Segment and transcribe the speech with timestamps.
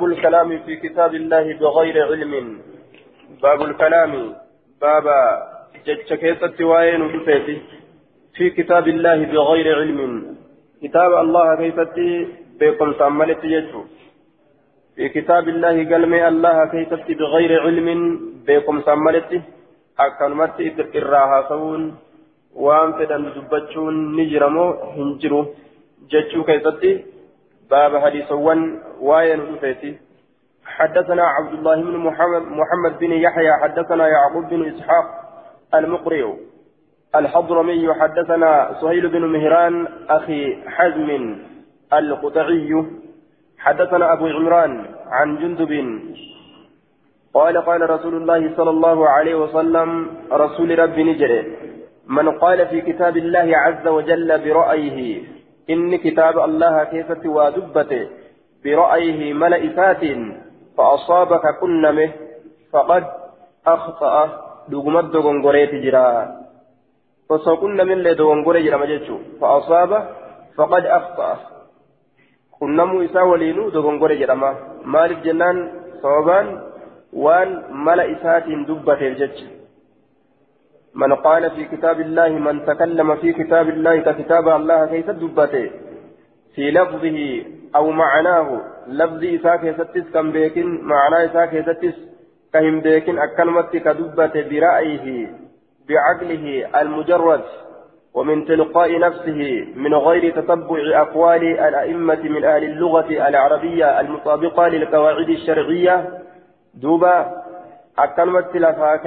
[0.00, 2.32] باب الكلام في كتاب الله بغير علم.
[3.42, 4.12] باب الكلام.
[4.80, 5.06] باب
[5.86, 7.02] جتشكيت وين
[8.36, 10.00] في كتاب الله بغير علم.
[10.82, 12.10] كتاب الله كيفتي
[12.60, 13.82] بكم تعملت يجو.
[14.96, 17.88] في كتاب الله قلمي الله كيفتي بغير علم
[18.46, 19.30] بكم تعملت
[20.06, 20.56] أكلمت
[20.96, 21.82] إراها سون
[22.96, 25.40] فدن دبتشون نجرمو هنجرو.
[26.10, 26.92] جتشو كيفتي
[27.70, 29.98] باب حديث ون واين رفيتي
[30.64, 35.06] حدثنا عبد الله بن محمد, محمد بن يحيى حدثنا يعقوب بن إسحاق
[35.74, 36.26] المقرئ.
[37.14, 41.36] الحضرمي حدثنا سهيل بن مهران أخي حزم
[41.92, 42.84] القطعي.
[43.58, 46.00] حدثنا أبو عمران عن جندب.
[47.34, 51.56] قال قال رسول الله صلى الله عليه وسلم رسول رب نجري
[52.06, 55.22] من قال في كتاب الله عز وجل برأيه
[55.72, 58.02] إن كتاب الله كيف ودبته
[58.64, 60.02] برأيه ملئفات
[60.76, 62.10] فأصابك كنمه
[62.72, 63.04] فقد
[63.66, 64.14] أخطأ
[64.68, 66.40] دقمت دقم قريت جرا
[67.34, 69.98] osoo qunnamillee dogongore jedhama jechuun fa'aasaaba
[70.56, 71.36] faqad afta'a
[72.58, 74.50] qunnamuu isaa waliinuu dogongore jedhama
[74.94, 75.60] maaliif jennaan
[76.02, 76.48] sababaan
[77.24, 77.52] waan
[77.86, 79.46] mala isaatiin dubbateef jecha
[80.94, 85.70] من قال في كتاب الله من تكلم في كتاب الله ككتاب الله كيف دبته؟
[86.54, 87.44] في لفظه
[87.76, 91.98] أو معناه لفظ إساك يستس كم بيكن؟ معنى إساك يستس
[92.52, 95.28] كهم بيكن؟ أكلمت كدبته برأيه
[95.88, 97.42] بعقله المجرد
[98.14, 106.18] ومن تلقاء نفسه من غير تتبع أقوال الأئمة من أهل اللغة العربية المطابقة للقواعد الشرعية.
[106.74, 107.42] دوبا
[107.98, 109.06] أكلمت لفاك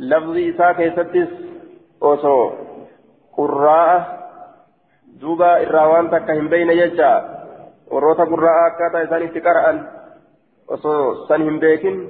[0.00, 1.32] إيه لفظ إساك يستس
[2.02, 2.50] أوسو
[3.36, 4.18] قراءة
[5.20, 7.12] دوبا الراوان تكهم بين يجا
[7.90, 9.64] وروتا قراءة كاتا إسان استقرأ
[10.70, 12.08] أوسو سنهم بيكن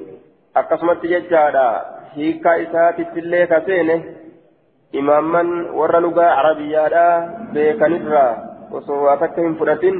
[0.57, 1.43] أقسمت يجا
[2.17, 3.95] hiikaa isaatittillee ka seene
[5.01, 5.51] imaamman
[5.81, 7.05] warra lugaa arabiyyaadha
[7.53, 8.33] beekanirraa
[8.79, 9.97] osoo waa takka hin fudhatin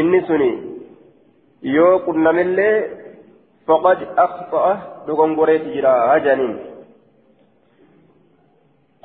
[0.00, 0.48] inni suni
[1.74, 2.74] yoo qunnamillee
[3.66, 4.72] faqad akhta'a
[5.06, 6.76] dogongoreeti jira hajaniin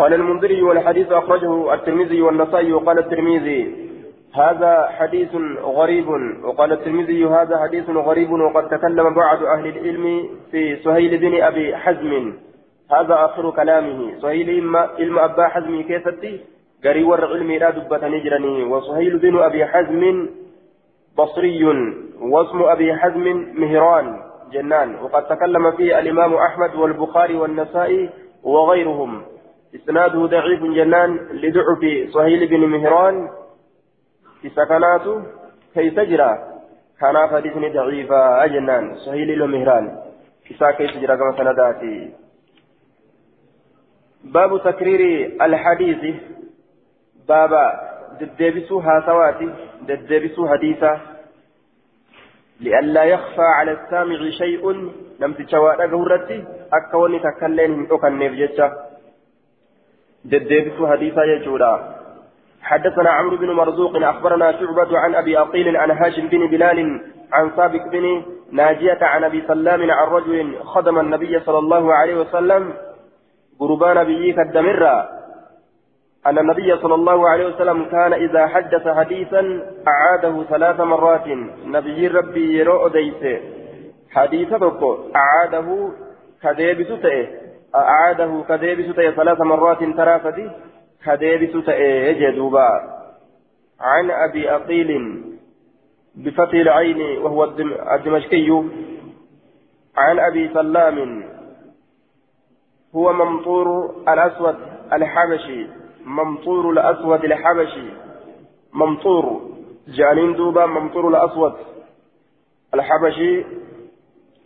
[0.02, 3.62] قال المنذري والحديث أخرجه الترمذي والنسائي وقال الترمذي
[4.34, 5.30] هذا حديث
[5.62, 6.10] غريب.
[6.44, 12.34] وقال الترمذي هذا حديث غريب وقد تكلم بعض أهل العلم في سهيل بن أبي حزم.
[12.92, 14.20] هذا آخر كلامه.
[14.22, 16.40] سهيل إما إلما أبا حزم كيفتي؟
[16.84, 20.30] قري ور علمي لا دبة نجرني وسهيل بن أبي حزم
[21.18, 21.66] بصري
[22.22, 24.31] واسم أبي حزم مهران.
[24.51, 24.95] جنان.
[24.95, 28.09] وقد تكلم فيه الإمام أحمد والبخاري والنسائي
[28.44, 29.22] وغيرهم.
[29.75, 31.81] إسناده ضعيف جنان لضعف
[32.13, 33.29] سهيل بن مهران.
[34.44, 35.22] isa kanaatu
[35.73, 36.29] keeysa jira
[36.97, 39.91] kanaaf hadiisni daciifaa jennaan sahiilii lomihraan
[40.50, 42.13] isaa keessa jira gama sanadaati
[44.23, 45.01] باب تكرير
[45.41, 46.16] الحديث.
[47.29, 47.66] بابا
[48.19, 49.50] ددبسوا هاسواتي
[49.88, 51.00] ددبسوا حديثا
[52.62, 54.72] لئلا يخفى على السامع شيء
[55.20, 58.62] لم تتشوى أجهرتي أكوني تكلين أكن نفجتش
[60.26, 61.96] ددبسوا حديثا يجودا
[62.62, 67.02] حدثنا عمرو بن مرزوق أخبرنا شعبة عن أبي أقيل عن هاشم بن بلال
[67.34, 72.74] عن سابق بن ناجية عن أبي سلام عن رجل خدم النبي صلى الله عليه وسلم
[73.60, 75.10] قربان بيك الدمرة
[76.26, 79.42] أن النبي صلى الله عليه وسلم كان إذا حدث حديثا
[79.88, 81.28] أعاده ثلاث مرات.
[81.66, 83.42] نبي ربي يرو أديس
[84.12, 84.62] حديثك
[85.16, 85.90] أعاده
[86.42, 86.88] كذيب
[87.76, 90.52] أعاده كذيب ثلاث مرات ثلاثة
[91.06, 92.70] كديبس تأيه جدوبا.
[93.80, 95.22] عن أبي أقيل
[96.16, 98.64] بفتح العين وهو الدمشقي.
[99.98, 101.24] عن أبي سلام.
[102.96, 104.56] هو ممطور الأسود
[104.94, 105.81] الحبشي.
[106.06, 107.89] ممطور الأسود الحبشي
[108.73, 109.41] ممطور.
[109.88, 111.53] جانين دوبا ممطور الأسود.
[112.73, 113.45] الحبشي.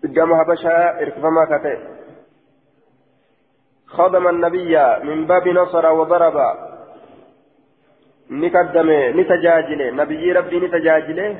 [0.04, 1.78] قدام هبشا اركفما كتئ
[3.88, 6.38] خدم النبي من باب نصر وضرب.
[8.30, 9.96] نقدم نتجاجل.
[9.96, 11.38] نبي ربي نتجاجل.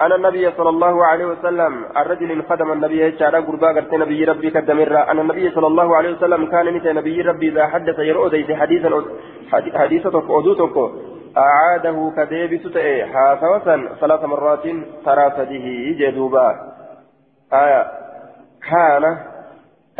[0.00, 4.80] أنا النبي صلى الله عليه وسلم الرجل خدم النبي شارع قربا قرت نبي ربي قدم
[4.80, 9.04] أنا النبي صلى الله عليه وسلم كان نت نبي ربي إذا حدث يرؤى ذي حديثا
[9.74, 10.76] حديثة أدوتك
[11.36, 14.62] أعاده كديب ستئ حاسوسا ثلاث مرات
[15.04, 15.66] ترى فده
[15.98, 16.48] جدوبا.
[17.52, 17.82] آية.
[18.70, 19.18] كان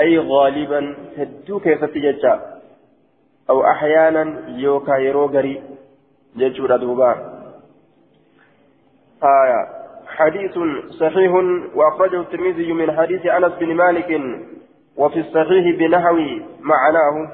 [0.00, 2.40] أي غالبا هدو كيف تججا.
[3.50, 5.62] أو أحيانا يوكا يروغري
[6.36, 7.12] ججورا دوبا.
[9.22, 9.73] آية.
[10.14, 10.58] حديث
[11.00, 11.32] صحيح
[11.74, 14.10] وأخرجه الترمذي من حديث أنس بن مالك
[14.96, 16.16] وفي الصحيح بنحو
[16.60, 17.32] معناه.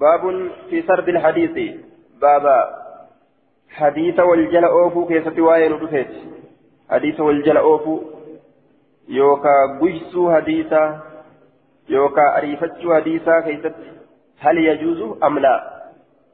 [0.00, 1.74] باب في سرد الحديث.
[2.20, 2.58] بابا
[3.70, 6.10] حديث والجل أوفو كيف تواين رفيت
[6.90, 8.00] حديث والجل أوفو.
[9.08, 11.00] يوكا بجسو حديثا
[11.88, 13.66] يوكا أريفتشو حديثا كيف
[14.38, 15.56] هل يجوز أم لا؟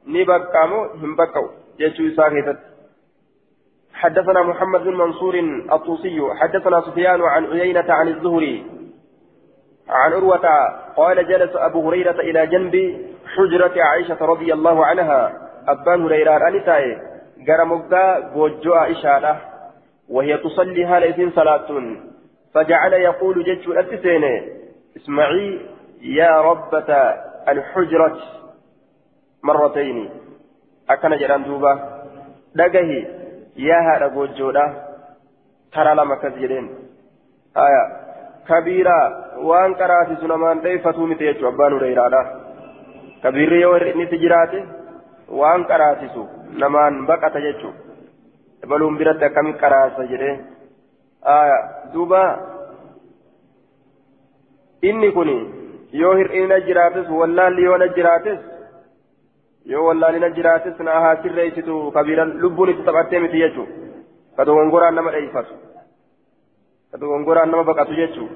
[0.07, 1.49] نبقى مو هم بقوا.
[1.79, 2.57] يجوز كيف
[3.97, 5.39] حدثنا محمد بن منصور
[5.71, 8.65] الطوسي حدثنا سفيان عن عيينة عن الزهري
[9.89, 10.47] عن عروة
[10.95, 12.75] قال جلس أبو هريرة إلى جنب
[13.35, 15.33] حجرة عائشة رضي الله عنها.
[15.67, 16.97] أبان هريرة أنتاي
[17.47, 19.37] قرمقا بوجو عائشة
[20.09, 21.95] وهي تصلي هالئذن صلاة.
[22.53, 24.23] فجعل يقول جج الأتسين
[24.97, 25.59] اسمعي
[26.01, 26.93] يا ربة
[27.47, 28.17] الحجرة
[29.43, 30.09] مرتين.
[30.89, 32.03] أكن جران دوبا
[32.55, 33.16] دقه
[33.65, 34.65] yaa haadha goojjoodha
[35.75, 36.67] karaa lama akkas jedheen.
[38.47, 39.05] Kabiiraa
[39.49, 42.21] waan qaraasisu namaan dheeffatuu miti jechuun abbaan hureyraadha
[43.23, 44.63] kabiirri yoo inni jiraate
[45.41, 46.29] waan qaraasisu
[46.63, 47.87] namaan baqata jechuudha.
[48.69, 50.35] baluun biratti akkamin qaraasa jedhee.
[51.93, 52.21] Duuba
[54.89, 55.29] inni kun
[56.01, 58.39] yoo hir'ina jiraates wallaalli yoo na jiraates
[59.71, 63.69] yoo wallaalina jiraates na haa sirreessitu kabiiran lubbuun itti taphattee miti jechuun
[64.37, 65.53] ka dogongoraan nama dheeyfatu
[66.91, 68.29] ka dogongoraan nama baqatu jechuun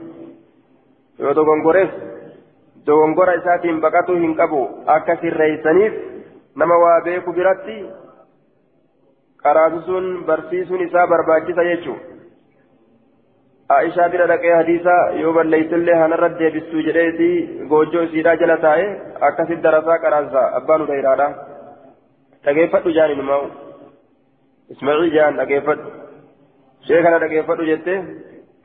[1.19, 1.91] yoo dogongores
[2.85, 4.61] dogongora isaatiin baqatuu hin qabu
[4.97, 5.93] akka sirreessaniif
[6.63, 7.77] nama waa beeku biratti
[9.43, 12.10] qaraasisuun barsiisuun isaa barbaachisa jechuudha.
[13.71, 17.31] عائشة بن لقي حديثا يوم الليل اللي هنرد ديبستو جريتي
[17.69, 18.81] غوجو سيدا جلا تاي
[19.27, 21.27] أكاسي درسا كرانسا أبانو ديرادا
[22.45, 23.43] تغيفت جاني نماو
[24.71, 25.79] اسمعي جان تغيفت
[26.87, 27.95] شيخنا تغيفت جتة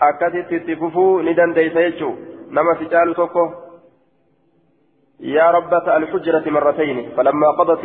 [0.08, 2.10] أكاسي تتففو ندن ديسا يجو
[2.54, 3.44] نما سجالو توكو
[5.20, 7.84] يا ربة الحجرة مرتين فلما قضت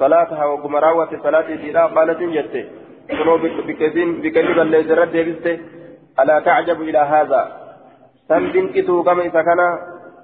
[0.00, 2.64] صلاتها وقمراوة صلاة سيدا قالت جتة
[3.10, 3.36] كنو
[3.68, 5.58] بكذين بكذين اللي زرد ديبسته
[6.20, 7.42] ألا تعجب إلى هذا؟
[8.28, 9.78] سم بنكتو كما إذا كان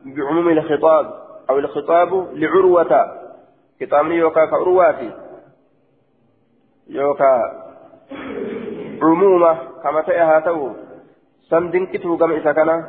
[0.04, 1.06] بعموم الخطاب
[1.50, 2.92] أو الخطاب لعروة.
[3.80, 5.10] كتابني يوكا كعرواتي
[6.88, 7.32] يوكا
[9.02, 10.70] عمومة كما تأها تو.
[11.50, 12.84] سم بنكتو كما إذا كان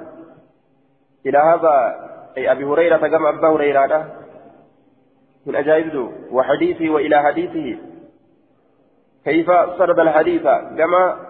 [1.25, 2.07] إلى هذا؟
[2.37, 4.05] أي أبي هريرة كما أبا هريرة
[5.45, 7.79] من أجائب وحديثه وإلى حديثه.
[9.25, 10.43] كيف سرد الحديث؟
[10.77, 11.26] كما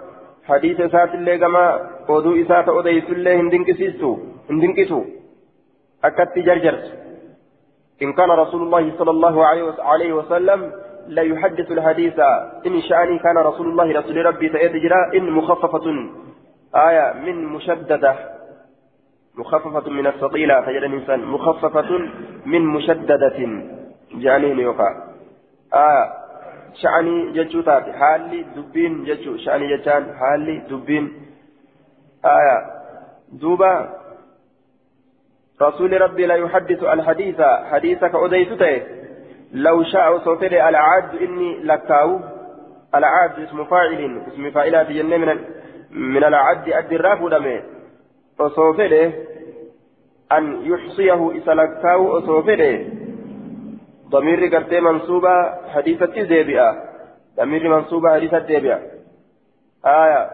[0.48, 4.18] حديث سات اللي كما ودو إسات أوديس اللي هندنكسيستو
[4.50, 5.04] هندنكسو
[6.04, 6.86] أكدت جرجرت
[8.02, 9.46] إن كان رسول الله صلى الله
[9.80, 10.72] عليه وسلم
[11.08, 12.20] لا يحدث الحديث
[12.68, 15.86] إن شأني كان رسول الله رسول ربي سيدجرا إن مخففة
[16.76, 18.16] آية من مشددة
[19.38, 21.92] مخففة من الثقيلة فجد الإنسان مخففة
[22.46, 23.38] من مشددة
[24.16, 24.92] جانين يوقع
[25.74, 26.27] آية
[26.82, 27.92] sha'anii jechuu taate.
[27.92, 31.14] Haalli dubbiin jechuu sha'anii jechaan haalli dubbiin.
[32.24, 32.58] Aya
[33.42, 33.72] duuba.
[35.62, 38.84] رسول ربي لا يحدث الحديث حديثك أديت
[39.54, 42.20] لو شاء صوتي العاد إني لكاو
[42.96, 45.38] العاد اسم فاعل اسم فاعلات جنة من
[45.92, 47.62] من العد أدي الراف دمي
[48.40, 49.12] وصوتي
[50.32, 52.90] أن يحصيه إسلكاو وصوتي
[54.10, 56.84] ضمير قرتي منصوبة حديثة ديبئة
[57.38, 58.80] ضمير منصوبة حديثة ديبئة
[59.86, 60.30] آية.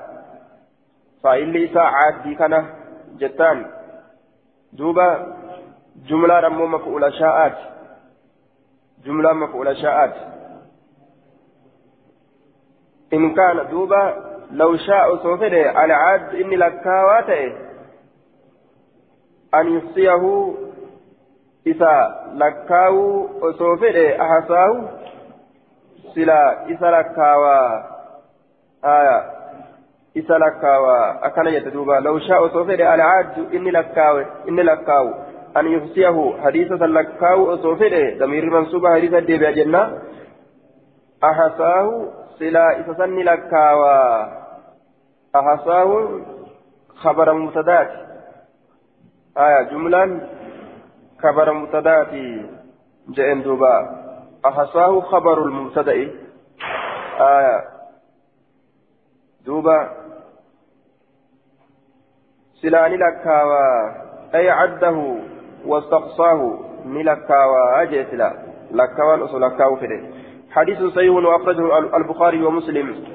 [1.24, 2.66] فإلي إساء عادي كان
[3.18, 3.66] جتان.
[4.74, 5.38] دوبا
[6.08, 7.58] جملة رمو مفعول شاءات
[9.06, 10.14] جملة مفعول شاءات
[13.14, 15.16] إن كان دوبا لو شاء
[15.78, 17.56] على عاد إني لكاواته
[19.54, 20.54] أن يحصيه
[21.66, 21.92] isa
[22.42, 24.88] lakkaa'uu osoo fedhe ahasaahu
[26.14, 27.84] sila isa lakkaawaa
[28.82, 29.18] aya
[30.22, 35.14] isa lakkaawaa akkana jette duuba law shaa osoo fedhe alcaaddu inni lakkaawe inni lakkaawu
[35.54, 39.82] an yufsiyahu hadiisa san lakkaa'u osoo fedhe damiirri mansuuba hadiisa deebi'a jenna
[41.32, 41.96] ahasaahu
[42.40, 44.30] sila isa sanni lakkaawaa
[45.34, 45.98] ahasaahu
[47.04, 47.92] خبر مبتدات
[49.38, 49.62] آية
[51.24, 52.46] خبر مبتداتي
[53.10, 54.04] جئن دوبا
[54.46, 55.94] أحصاه خبر المبتدأ
[57.20, 57.64] آية
[59.46, 59.90] دوبا
[62.62, 63.90] سلاني لكاوا
[64.36, 65.16] أي عده
[65.66, 68.34] واستقصاه نلكاوا أجيت لا
[68.72, 70.12] لكاوا أصل لكاوا فيه
[70.52, 73.06] حديث صحيح وأخرجه البخاري ومسلم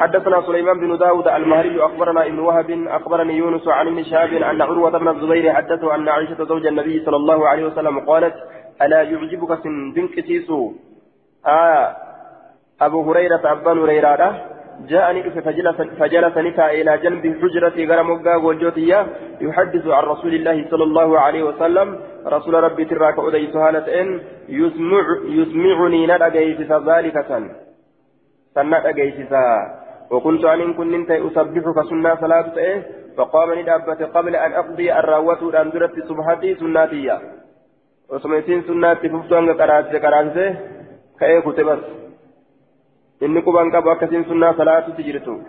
[0.00, 4.98] حدثنا سليمان بن داود المهري أخبرنا ابن وهب أخبرني يونس عن ابن شهاب أن عروة
[4.98, 8.34] بن الزبير حدثه أن عائشة زوج النبي صلى الله عليه وسلم قالت
[8.82, 10.72] ألا يعجبك سندنك سيسو؟
[11.46, 11.96] آه
[12.80, 14.44] أبو هريرة أبان هريرة
[14.88, 18.08] جاءني فجلس, فجلس إلى جنب حجرة غرم
[18.44, 19.06] وجوتيا
[19.40, 21.88] يحدث عن رسول الله صلى الله عليه وسلم.
[22.26, 27.44] رسول ربي تراك أدي سهالة إن يسمع يسمعني ندقيت ذلك سن
[28.54, 29.18] سن ندقيت
[30.10, 32.78] وكنت أن كنت أسبحك سنة صلاة إيه؟
[33.16, 37.18] فقام ندابت قبل أن أقضي الراوة أن درت سبحتي سناتية
[38.10, 40.46] وسميتين سناتي ففتوان قراتي قراتي
[41.20, 41.82] كأيه كتبت
[43.44, 45.40] quban qabu akkasiin sunnaa salaatutti jirtu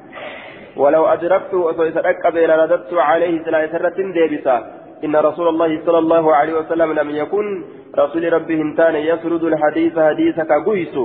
[0.78, 4.58] ولو أدركت وسأدرك لرددت عليه سلا سرة ديبسا
[5.04, 7.64] إن رسول الله صلى الله عليه وسلم لم يكن
[7.98, 10.96] رسول ربه انتان يسرد الحديث حديث كقيس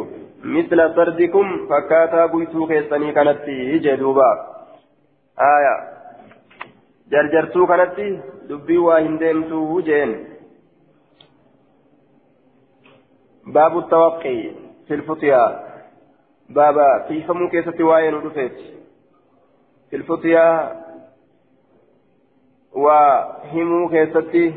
[0.44, 3.44] مثل سردكم فكاتا قيسو كيساني كانت
[3.84, 4.30] جدوبا
[5.38, 5.76] آية.
[7.10, 10.24] جرجرتو كانت دبي واهندمتو جين
[13.46, 14.50] باب التوقي
[14.88, 15.70] في الفتيا
[16.48, 18.58] بابا تيفمو كيستي واين ودفيت.
[19.90, 20.80] في الفتيا
[22.72, 24.54] وهمو كيستي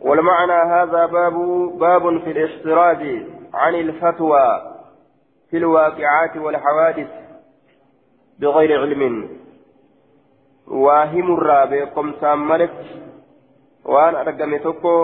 [0.00, 1.34] والمعنى هذا باب
[1.78, 4.46] باب في الاحتراز عن الفتوى
[5.50, 7.10] في الواقعات والحوادث
[8.38, 9.28] بغير علم.
[10.66, 12.78] واهم الرابع قم ساملت
[13.84, 14.96] وان ارقم توكو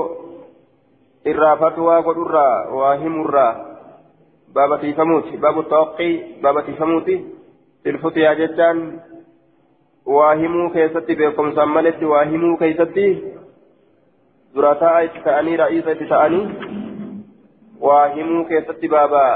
[1.27, 2.19] إرى فتوى قد
[2.73, 3.71] واهم الرابع
[4.55, 5.29] باب تيفموت.
[5.37, 6.13] باب التوقي.
[6.43, 7.09] باب تيفموت.
[7.87, 9.01] الفتيا جدان.
[10.07, 13.09] واهمو كيستي بكم سمالت واهمو كيستي.
[14.55, 16.43] دراتا تتأني رئيسة تتأني
[17.81, 19.27] واهمو كيستي بابا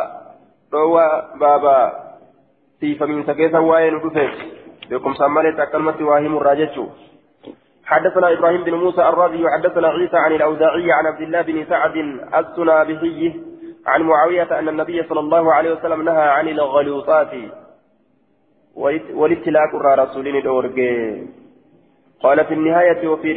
[0.75, 1.93] روى baaba
[2.81, 4.19] تيفمين سكيسا waa'een رفت
[4.91, 6.87] بكم سمالت أكلمة واهمو راجتشو
[7.85, 11.97] حدثنا إبراهيم بن موسى الرازي وحدثنا عيسى عن الأوزاعي عن عبد الله بن سعد
[12.35, 13.33] الصنابحي
[13.87, 17.31] عن معاوية أن النبي صلى الله عليه وسلم نهى عن الغلوطات
[19.15, 21.27] والابتلاء قرى رسولين الأورجي
[22.23, 23.33] قال في النهاية وفي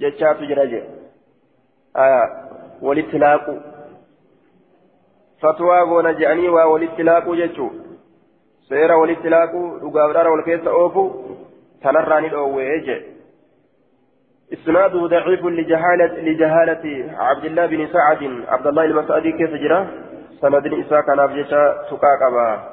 [0.00, 0.82] رواية الأغلوطات جتشات جرجة
[1.96, 2.48] آه
[2.82, 3.60] والابتلاء
[5.40, 7.70] فتوى ونجعني والابتلاء جتشو
[8.68, 11.10] سيرا والابتلاء لقابرار والكيس أوفو
[11.82, 13.02] تنراني الأوجه
[14.52, 19.88] إسناده ضعيف لجهالة لجهالة عبد الله بن سعد عبد الله المسعدي كيف جرى
[20.40, 22.72] سند إساء كان أبجيشا سكاكبا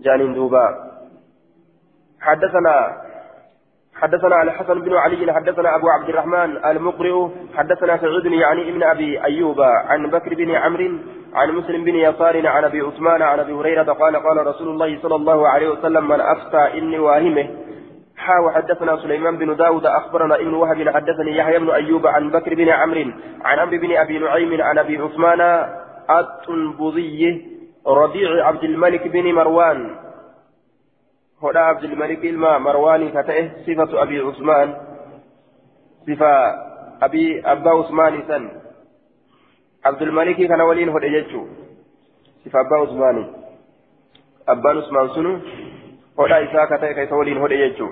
[0.00, 0.92] جانين دوبا
[2.20, 3.05] حدثنا
[4.00, 9.24] حدثنا على حسن بن علي حدثنا أبو عبد الرحمن المقرئ حدثنا سعود يعني ابن أبي
[9.24, 10.90] أيوب عن بكر بن عمرو
[11.34, 15.14] عن مسلم بن يسار عن أبي عثمان عن أبي هريرة قال قال رسول الله صلى
[15.14, 17.48] الله عليه وسلم من أفتى إني واهمه.
[18.16, 22.68] حا وحدثنا سليمان بن داود أخبرنا ابن وهب حدثني يحيى بن أيوب عن بكر بن
[22.68, 23.10] عمرو
[23.44, 25.40] عن عمرو بن أبي نعيم عن أبي عثمان
[26.10, 27.46] التنبذي
[27.86, 30.05] ربيع عبد الملك بن مروان.
[31.42, 34.74] هدى عبد الملك الماء مروان كتئه صفة أبي عثمان
[36.06, 36.32] صفة
[37.02, 38.48] أبي أبا عثمان سن
[39.84, 41.46] عبد الملك كان ولين هدى جتشو
[42.44, 43.32] صفة أبا عثمان
[44.48, 45.32] أبا عثمان سنو
[46.18, 47.88] هدى إساء كتئه كيس ولين هدى جتشو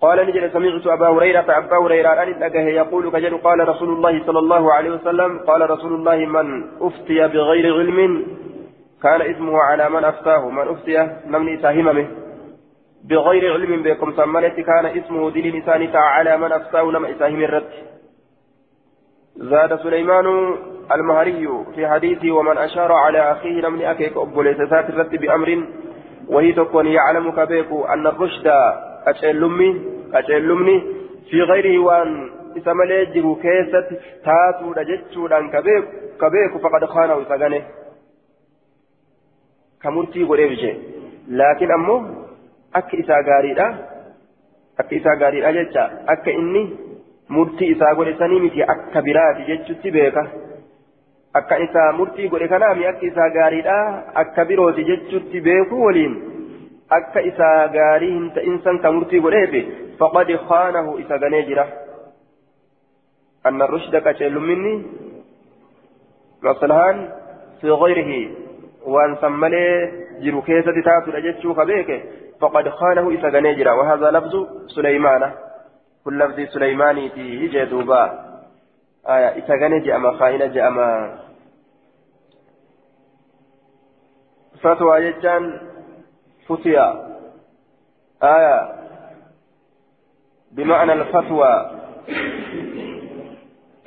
[0.00, 4.72] قال نجد سمعت أبا هريرة أبا هريرة أن يقول كجد قال رسول الله صلى الله
[4.72, 6.46] عليه وسلم قال رسول الله من
[6.80, 8.26] أفتي بغير علم
[9.02, 12.06] كان اسمه على من أفتاه من أفتي نمني ساهمه
[13.04, 17.70] بغير علم بكم سملت كان اسمه دين لسان على من أفتاه نم إساهم الرد.
[19.36, 20.26] زاد سليمان
[20.92, 25.64] المهري في حديثه ومن أشار على أخيه نمني أكيك أبو ليس الرد بأمر.
[26.28, 28.46] وهي تكون يعلم كبيك أن الرشد
[29.04, 29.68] qaceellumni
[30.12, 30.74] qaceellumni
[31.30, 32.10] fi gayrihi waan
[32.60, 37.38] isa malee jiru keessatti taatuudha jechuudhaan ka beeku faqad kaanahu isa
[39.82, 40.76] gane ka murtii godheef ishee
[41.28, 41.98] laakiin ammoo
[42.72, 43.66] akka isaa gaariidha
[44.78, 46.62] akka isaa gaariidha jecha akka inni
[47.28, 50.26] murtii isaa godhe sanii miti akka biraati jechutti beeka
[51.34, 53.76] akka isaa murtii godhe kanaami akka isaa gaariidha
[54.14, 56.14] akka birooti jechutti beeku waliin
[56.98, 59.60] akka isaa gaarii hin ta'insan ka murtii godheefe
[59.98, 61.66] faqad khaanahu isa ganee jira
[63.44, 64.74] anna rushda qaceellumminni
[66.48, 66.98] maslahaan
[67.60, 68.20] fi gayrihi
[68.86, 72.04] وان سملي جرو كيسة تاتو رجتشو خبيك
[72.40, 75.32] فقد خانه إسا غنيجرا وهذا لفظ سليمان
[76.04, 78.02] كل لفظ سليماني تي هجي دوبا
[79.08, 81.18] آية إسا غنيجي أما خائنة جي أما
[84.62, 85.60] فتوى يجان
[86.48, 87.16] فتيا
[88.22, 88.80] آية
[90.52, 91.70] بمعنى الفتوى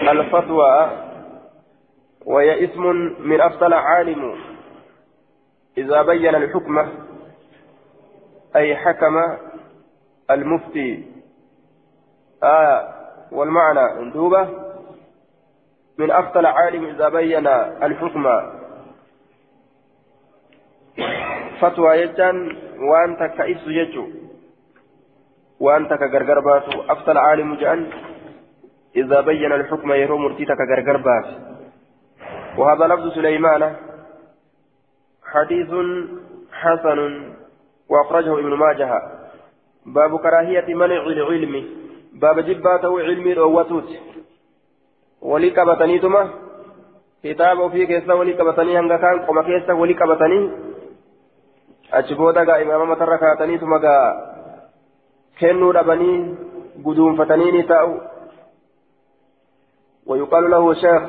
[0.01, 0.89] الفتوى
[2.25, 2.83] وهي اسم
[3.19, 4.52] من أفضل عالم
[5.77, 6.89] إذا بين الحكم
[8.55, 9.37] أي حكم
[10.31, 11.05] المفتي
[12.43, 12.87] آية
[13.31, 14.49] والمعنى دوبة
[15.97, 17.47] من أفضل عالم إذا بين
[17.87, 18.25] الحكم.
[21.61, 24.07] فتوى يجان وأنت كإبس يجو
[25.59, 26.81] وأنت كغرغر باتو.
[26.89, 27.89] أفضل عالم جان
[28.95, 30.97] إذا بين الحكم يرو مرتيتك غرغر
[32.57, 33.75] وهذا لفظ سليمان.
[35.33, 35.71] حديث
[36.51, 36.99] حسن
[37.89, 38.89] وأخرجه ابن ماجه.
[39.85, 41.53] باب كراهية منع العلم.
[42.13, 43.89] باب جباته علم روتوت.
[45.21, 46.29] ولي كبتنيتما
[47.23, 49.19] كتاب في كيسا ولي كبتني هنگا كان.
[49.25, 50.51] قم كيسا ولي كبتني
[51.93, 53.97] أجبودا غا إمام متر كاتنيتما غا.
[55.39, 56.35] كنو ربني
[56.85, 57.97] قدوم فتنيني تاو
[60.05, 61.03] ويقال له شيخ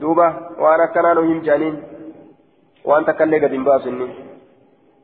[0.00, 1.89] دوبة وأنا كان نهم جانين.
[3.30, 4.08] لي قد انباسني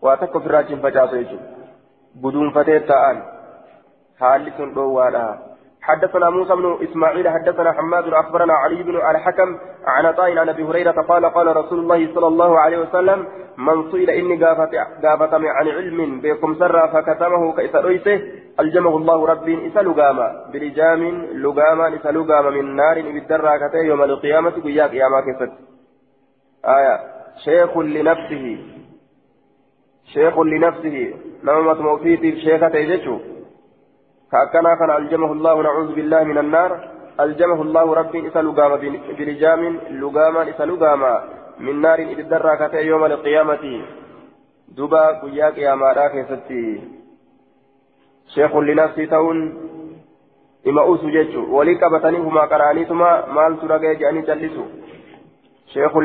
[0.02, 1.36] وأتكو في الراجل فجاسو
[2.22, 3.22] قدوم فتيت تاءان
[4.20, 5.00] حالي سندو
[5.86, 10.90] حدثنا موسى بن اسماعيل حدثنا حماد اخبرنا علي بن الحكم عن عطاء عن ابي هريره
[10.92, 13.26] قال قال رسول الله صلى الله عليه وسلم
[13.58, 18.22] من سئل اني غافت عن علم بكم سر فكتمه كيسرويته
[18.60, 21.02] الجمه الله ربي اسال غاما بلجام
[21.32, 25.52] لغاما اسال غاما من نار بالدراكته يوم القيامه قيا قياما كيست
[26.64, 28.58] آية شيخ لنفسه.
[30.12, 31.14] شيخ لنفسه.
[31.44, 33.18] نومة موفيتي شيخة يجتشو
[34.32, 36.88] كأكنا كان ألجمه الله نعوذ بالله من النار.
[37.20, 38.76] ألجمه الله ربي إسا لقاما
[39.18, 41.24] بلجام لقاما إسا لقاما
[41.58, 42.18] من نار إذ
[42.74, 43.82] يوم القيامة.
[44.68, 46.80] دبا قياك يا ماراك ستي
[48.34, 49.38] شيخ لنفسي تون
[50.78, 53.26] أوسو جيتشو ولي كبتني هما قرانيتما.
[53.26, 54.64] مال ترقى جاني جلسو.
[55.66, 55.96] شيخ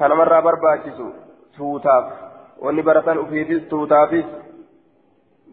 [0.00, 1.08] مرة برباكسو
[1.58, 2.04] توتاف
[2.62, 4.26] wanni baratan ufiifis tuutaafis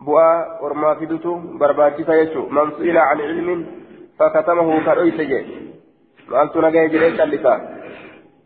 [0.06, 3.64] bu'aa ormaa fidutu barbaachisa jechuun man su'ila an ilmin
[4.20, 5.40] fakatamahu kadhoyse je
[6.32, 7.54] maaltu nagaya jedhee callisa?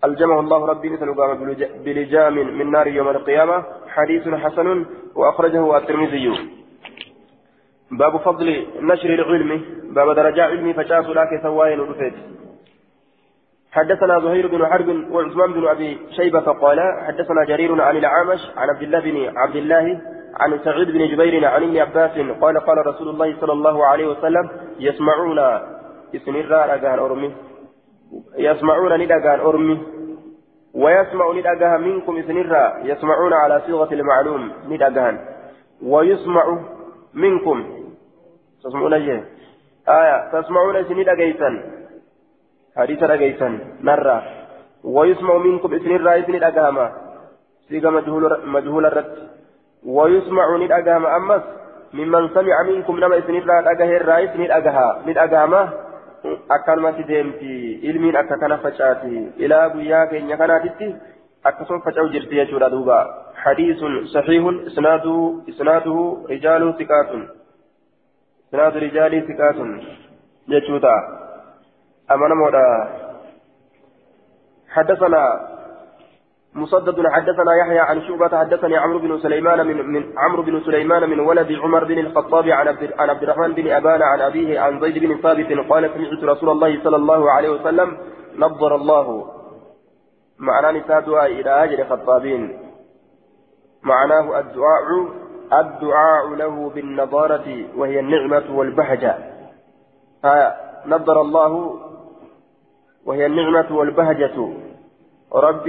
[0.04, 3.64] ألجمه الله ربي قام بلجام من نار يوم القيامة
[3.96, 6.28] حديث حسن وأخرجه الترمذي
[7.92, 8.48] باب فضل
[8.82, 9.52] نشر العلم
[9.96, 12.14] باب درجة علمي فشاف لك سواين ورفيت
[13.74, 18.82] حدثنا زهير بن حرب وعثمان بن أبي شيبة قال حدثنا جرير عن الأعمش عن عبد
[18.82, 20.02] الله بن عبد الله
[20.40, 24.50] عن سعيد بن جبير عن ابن عباس قال قال رسول الله صلى الله عليه وسلم
[24.80, 25.40] يسمعون
[26.16, 27.36] اسنرا اغان أرمي.
[28.38, 29.84] يسمعون ندغان أرمي.
[30.74, 35.20] ويسمع ندغها منكم اسنرا يسمعون على صيغة المعلوم ندغان
[35.84, 36.58] ويسمع
[37.14, 37.64] منكم.
[38.64, 39.24] تسمعون إيه
[39.88, 40.42] آية.
[40.42, 41.14] تسمعون اسنرا
[42.78, 44.24] حديث رجيسا نرى
[44.84, 46.92] ويسمع منكم إسن الرئيس ندأقاما
[47.70, 47.90] سيغا
[48.46, 49.16] مجهول, الرد
[49.86, 51.44] ويسمع ندأقاما أمس
[51.94, 55.62] ممن سمع منكم نما إسن الرئيس الرئيس ندأقاها ندأقاما
[56.50, 60.88] akkanumatti deemti ilmiin akka kana facaati ilaa guyyaa keenya kanaatitti
[61.44, 63.00] akkasuma faca'u jirti jechuudha duuba
[63.46, 67.28] hadiisun saxiihun isnaaduhu isnaaduhu rijaalu siqaatun
[68.46, 69.76] isnaadu rijaalii siqaatun
[70.56, 71.23] jechuudha أمانة
[72.16, 72.90] مودا
[74.70, 75.54] حدثنا
[76.56, 81.20] مسدد حدثنا يحيى عن شعبة حدثني عمرو بن سليمان من, من عمرو بن سليمان من
[81.20, 85.70] ولد عمر بن الخطاب عن عبد, الرحمن بن أبان عن أبيه عن زيد بن ثابت
[85.70, 87.98] قال سمعت رسول الله صلى الله عليه وسلم
[88.38, 89.26] نظر الله.
[90.40, 92.60] معناه نسادها إلى أجل خطابين.
[93.84, 94.88] معناه الدعاء
[95.54, 99.18] الدعاء له بالنظارة وهي النعمة والبهجة.
[100.86, 101.80] نظر الله
[103.06, 104.54] وهي النعمة والبهجة.
[105.34, 105.66] رب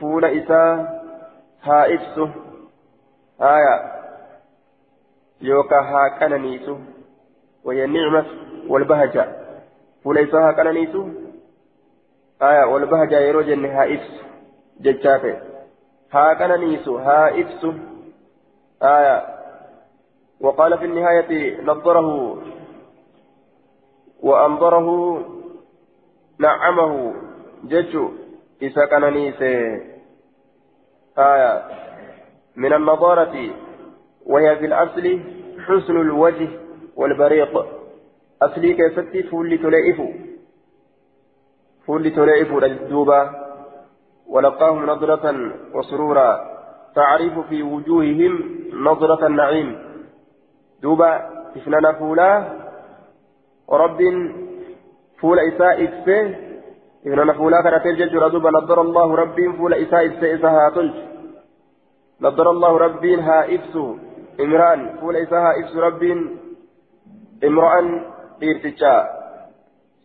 [0.00, 1.04] فول إساء
[1.62, 2.30] ها إفسه
[3.40, 3.94] آية.
[5.40, 6.78] يوكا ها كننيسه
[7.64, 8.26] وهي النعمة
[8.68, 9.28] والبهجة.
[10.04, 11.12] فول إساء ها كننيسه
[12.42, 12.64] آية.
[12.64, 14.22] والبهجة يروجن ها إفس
[14.80, 15.42] ججافة.
[16.12, 17.74] ها كننيسه ها إفسه
[18.82, 19.34] آية.
[20.40, 22.38] وقال في النهاية نظره.
[24.22, 25.18] وأنظره
[26.38, 27.14] نعمه
[27.64, 28.10] ججو
[28.62, 29.04] إذا كان
[31.18, 31.62] آية.
[32.56, 33.50] من النظارة
[34.26, 35.20] وهي في الأصل
[35.66, 36.48] حسن الوجه
[36.96, 37.66] والبريق.
[38.42, 40.02] أصلي كيفتي فولي تلائف
[41.86, 43.30] فولي تلائف للدوبة
[44.26, 46.54] ولقاهم نظرة وسرورا.
[46.94, 49.78] تعرف في وجوههم نظرة النعيم.
[50.82, 52.64] دوبا إثنان فولا.
[53.68, 54.00] ورب
[55.24, 56.36] فول إساء إفسه
[57.06, 60.94] إثنان فولا كانت الججر دوبا نظر الله رب فول إساء إفسه إساها تلج
[62.20, 63.98] نظر الله رب ها إفسه
[64.40, 66.02] إمران فول إساها إفس رب
[67.44, 67.74] امرأ
[68.42, 68.96] إرتجا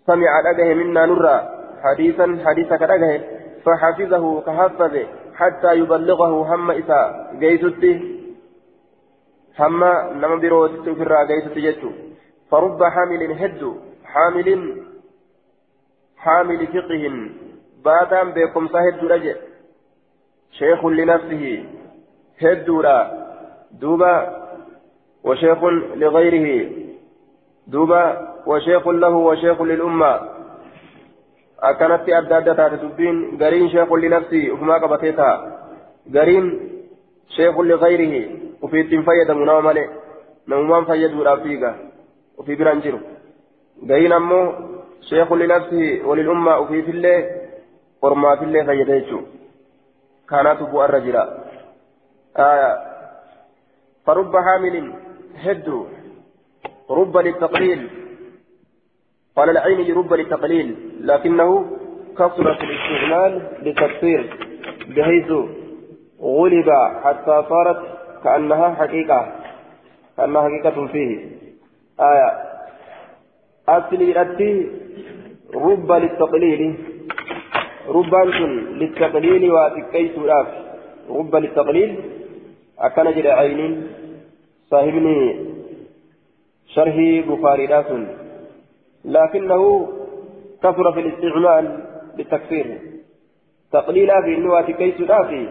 [0.07, 1.37] سمع لقه منا نرى
[1.83, 3.21] حديثا حديثا كرقه
[3.65, 5.05] فحفظه كحفظه
[5.35, 7.99] حتى يبلغه هم إساء جيتته
[9.59, 9.83] هم
[10.21, 11.89] نما بروتت في الرا جيتت جتو
[12.51, 13.61] فرب حامل هد
[14.13, 14.49] حامل
[16.19, 17.29] حامل فقه
[17.85, 19.35] باتام بكم سهد رجع
[20.51, 21.65] شيخ لنفسه
[22.41, 23.11] هدورا
[23.71, 24.15] دوبا
[25.23, 25.63] وشيخ
[25.95, 26.69] لغيره
[27.67, 28.03] دوبا
[28.45, 30.39] وشيخ له وشيخ للأمة
[31.61, 35.35] akkanatti adda adda taate dubbiin gariin sheekun linafsii ufumaa qabatee ta'a
[36.15, 36.47] gariin
[37.35, 38.21] sheekun ligayrihi
[38.61, 39.89] ufii ittiin fayyadamu nama malee
[40.47, 41.75] namumaan fayyaduudhaaf fiiga
[45.07, 47.49] biraan jiru gariin ammoo sheekun linafsii walilummaa ufiifillee
[48.01, 49.27] ormaafillee fayyada jechuu
[50.25, 51.27] kaanaatu bu'arra jira
[54.05, 54.93] فرب حامل
[55.35, 55.85] هد
[56.91, 57.89] رب للتقليل.
[59.35, 61.77] قال العين رب للتقليل لكنه
[62.17, 64.37] كثر في الاستعمال للتكثير
[64.87, 65.31] بحيث
[66.21, 66.69] غلب
[67.03, 69.35] حتى صارت كأنها حقيقة
[70.17, 71.27] كأنها حقيقة فيه.
[71.99, 72.43] آية.
[73.69, 74.78] أصلي أتي
[75.55, 76.75] رب للتقليل
[77.87, 78.29] ربان
[78.79, 80.47] للتقليل وتكيس راف
[81.09, 81.95] رب للتقليل
[82.79, 83.87] أكن جرى عين
[84.69, 85.45] صاحبني
[86.67, 87.65] شرحي بخاري
[89.05, 89.87] لكنه
[90.63, 91.65] كثر في الاستعمال
[92.17, 92.77] بالتكفير
[93.71, 95.47] تقليلا في النوات كيس دافي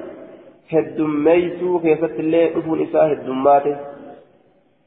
[0.73, 3.77] هدميسو كيست اللي أفون إساء هدماته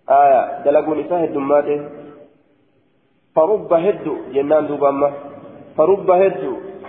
[0.09, 2.00] آية دلقون إساء هدماته
[3.35, 5.11] فرب هد جنان دوباما.
[5.77, 6.41] فرب هد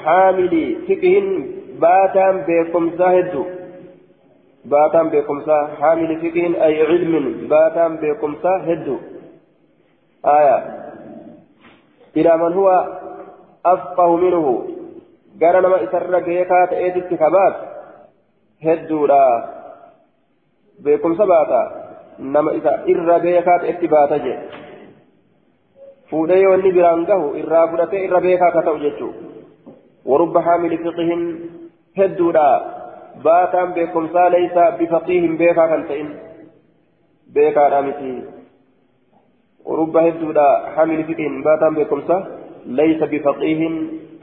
[0.05, 1.17] حاملي فقه
[1.81, 3.35] باتام بكم هد.
[4.65, 5.39] باتام بكم
[5.81, 8.99] حامل فقه أي علم باتام بكم هد.
[10.27, 10.59] آية.
[12.17, 12.69] إلى من هو
[13.67, 14.47] أفقه منه؟
[15.43, 17.55] قال نما إسر جيكات إيدت كبات.
[18.65, 19.27] هدورا
[20.79, 21.63] بكم سباتا
[22.19, 23.17] نما إسر إر
[23.71, 24.62] إتباتا جي.
[26.13, 29.09] فودي وني برانقه إر فرته إر بيكا كتو جيتشو
[30.11, 31.11] ورب حامل فقه
[31.99, 32.49] هدورا
[33.25, 34.05] باتام بكم
[34.37, 36.09] ليس بفقيه بيكا كنتين
[37.35, 38.13] بيكا رامتي
[39.69, 42.19] ورب هدودا حامل فقه باتام بكمسا
[42.81, 43.61] ليس بفقيه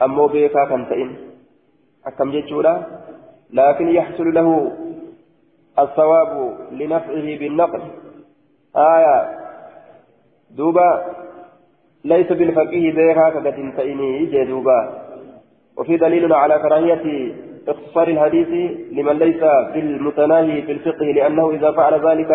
[0.04, 1.08] أمو بيكا كنتين
[2.06, 2.74] أكم جيتشودا
[3.58, 4.48] لكن يحصل له
[5.78, 6.30] الثواب
[6.78, 7.82] لنفعه بالنقل
[8.76, 9.16] آية
[10.50, 10.90] دوبا
[12.04, 14.80] ليس بالفقيه بيكا كنتين جدوبا
[15.78, 17.34] وفي دليل على كراهية
[17.68, 18.48] اختصار الحديث
[18.92, 19.40] لمن ليس
[19.74, 22.28] بالمتناهي في الفقه لأنه إذا فعل ذلك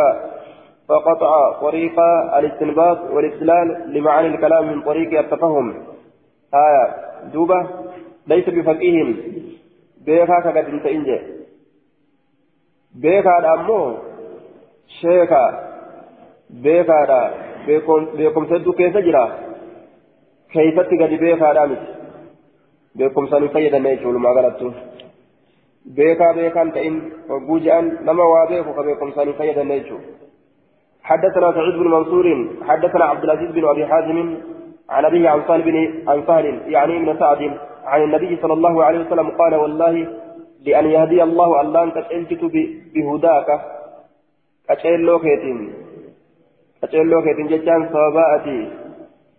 [0.89, 1.99] فقطع طريق
[2.37, 5.73] الاستنباط والاستدلال لمعاني الكلام من طريق التفهم.
[6.53, 6.95] آية
[7.33, 7.69] دوبة.
[8.27, 9.15] ليس بفقيه
[10.05, 10.87] بيكا كقد انت
[12.95, 13.97] بيكا أمو
[15.01, 15.43] شيكا
[16.49, 17.31] بيكا دا.
[18.17, 18.97] بيكم سدو كيف
[21.01, 21.81] قد بيكا دامت؟
[22.95, 24.71] بيكم سنو فيدا نيشول ما غلطتو
[25.85, 26.95] بيكا بيكا أنت إن
[27.29, 30.01] وجوجان لما وابيكو كبيكم سنو فيدا نيشول
[31.03, 32.25] حدثنا سعيد بن منصور
[32.67, 34.17] حدثنا عبد العزيز بن أبي حازم
[34.89, 35.77] عن أبيه عن بن
[36.07, 36.19] عن
[36.67, 37.41] يعني من سعد
[37.85, 40.07] عن النبي صلى الله عليه وسلم قال والله
[40.65, 42.43] لأن يهدي الله الله أن تشلت
[42.93, 43.61] بهداك.
[44.69, 45.73] أشيل لوكيتين.
[46.83, 48.71] أشيل لوكيتين جتان صواباتي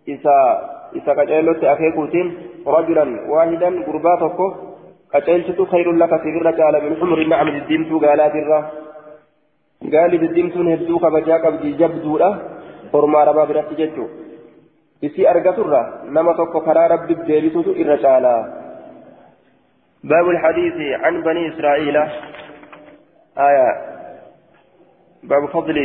[0.07, 0.37] إذا
[0.95, 4.39] إذا كشيلت أخيكوتين رجلا واحدا قرباتك
[5.15, 8.53] أشيلت خير لك في الرجال من حمر النعم الدين قالات الرّ
[9.93, 12.29] gaali diddiimtuun hedduu kabajaa qabdii jabduudha
[12.93, 14.09] ormaa rabaa biratti jechuun.
[15.01, 15.81] Isii argaturra
[16.15, 18.41] nama tokko karaa rabbi deebisutu irra caalaa
[20.03, 21.97] باب الحديث عن بني إسرائيل
[23.37, 23.69] آية
[25.23, 25.77] باب فضل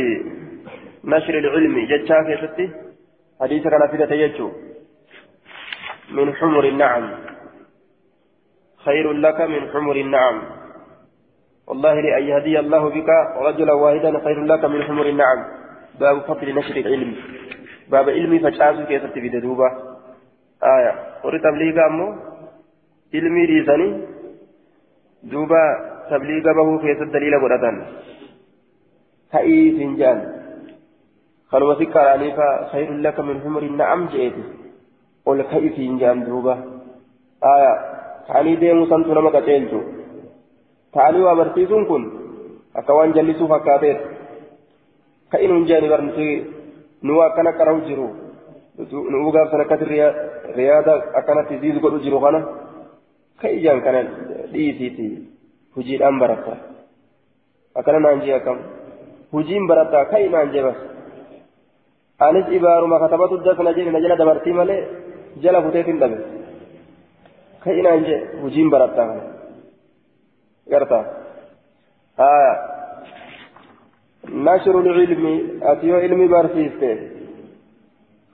[1.03, 2.69] نشر العلم جتشا في
[3.41, 4.51] حديث كان في تيجو
[6.11, 7.09] من حمر النعم.
[8.85, 10.41] خير لك من حمر النعم.
[11.67, 15.39] والله لأن يهدي الله بك رجلا واحدا خير لك من حمر النعم.
[15.99, 17.15] باب فضل نشر العلم.
[17.89, 19.69] باب علمي فشاسو كيف تبدا دوبا
[20.63, 20.93] آية.
[21.23, 22.07] وري تبليغ أمو؟
[23.13, 23.89] علمي ريزاني
[25.23, 25.63] دوبا
[26.09, 27.85] تبليغ به في الدليل قرآن
[29.33, 30.19] هاي فنجان
[31.51, 32.39] خلوا سكر عليك
[32.71, 34.07] خير لك من حمر النعم
[35.23, 36.53] جئت قل كيف فنجان دوبا
[37.43, 37.73] آية
[38.27, 39.79] تعالي ديمو سنتو نما قتلتو
[40.93, 42.03] تعالي وابرسيسون كن
[42.75, 43.99] أكوان جلسوا فكاتيت
[45.31, 46.27] كإن جاني برمسي
[47.03, 48.07] نوا كان كراو جرو
[49.11, 49.81] نوا غاب سنكت
[50.57, 52.39] رياضة أكانت تزيد قدو جرو خانا
[53.41, 53.95] كإجان كان
[54.51, 55.07] ديسيتي
[55.77, 56.55] هجي الأم برتا
[57.77, 58.57] أكنا نانجي أكم
[59.33, 60.79] هجيم برتا كأي نانجي بس
[62.21, 65.02] أنس إبارو ما كتبت الدس نجي
[65.37, 66.19] نجلا دبرتي مالي جلا فتيت دبر
[67.65, 69.03] كأي نانجي هجيم برتا
[70.71, 70.99] قرتا
[72.19, 72.55] آه
[74.29, 75.23] نشر العلم
[75.63, 76.97] أتيو علمي بارسيسته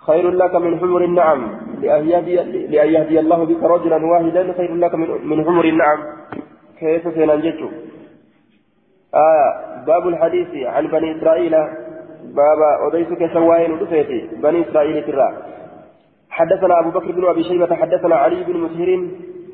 [0.07, 1.41] خير لك من حمر النعم
[1.81, 4.95] لأن يهدي, الله بك رجلا واحدا خير لك
[5.29, 5.99] من حمر النعم
[6.79, 7.69] كيف سينجته
[9.13, 9.49] آه
[9.87, 11.55] باب الحديث عن بني إسرائيل
[12.23, 15.29] بابا أديسك سواين ودفيتي بني إسرائيل ترى
[16.39, 18.89] حدثنا أبو بكر بن أبي شيبة حدثنا علي بن مسهر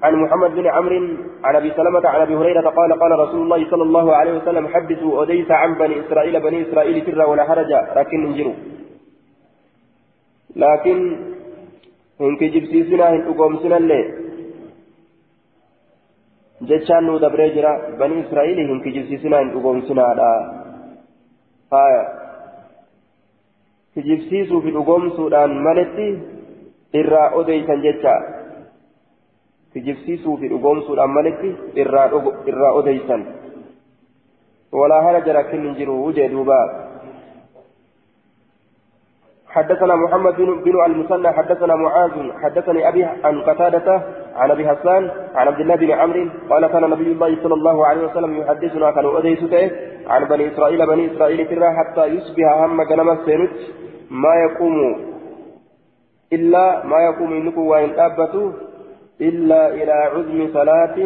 [0.04, 1.00] عن محمد بن عمرو
[1.44, 5.18] عن أبي سلمة عن أبي هريرة قال قال رسول الله صلى الله عليه وسلم حدثوا
[5.20, 8.54] أوديس عن بني إسرائيل بني إسرائيل سرا ولا حرج لكن انجروا.
[10.56, 10.98] لكن
[12.22, 14.02] هنك جبسيسنا هن أقومسنا اللي
[16.62, 17.50] جتشان نو دبري
[18.00, 20.32] بني إسرائيل هنك جبسيسنا هن أقومسنا لا
[21.74, 22.26] آية.
[23.96, 26.06] kijibsiisuu fi dhugoomsuudhaan maletti
[27.02, 28.16] irraa odeysan jecha
[29.74, 33.28] kijibsiisuu fi dhugoomsuudhaan maletti irraa odeysan.
[34.72, 36.60] Walaa haraja rakkin hin jiru jee duuba.
[39.56, 42.12] حدثنا محمد بن بن المثنى حدثنا معاذ
[42.44, 44.02] حدثني ابي عن قتادة
[44.36, 48.08] عن ابي حسان عن عبد الله بن عمرو قال كان نبي الله صلى الله عليه
[48.08, 49.72] وسلم يحدثنا كانوا اوديسته
[50.08, 53.56] عن بني اسرائيل بني اسرائيل ترى حتى يصبح هم جنم السيرت
[54.10, 54.76] ما يقوم
[56.34, 58.52] إلا ما يقوم إنكم وإن ابتوا
[59.22, 60.98] إلا إلى عزم صلاة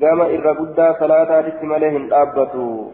[0.00, 0.52] قام إرى
[1.00, 2.90] صلاة تتملهم أبتوا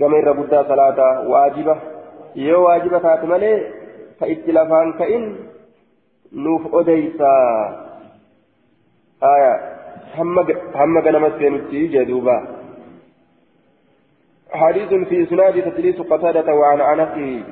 [0.00, 0.32] قام إرى
[0.68, 1.76] صلاة واجبة.
[2.34, 3.58] waajiba taate malee
[4.18, 5.24] ka itti lafaan ka'in
[6.34, 7.30] nuuf odeysa
[9.22, 9.52] aya
[10.74, 12.64] hamma ganama seenutti jedhuuba
[14.54, 17.42] حديث في إسناد تدليس قتادة وعن أنته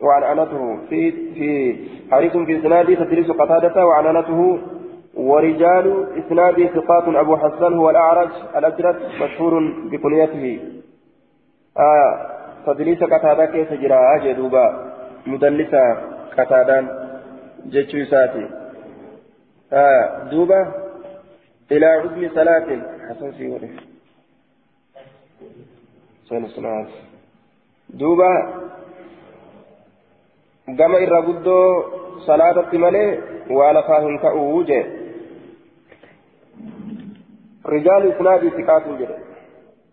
[0.00, 1.76] وعن أنته في في
[2.12, 4.58] حديث في إسناد تدليس قتادة وعن أنته
[5.14, 9.52] ورجال إسناد ثقات أبو حسان هو الأعرج الأجرد مشهور
[9.90, 10.60] بكنيته
[11.78, 12.26] آه
[12.66, 14.92] تدليس قتادة كيف جرى؟ جدوبا
[15.26, 15.82] مدلسة
[16.38, 16.88] قتادان
[17.66, 17.98] جتشو
[19.72, 20.72] آه دوبا
[21.72, 22.66] إلى عزم صلاة.
[23.08, 23.70] حسن سيوري
[26.28, 26.86] سنة صلاة
[27.90, 28.32] دوبا
[30.66, 33.22] irra guddoo salaatatti malee
[33.58, 34.82] waa lafaa hin ta'uu jee
[37.74, 39.18] rijaalu isnaadii siqaatu jedhe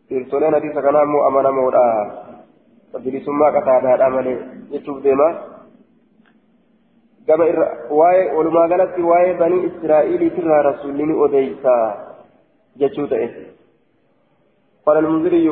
[0.09, 1.83] dhiirtoleen hadiisa kanaa immoo amanamoodha
[3.03, 4.37] bilisummaa qataadaadha malee
[4.71, 5.29] jechuuf deema
[7.27, 7.67] gama irra
[7.99, 11.75] waa'ee walumaa galatti waa'ee banii israa'iiliitirraa rasuulli ni odeysa
[12.77, 13.27] jechuu ta'e
[14.85, 15.49] قال المنذري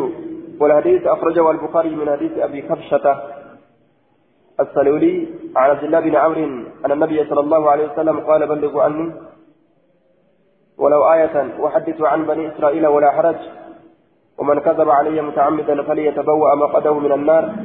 [0.60, 3.05] والحديث أخرجه البخاري من حديث أبي كبشة
[4.59, 6.45] السلولي عن عبد الله بن عمرو
[6.85, 9.11] أن النبي صلى الله عليه وسلم قال بلغوا عني
[10.77, 13.35] ولو آية وحدثوا عن بني إسرائيل ولا حرج
[14.37, 17.55] ومن كذب علي متعمدا فليتبوأ مقعده من النار.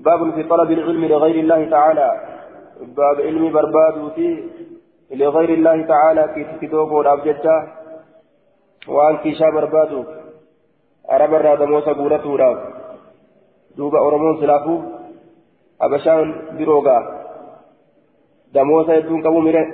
[0.00, 2.08] باب في طلب العلم لغير الله تعالى.
[2.80, 4.42] باب علم برباد في
[5.10, 7.68] لغير الله تعالى في تكتوب والأبجدة
[8.88, 10.06] وأن كيشا برباد
[11.10, 12.36] أرب الراد موسى قولته
[13.78, 14.80] أورمون سلافو
[15.80, 16.98] أبشان بروغا
[18.54, 19.66] دموسى يدون كبو مره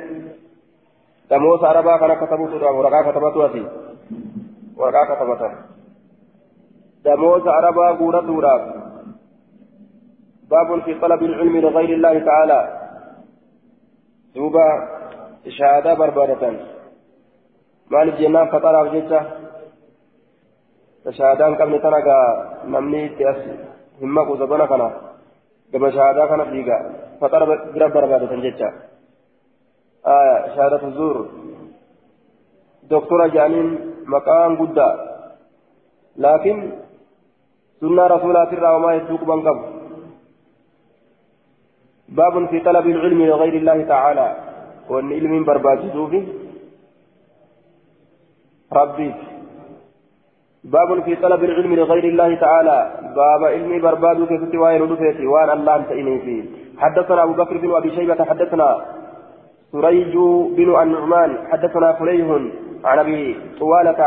[1.31, 3.65] دموسى أربا كان كتبوت راف ورقا كتبتو أتي
[4.79, 5.55] waraqaa katabatan
[7.05, 8.65] damooza arabaa guuratuudhaaf
[10.53, 12.61] باب في طلب العلم لغير الله تعالى
[14.35, 14.69] دوبا
[15.57, 16.43] شهادة بربادة
[17.93, 19.21] مالك جنان فطر جيتشا
[21.19, 22.21] شهادان قبل تنقى
[22.73, 23.43] نمني تأس
[24.03, 24.89] همك وزبنا كنا
[25.75, 26.79] قبل شهادة كنا فيقا
[27.21, 27.41] فطر
[27.75, 28.69] برب بربادة جيتشا
[30.07, 31.17] آية شهادة الزور
[32.91, 33.69] دكتورة جانين
[34.07, 34.89] مقام قدا
[36.17, 36.57] لكن
[37.81, 39.59] سنة رسولات الرا وما يدوك بنقب
[42.09, 44.29] باب في طلب العلم لغير الله تعالى
[44.89, 45.81] وان علم برباد
[46.11, 46.21] في
[48.73, 49.15] ربي
[50.73, 52.79] باب في طلب العلم لغير الله تعالى.
[53.17, 55.27] باب علمي برباد كيف تواين ودفيتي.
[55.27, 55.91] وان الله انت
[56.25, 56.43] فيه
[56.79, 58.69] حدثنا أبو بكر بن أبي شيبة حدثنا
[59.73, 60.15] سريج
[60.57, 62.31] بن النعمان حدثنا فليه
[62.85, 64.01] عن أبي طوالة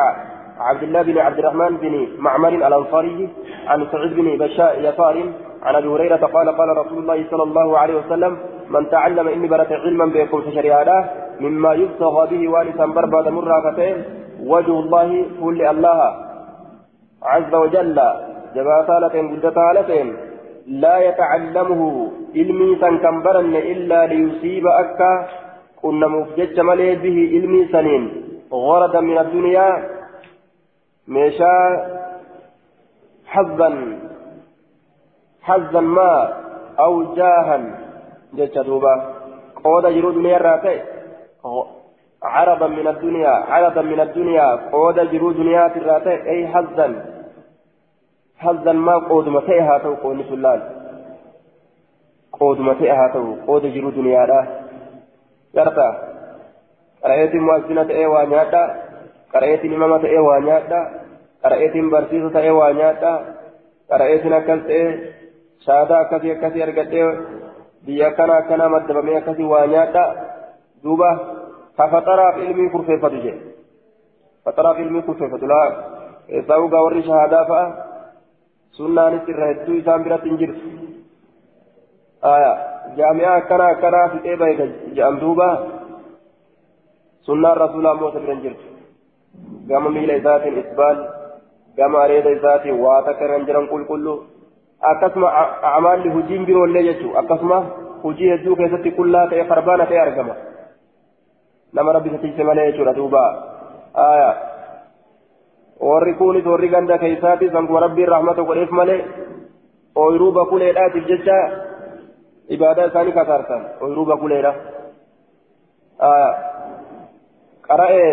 [0.60, 3.30] عبد الله بن عبد الرحمن بن معمر الأنصاري
[3.67, 5.15] عن سعيد بن بشاء يسار
[5.63, 8.38] عن أبي هريرة قال قال رسول الله صلى الله عليه وسلم
[8.69, 13.95] من تعلم إني برت علما في شريعة مما يبتغى به وارثا برباد مراكتين
[14.45, 16.31] وجه الله كل الله.
[17.23, 17.97] عز وجل
[18.55, 20.13] جباتالة قدتالة
[20.67, 25.27] لا يتعلمه علمي تنكمبرن إلا ليصيب أكا
[25.81, 28.03] كنا مفجج ملي به علمي سنين.
[28.53, 29.67] غردا من الدنيا
[31.07, 31.55] ميشا
[33.27, 33.69] حظا
[35.41, 36.34] حظا ما
[36.79, 37.57] أو جاها.
[38.34, 38.93] جتش دوبا.
[39.63, 40.81] قود جرو دنيا راتي.
[42.23, 44.47] عرضا من الدنيا عرضا من الدنيا.
[44.71, 46.88] قود جرو دنيا راتي أي حظا.
[48.41, 50.62] حظا ما قود متئها تو قود سلال؟
[52.39, 54.41] قود متئها تو قود جرو دنيا را
[55.54, 55.89] يرتا
[57.04, 58.63] قرأيت مؤذنة إيه وانياتا
[59.34, 60.82] قرأيت إمامة إيه وانياتا
[61.43, 63.13] قرأيت برسيسة إيه وانياتا
[63.91, 64.89] قرأيت نكلت إيه.
[65.65, 66.93] شهادة كثير كثير أرقت
[67.86, 70.04] biyya kana akkana maddabamee akkasii waa nyaadha
[70.84, 71.10] duuba
[71.77, 73.41] ka faxaraaf ilmii kurfeeffatu jedhe
[74.45, 75.69] faxaraaf ilmii kurfeeffatu laa
[76.27, 77.90] keessaa ugaa warri shahaadaa fa'a
[78.79, 80.67] sunnaanis irra hedduu isaan biratti hin jirtu
[82.99, 85.47] jaami'aa akkana akkanaa fixee bahe jedham duuba
[87.29, 88.65] sunnaan rasuulaa immoo isa bira hin jirtu
[89.71, 91.01] gama miila isaatiin isbaal
[91.79, 94.17] gama areeda isaatiin waa takka irra hin jiran qulqulluu
[94.91, 95.29] akkasuma
[95.73, 97.60] amaalli hojiin biroollee jechuudha akkasuma
[98.03, 100.36] hojii hedduu keessatti qullaa ta'e farbaana ta'e argama
[101.79, 103.23] nama rabbi satiise malee jechuudha duuba
[105.82, 109.00] warri kunis warri ganda keessaati sankuma rabbiin rahmata godheef malee
[109.96, 111.38] ooyiruu bakuleedhaatiif jecha
[112.56, 114.54] ibaadaa isaanii kasaarsan ooyiruu bakuleedha
[117.67, 118.12] qara'ee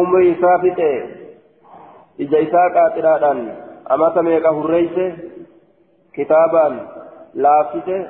[0.00, 0.90] umrii isaa fixe
[2.26, 3.42] ija isaa qaaxiraadhaan
[3.96, 5.06] amata meeqa hurreeyse
[6.18, 6.80] kitaabaan
[7.46, 8.00] laaffise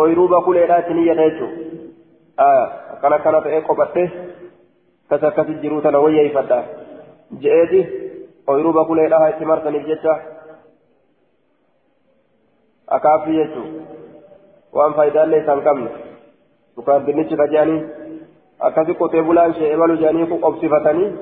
[0.00, 2.48] ooyiruu bakuleedhaa itti niyyata jechuudha
[2.94, 4.06] akkana akkana ta'ee qophatte
[5.04, 6.00] akkas akkasi jiruu tana
[7.32, 7.80] wayyeeffadha je'eeti
[8.46, 10.20] ooyiruu bakuleedhaa itti marsaniif jecha
[12.86, 13.82] akaaffii jechuudha
[14.72, 15.90] waan faayidaallee isaan qabne
[16.76, 17.82] dukaan dinnichi kaje'anii
[18.58, 21.12] akkasi qotee bulaan ishee ebalu jedhanii qobsifatanii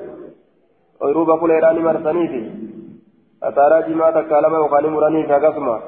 [1.01, 2.41] ooyiruu bakuleedhaa ni marsaniifi.
[3.41, 5.81] asaaraa jimaa takkaa lama yookaan muraniif akkasuma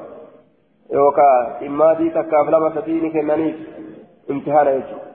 [0.93, 3.57] yookaan dhimmaadii takkaaf lama sadii ni kennaniif
[4.29, 5.11] imtihaana jechuudha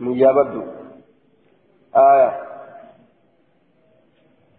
[0.00, 0.62] niyyaa baddu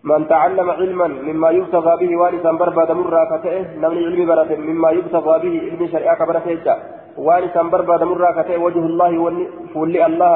[0.04, 5.36] من تعلم علما مما يبتغى به وارثا برباد مرة كتئه نمني علم برد مما يبتغى
[5.44, 6.68] به علم شريعة برد
[7.18, 9.12] وارثا برباد مرة كتئه وجه الله
[9.74, 10.36] فولي الله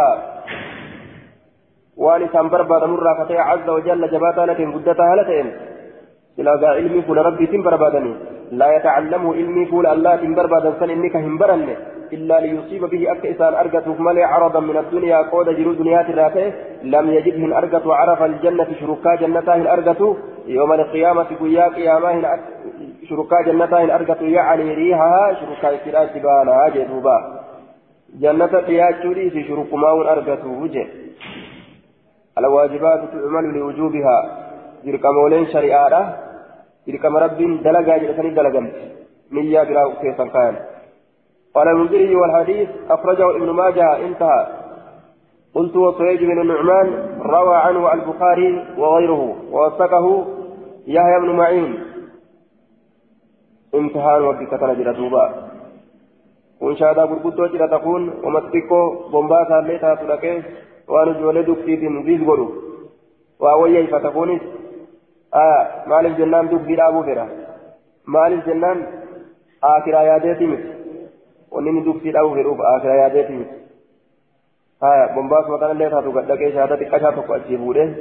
[2.54, 5.50] barbaadamurraa ka ta'e azza wajalla jabaataa lateen guddataa haala ta'een
[6.36, 8.16] silaagaa ilmii fuula rabbiitiin barbaadanii
[8.60, 11.78] laa yatacallamuu ilmii fuula allaatiin barbaadan san inni ka hin baranne
[12.14, 16.52] إلا ليصيب به أك إسان أرقته ملي عرضا من الدنيا قود جرو دنيات الراتي
[16.84, 20.18] لم يجدهن أرقته عرف الجنة شركا جنتاه أرقته
[20.48, 22.40] يوم القيامة قيا قياماه
[23.10, 27.18] شركا جنتاه أرقته يعني ريحها شركا إسراء سبانا جدوبا.
[28.22, 30.88] جنة قيا شري في شرك ماون أرقته وجه.
[32.38, 34.48] الواجبات تعمل لوجوبها.
[34.86, 36.02] dirqamooleen shari'aadha
[36.88, 38.82] dirqama rabbiin dalagaa jedhatanii dalagamti
[39.36, 40.58] niyyaa biraa keessan kaayan
[41.58, 44.48] قال المنذري والحديث أخرجه ابن ماجه انتهى.
[45.56, 46.88] قلت وصيج بن النعمان
[47.22, 50.26] روى عنه البخاري وغيره ووثقه
[50.88, 51.80] يحيى بن معين.
[53.76, 55.26] امتحان وبكتنا جرى دوبا.
[56.62, 60.42] وإن شاء الله قلت جرى تكون ومسبكو بومباسا ليتا تلقى
[60.88, 62.48] وأنا جولدك في نزيز قلو.
[63.40, 64.42] وأويا فتكونس
[65.34, 67.28] آه مالف جنان دبي أبو فيرا
[68.08, 68.78] مالف جنان
[69.64, 70.77] آخر آياتي
[71.58, 73.50] ونين دبي أبو فيروب آخر آياتي مت
[74.84, 77.96] آه بمباس مكان اللي تاتو قد لكي شهادة كشا تقوى أجيبوده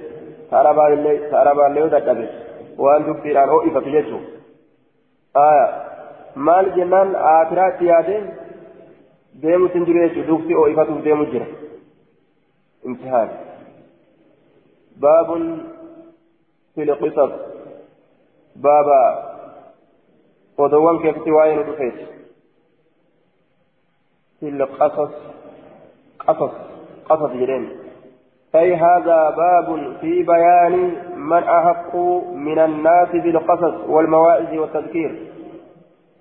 [0.51, 2.29] ساربا اللي ساربا اللي ودقبه
[2.79, 4.19] وأن دبي أن أوئي فتجيشو
[5.37, 5.67] آه
[6.37, 8.21] مال جنان آخرات ياده
[9.43, 10.29] deemu sin jiru jechuudha.
[10.29, 11.47] Dugsi oo'ifatuuf deemu jira.
[12.89, 13.31] Imtihaan
[15.03, 15.43] baabun
[16.77, 17.33] في القصص
[18.57, 19.03] بابا
[20.59, 21.93] ودوان كيف تواين في
[24.43, 25.11] القصص
[26.27, 26.51] قصص
[27.09, 27.71] قصص جرين
[28.55, 31.97] أي هذا باب في بيان من أحق
[32.33, 35.33] من الناس بالقصص والمواعظ والتذكير.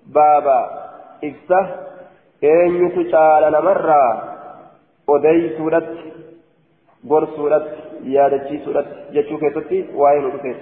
[0.05, 0.89] بابا
[1.23, 1.75] إفسه
[2.43, 4.35] إن يتشال نمرة
[5.07, 5.87] ودي سورة
[7.03, 7.67] بور سورة
[8.03, 10.57] يادتي سورة جتشو كيستي وين رفيت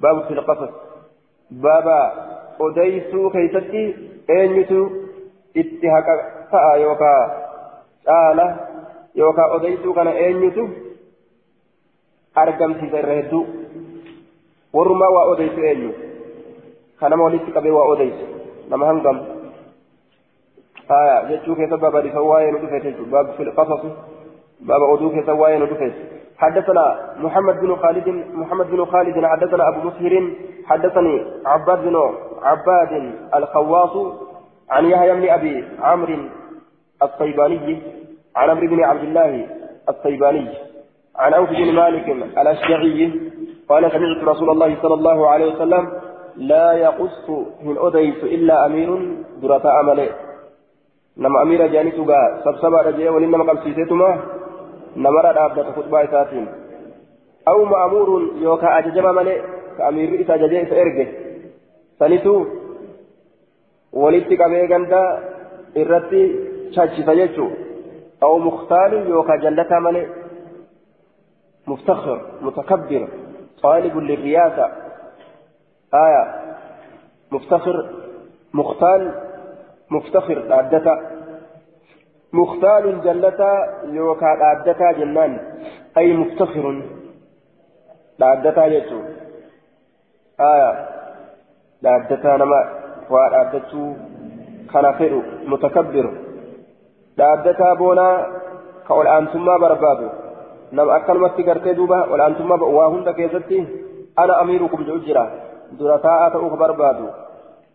[0.00, 0.72] باب في القصص.
[1.50, 2.12] بابا
[2.60, 3.94] ودي سو كيستي
[4.30, 4.88] إن يتو
[5.56, 6.39] اتهاك
[8.06, 8.56] شالة
[9.14, 10.68] يوكا ودي سو كان إن يتو
[12.34, 13.46] argamsiisa irra hedduu
[14.72, 15.90] warrumaa waa odeysu eenyu
[17.00, 18.26] kanama walitti qabee waa odeysu
[18.70, 19.18] nama hangam
[20.88, 23.82] haya jechuu keessa baaba dhifa waa'ee nu dhufeet jechuudha baaba filqasas
[24.60, 25.94] baaba oduu keessa waa'ee nu dhufeet
[26.40, 30.14] حدثنا محمد بن خالد محمد بن خالد حدثنا ابو مسهر
[30.66, 31.96] حدثني عباد بن
[32.42, 32.92] عباد
[33.34, 33.94] الخواص
[34.70, 36.16] عن يحيى بن ابي عمرو
[37.02, 37.82] الصيباني
[38.36, 39.46] عن عمرو بن عبد الله
[39.88, 40.48] الصيباني
[41.16, 43.12] عن أوف بن مالك الأشجعي
[43.68, 45.92] قال سمعت رسول الله صلى الله عليه وسلم
[46.36, 47.30] لا يقص
[47.62, 50.08] من أديس إلا أمير درة أمله
[51.16, 54.18] نما أمير جانتها سبسبا رجيه ولنما قبسيتما
[54.96, 56.46] نمر أبدا خطبة ساتين
[57.48, 59.40] أو مأمور يوكا أججم ملئ
[59.78, 61.08] كأمير إسا ججيه فإرجه
[61.98, 62.44] سنتو
[63.92, 65.02] ولدت قبيه غندا
[66.74, 67.70] jechuu
[68.22, 70.06] أو مختال يوكا جلتا ملئ
[71.66, 73.08] مفتخر متكبر
[73.62, 74.66] طالب للرياسة
[75.94, 76.34] آية
[77.32, 77.90] مفتخر
[78.54, 79.14] مختال
[79.90, 81.10] مفتخر عدتا
[82.32, 85.38] مختال جلتا يوكا عدتا جنان
[85.98, 86.82] أي مفتخر
[88.20, 89.00] عدتا يجو
[90.40, 90.88] آية
[91.84, 92.60] عدتا نما
[93.10, 93.94] وعدتو
[94.72, 96.19] كان متكبر
[97.18, 98.26] عدتا بونا
[98.88, 100.08] كأول أنتم ما بربادو
[100.72, 103.58] nama akkanumatti gartee duuba olaantummaa waa hunda keessatti
[104.16, 105.24] ana amiirukum jedhu jira
[105.78, 107.08] dura taa'aa ta'uu ka barbaadu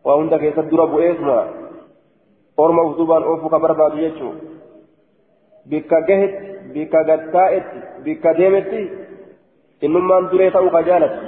[0.06, 1.44] waa hunda keessatti dura bu'eesuma
[2.58, 4.32] orma ufduubaan oofuu ka barbaadu jechuu
[5.70, 8.82] bikka gahetti bikka gattaa'etti bikka deemetti
[9.82, 11.20] innummaan duree ta'uu ka jaalatu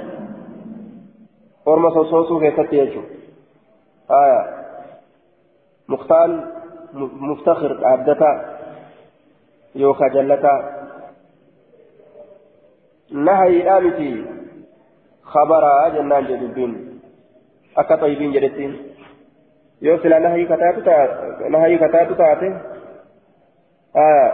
[1.66, 3.04] orma sosoosuu keessatti jechuu
[4.08, 4.40] haya
[5.94, 6.32] muktaal
[6.94, 8.36] muftakhir dhaabdataa
[9.74, 10.78] yookaan jallataa
[13.12, 14.24] نهي آمتي
[15.22, 17.00] خبرا جنان جدبين.
[17.76, 18.76] أكا طيبين جدتين.
[19.82, 20.80] يوصل نهي كتاتو
[21.48, 22.60] نهي كتاتو تاتي
[23.96, 24.32] آه.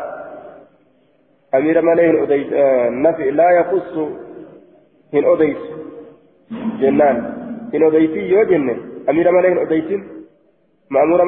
[1.54, 1.78] أمير
[2.10, 3.96] الأديس آه نفي لا يقص
[5.14, 5.56] هن أديس.
[6.80, 7.16] جنان.
[7.74, 8.76] هن أديسي يو جنة
[9.08, 10.02] أمير مليه الأديسين.
[10.90, 11.24] مأمور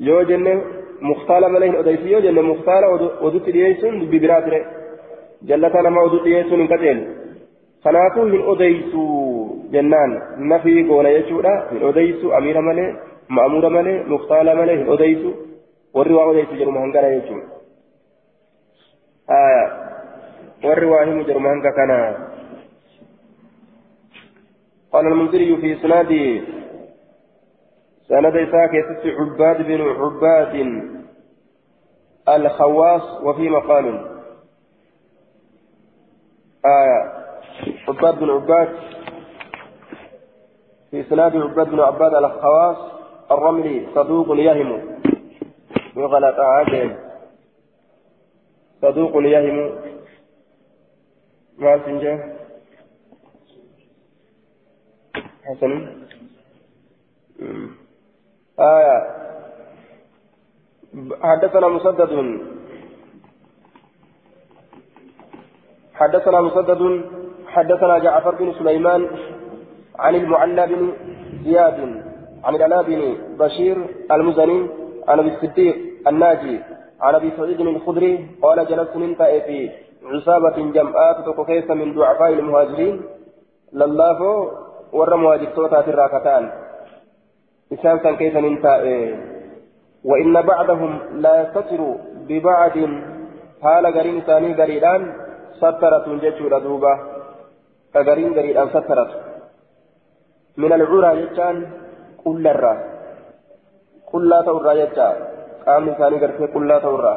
[0.00, 0.62] يو جنة
[1.00, 2.84] مختال مليه الأديسي يو جنة مختال
[3.22, 4.82] ودوت ليسون ببراتره
[5.44, 7.04] jallata nama oduu dhiyeessuun hin qajeelu
[7.84, 9.06] kanaafuu hin odeysu
[9.72, 10.12] jennaan
[10.52, 12.90] nafii goona jechuudha hin odeysu amiira malee
[13.28, 15.32] ma'amuura malee muftaala malee hin odeysu
[15.94, 17.48] warri waa odeysu jedhuma hangana jechuudha
[20.68, 21.98] warri waa himu jedhuma hanga kana
[24.92, 26.10] قال المنذري في إسناد
[28.08, 28.70] سند إساك
[29.04, 30.54] عباد بن عباد
[32.28, 33.86] الخواص وفي مقال
[36.66, 37.12] آية.
[37.88, 38.68] عباد بن عباد.
[40.90, 42.92] في سناد عباد بن عباد الخواص.
[43.30, 44.98] الرملي صدوق يهم
[45.96, 46.96] وغلط عادل
[48.82, 49.78] صدوق يهم
[51.58, 52.36] ما سنجا؟
[55.44, 56.02] حسن.
[58.60, 58.98] آية.
[61.22, 62.40] حدثنا مسدد.
[65.94, 67.02] حدثنا مسدد.
[67.46, 69.08] حدثنا جعفر بن سليمان
[69.98, 70.92] عن المعلى بن
[71.44, 71.78] زياد
[72.44, 73.76] عن العلاء بن بشير
[74.12, 74.68] المزني
[75.08, 75.76] عن أبي الصديق
[76.08, 76.60] الناجي
[77.00, 79.70] عن أبي سعيد الخدري قال جلست من في
[80.04, 83.02] عصابة جمعات تكوكيس من ضعفاء المهاجرين.
[83.72, 84.20] لله
[84.92, 86.61] ور مهاجر صوتات الراكتان.
[87.72, 88.54] إسام كان كيف من
[90.04, 91.80] وإن بعضهم لا يستتر
[92.28, 92.76] ببعض
[93.62, 95.00] حال قرين ثاني قريدان
[95.62, 96.94] سترة جتشورا دوبا
[97.96, 99.10] أغرين غريدان سترة
[100.56, 101.56] من العرى جتشان
[102.24, 102.74] كل الرا.
[104.12, 105.08] كل لا تورا جتشا
[105.66, 107.14] قام ثاني غرفة كل لا تورا.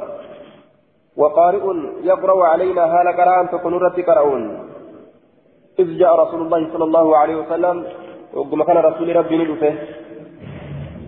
[1.17, 1.65] وقارئ
[2.11, 3.45] يقرأ علينا هال قرآن
[3.85, 4.43] رتي قرؤون.
[5.79, 7.75] إذ جاء رسول الله صلى الله عليه وسلم
[8.33, 9.73] وقم كان رسول ربي ندفه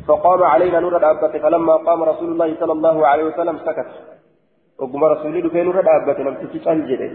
[0.07, 3.89] فقام علينا نور الأبة فلما قام رسول الله صلى الله عليه وسلم سكت.
[4.79, 7.07] ogguma rasuulli dhufee nurra dhaabbate namtichi cal jedhe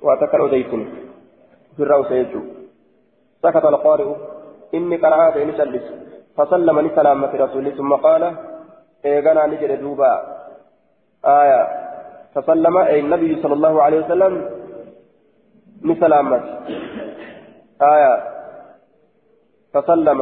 [0.00, 0.86] waa takkan odeysine
[1.72, 2.40] ofirraa useechu
[3.42, 4.14] sakata alqaari'u
[4.72, 5.86] inni qara'aa ta'e ni callis
[6.36, 8.22] فسلم لسلامة رسوله ثم قال
[9.04, 10.12] إيغانا نجد دوبا.
[11.24, 11.62] آية.
[12.34, 14.32] فسلم أي النبي صلى الله عليه وسلم
[15.84, 16.40] لسلامة
[17.82, 18.14] آية.
[19.74, 20.20] فسلم.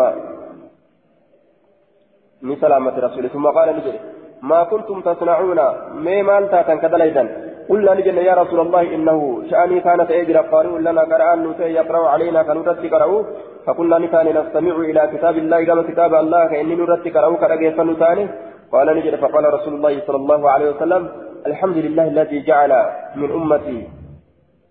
[2.42, 3.94] لسلامة رسوله ثم قال نجد
[4.42, 5.60] ما كنتم تصنعون
[6.04, 7.24] ما مالتا كدليدا
[7.68, 12.42] قلنا نجد يا رسول الله إنه شأني كانت أجر قارئ لنا قرآن نوتي يقرأ علينا
[12.42, 13.22] كنوتي قرأوا
[13.66, 18.24] فكنا نكان نستمع إلى كتاب الله كما كتاب الله كأني نرتي قرأوا كرأي فنتاني
[18.72, 21.02] قال نجد فقال رسول الله صلى الله عليه وسلم
[21.46, 22.72] الحمد لله الذي جعل
[23.20, 23.78] من أمتي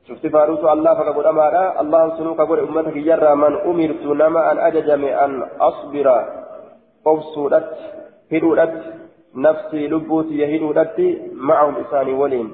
[0.08, 5.32] شفت فاروس الله فقد أمر الله سنوك أمتك يرى من أمرت نما أن أججم أن
[5.70, 6.08] أصبر
[7.08, 7.70] أبصرت
[8.34, 8.84] هدودت
[9.36, 10.98] نفسي لبوتي يهدودت
[11.34, 12.52] معهم إساني ولين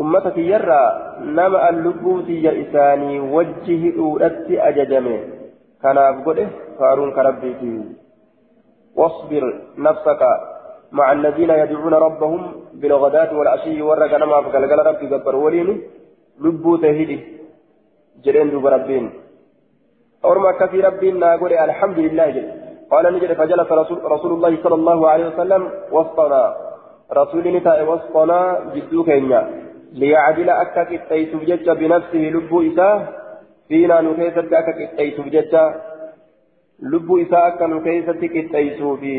[0.00, 0.82] أمتك يرى
[1.20, 5.06] نما أن لبوتي إساني وجه هدودت أججم
[5.82, 7.84] كان أبقده فارون كربيتي
[8.96, 10.22] واصبر نفسك
[10.92, 15.82] مع الذين يدعون ربهم بالغداة والعشي ورق نما فقلقل ربي قبر ولين
[16.40, 17.18] لبو تهيدي
[18.24, 19.10] جرين دوب ربين
[20.24, 22.59] أورما كفي ربين ناقول الحمد لله جل
[22.90, 23.72] قال نجد فجلس
[24.14, 25.62] رسول, الله صلى الله عليه وسلم
[25.92, 26.44] وسطنا.
[27.12, 28.40] رسول نتاء وسطنا
[28.74, 29.42] جدو كينيا.
[29.92, 32.98] ليعدل أكا كتيت بجج بنفسه لبو إساه
[33.68, 35.54] فينا نكيست أكا كتيت بجج
[36.82, 39.16] لبو إساه أكا نكيست كتيت في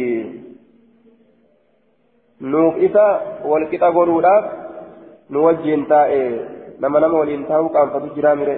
[2.42, 3.06] nuuf isa
[3.46, 4.46] walqixa godhuudhaaf
[5.30, 6.22] nu wajjiin taa'e
[6.82, 8.56] nama nama waliin taa'uu qaanfatu jiraa mire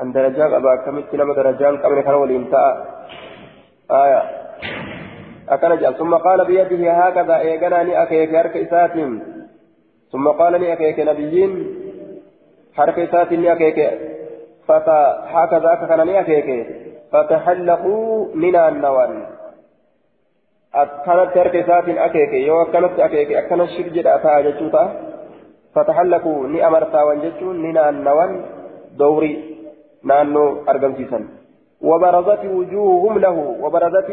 [0.00, 1.72] an darajaa qaba akkamitti nama darajaa
[3.88, 4.22] hin qabne kana waliin ta'a aya
[5.46, 9.22] akkana jedha summa qaala biyadihi haakadha eeganaa ni akeeke harka isaatiin
[10.10, 11.78] summa qaala ni akeeke nabiyyiin
[12.76, 13.98] harka isaatiin ni akeeke
[14.66, 16.66] fata haakadha akka kana ni akeeke
[17.10, 19.26] fataxallaquu ni naannawan
[20.72, 25.08] akkanatti harka isaatiin akeeke yoo akkanatti akeeke akkana shir jedha ta'a jechuu ta'a
[31.82, 34.10] وبرزت وجوههم له وبرزت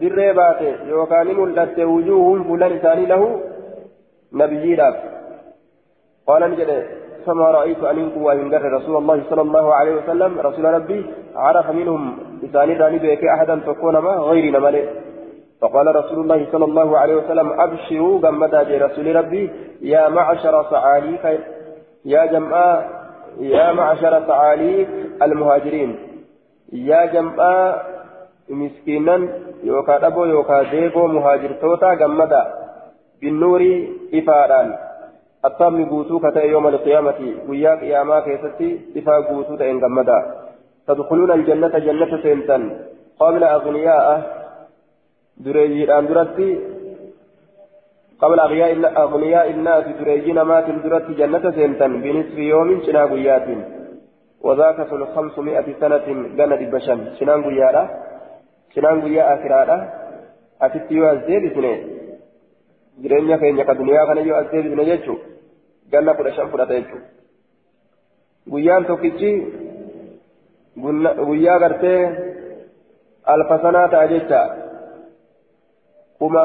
[0.00, 3.40] بالريبات يوكان ملت وجوههم فلان ثاني له
[4.32, 4.76] نبي
[6.26, 6.84] قال نجد
[7.26, 11.06] فما رأيت أن ينقوا وإن رسول الله صلى الله عليه وسلم رسول ربي
[11.36, 14.84] عرف منهم لساني راني بك أحدا تكون ما غيرنا ملئ
[15.60, 19.50] فقال رسول الله صلى الله عليه وسلم أبشروا جمدا برسول ربي
[19.82, 21.40] يا معشر صعاليك
[22.04, 22.84] يا جماعة
[23.40, 24.88] يا معشر صعاليك
[25.22, 26.07] المهاجرين.
[26.72, 27.82] يا جماعة
[28.48, 29.28] مسكينا
[29.64, 32.42] يوكا دبو يوكا ديبو مهاجر توتا جمدا
[33.20, 33.62] بالنور
[34.14, 34.68] إفادان
[35.44, 40.18] التام قوتو كتا يوم القيامة ويا قياما كيستي إفا قوتو تين جمدا
[40.86, 42.62] تدخلون الجنة جنة سنتن
[43.20, 44.06] قبل أغنياء
[45.44, 46.50] دريجيدhaan duratti
[48.18, 48.38] قبل
[49.04, 53.46] أغنياء الناس دريجين مات درت جنة سنتن بنصف يوم شنا قيات
[54.40, 56.06] وذاك في الخمسمائة سنة
[56.38, 57.82] جنة بشم شنان قيادة
[58.74, 59.76] شنان قيا آخرادة
[60.62, 61.98] أتت يو أزديد سنة
[63.02, 65.18] jireenya keenya ka duniyaa kana yoo as deebisne jechuun
[65.90, 67.02] ganna kudha shan fudhata jechuun
[68.50, 69.30] guyyaan tokkichi
[71.28, 72.00] guyyaa gartee
[73.34, 74.40] alfasanaa ta'a jecha
[76.18, 76.42] kuma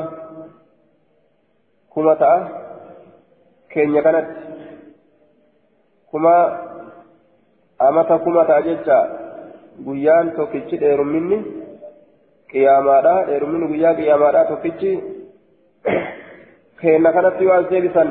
[1.95, 2.37] kuma ta'a
[3.73, 4.35] keenya kanatti
[6.11, 6.33] kuma
[7.87, 8.97] amata kuma ta'a jecha
[9.87, 11.37] guyyaan tokkichi dheerumminni
[12.51, 14.91] qiyaamaadha dheerumminni guyyaa qiyaamaadha tokkichi
[16.81, 18.09] keenna kanatti yoo as deebisan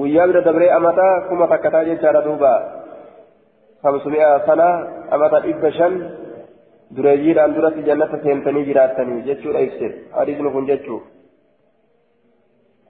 [0.00, 2.52] guyyaa bira dabree amataa kuma takka ta'a jechaadha duuba
[3.82, 4.66] kamsumi'a sana
[5.16, 5.94] amata dhibba shan
[6.96, 9.86] dureeyyiidhaan duratti jannata seentanii jiraattanii jechuudha ibse
[10.18, 11.00] hadiisni kun jechuu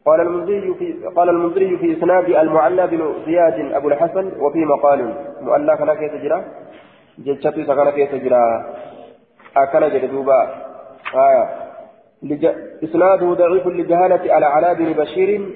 [0.07, 5.79] قال المنذري في قال المنذري في إسناد المعلى بن زياد أبو الحسن وفي مقال مؤلف
[5.79, 6.45] كان كيف تجرى؟
[7.19, 8.65] جتشتي سكن كيف تجرى؟
[9.57, 10.41] اكل جدوبا
[11.15, 11.71] آية.
[12.23, 12.45] لج...
[12.85, 15.49] إسناده ضعيف لجهالة على علاء بن بشير.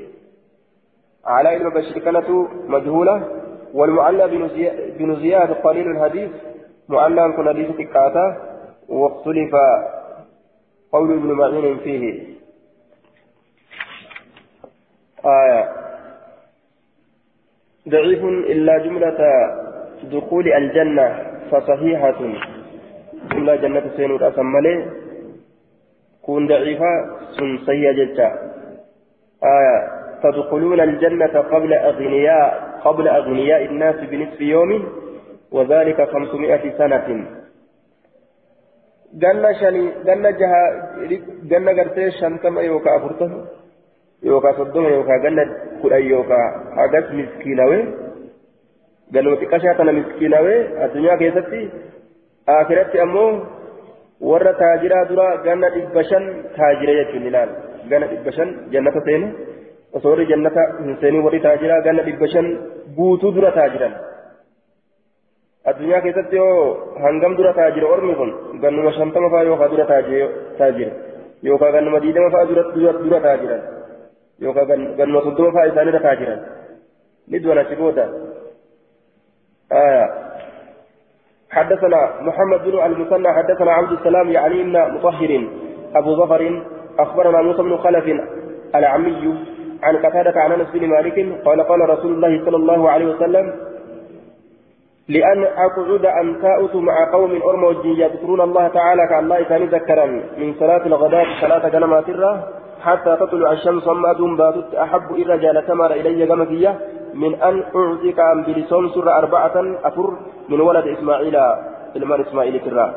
[1.24, 2.28] علاء بن بشير كانت
[2.68, 3.28] مجهولة.
[3.74, 6.30] والمعلى بن زياد, بن زياد قليل الحديث.
[6.88, 8.36] معلى كن حديث تكاتا.
[8.88, 9.54] واختلف
[10.92, 12.34] قول ابن معين فيه.
[15.26, 15.68] آية.
[17.88, 19.18] ضعيف إلا جملة
[20.12, 21.06] دخول الجنة
[21.50, 22.20] فصحيحة.
[23.32, 24.90] جملة جنة سينور أسمالي
[26.22, 26.92] كون ضعيفة
[27.38, 28.28] سن سيئة جتا
[29.44, 29.78] آية.
[30.22, 34.88] تدخلون الجنة قبل أغنياء قبل أغنياء الناس بنصف يوم
[35.52, 37.26] وذلك خمسمائة سنة.
[39.14, 40.62] ganna shanii ganna jaha
[41.50, 43.46] ganna gartee shantama yookaa afurtama
[44.28, 45.44] yookaa soddoma yookaa ganna
[45.82, 46.46] kudhan yookaa
[46.76, 47.82] hagas miskiinawee
[49.12, 51.60] ganuma xiqqashaa kana miskiinawee addunyaa keessatti
[52.56, 53.28] akiratti ammoo
[54.30, 56.24] warra taajiraa dura ganna dhibba shan
[56.56, 57.52] taajira jechuun ilaal
[57.90, 59.28] ganna dhibba shan jannata seenu
[59.98, 62.50] osoo warri jannata hin seenii warri taajiraa ganna dhibba shan
[62.96, 63.94] guutuu dura taajiran.
[65.70, 66.56] addunyaa keessatti yoo
[67.04, 68.32] hangam dura taajira ormi kun
[68.64, 70.92] gannuma shantama fa'aa yookaan dura taajira
[71.48, 73.62] yookaan gannuma diidama fa'aa dura taajiran
[74.44, 76.40] yookaan gannuma soddoma fa'aa isaanirra taajiran
[77.28, 78.06] ni du'an achi booda.
[81.54, 85.48] حدثنا محمد بن المثنى حدثنا عبد السلام يعني ابن مطهر
[85.96, 86.62] أبو ظفر
[86.98, 88.04] أخبرنا موسى بن خلف
[88.74, 89.34] العمي
[89.82, 93.46] عن قتادة عن أنس بن مالك قال قال رسول الله صلى الله عليه وسلم
[95.08, 100.06] لأن أقعد أن تأت مع قوم أرمى يذكرون الله تعالى كالله كان ذكرا
[100.38, 102.48] من صلاة الغداة صلاة كلمات الرة
[102.84, 106.78] حتى تطلع الشمس وما دون باتت أحب إذا جال تمر إلي جمكية
[107.14, 110.10] من أن أعطيك عن بلسون سر أربعة أفر
[110.48, 111.36] من ولد إسماعيل
[111.96, 112.94] المال إسماعيل كرا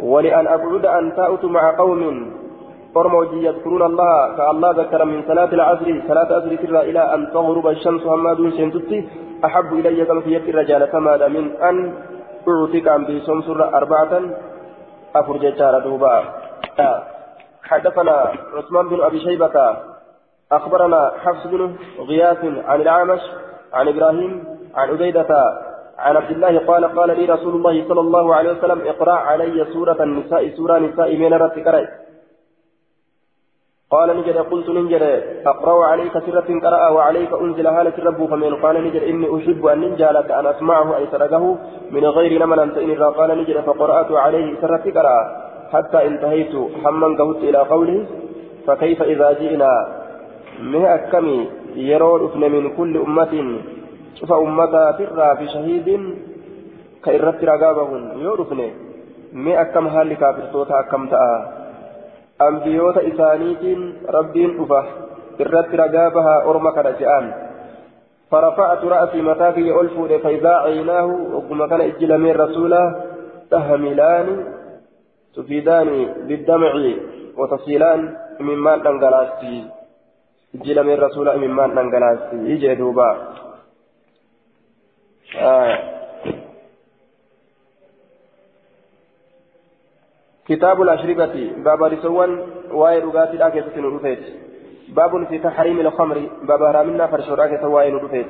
[0.00, 2.32] ولأن أقعد أن تأت مع قوم
[2.96, 8.06] أرمى يذكرون الله كالله ذكر من صلاة العصر صلاة أسر كرا إلى أن تغرب الشمس
[8.06, 9.08] وما دون سنتتي
[9.44, 10.02] أحب إلي
[10.50, 11.76] الرجال كما من أن
[12.48, 14.12] أعطيك عن بيسوم سورة أربعة
[15.16, 16.22] أفر ججارة دوبا.
[17.68, 19.76] حدثنا عثمان بن أبي شيبة
[20.52, 23.20] أخبرنا حفص بن غياث عن الأعمش
[23.72, 24.44] عن إبراهيم
[24.74, 25.26] عن عبيدة
[25.98, 30.02] عن عبد الله قال قال لي رسول الله صلى الله عليه وسلم اقرأ علي سورة
[30.02, 31.88] النساء سورة نساء من رتكرأ
[33.90, 35.02] قال نجد قلت نجد
[35.46, 38.54] أقرأ عليك سرة قرأ وعليك أنزل هالة رب فمن.
[38.54, 41.58] قال نجد إني أحب أن ننجالك أن أسمعه أي سرقه
[41.90, 46.54] من غير لمن أنت إن قال نجد فقرأت عليه سرة قرأ حتى انتهيت
[46.84, 48.06] حما قهت إلى قوله
[48.66, 49.72] فكيف إذا جئنا؟
[50.62, 53.34] من أكمي يرون من كل أمة؟
[54.14, 55.88] شوف أمتا فرا بشهيد
[57.04, 58.60] كإرت رقابهم يورفن
[59.32, 61.38] من أكم هالك كافر أكم تأه
[62.42, 64.82] أنبيوت إسانيتين ربين أفا
[65.40, 67.24] إرت رقابها أرمى كرجآن
[68.30, 72.84] فرفعت رأسي متاكي ألفو فإذا عيناه وكما كان من رسوله
[73.50, 74.55] تهملان
[75.36, 75.88] تفيدان
[76.28, 76.72] بالدمع
[77.36, 79.64] وتصيلان مما ننقلاستي
[80.54, 83.10] إجل من رسوله مما ننقلاستي يجي دوبا
[85.40, 85.78] آه
[90.48, 92.30] كتاب الأشربة باب رسوان
[92.70, 94.18] واي رغات الآكة نرفيت
[94.88, 98.26] باب في تحريم الخمر باب هرامنا فرش الآكة واي نرفيت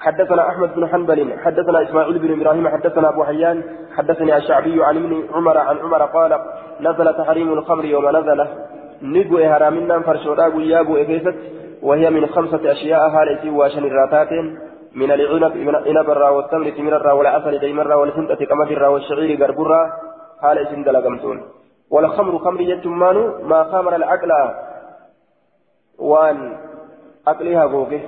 [0.00, 3.62] حدثنا أحمد بن حنبل حدثنا إسماعيل بن إبراهيم حدثنا أبو حيان
[3.96, 6.40] حدثني الشعبي عن ابن عمر عن عمر قال
[6.80, 8.46] نزل تحريم الخمر يوم نزل
[9.02, 11.34] نبو هرامنا فرش الآكة يابو إفيست
[11.82, 14.32] وهي من خمسة أشياء هالتي واشن الراتات
[14.94, 19.92] من العنب العنب الرا والتمر من الرا والعسل ديمرا والحنطة كمد الرا والشعير قربرا
[20.42, 21.42] حال اسم دلقمتون.
[21.90, 24.32] والخمر خمر يجمان ما خمر العقل
[25.98, 26.56] وان
[27.26, 28.00] عقلها غوغه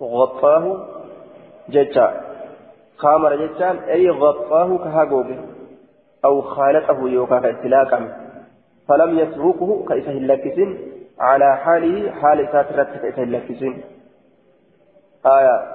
[0.00, 0.86] غطاه
[1.68, 2.20] ججا.
[2.96, 5.38] خامر ججان أي غطاه كها غوغه
[6.24, 7.98] أو خالته يوكا كإسلاكا
[8.88, 10.78] فلم يتركه كيسه اللكسين
[11.18, 13.82] على حاله حال ساترت كيسه اللكسين
[15.26, 15.74] آية.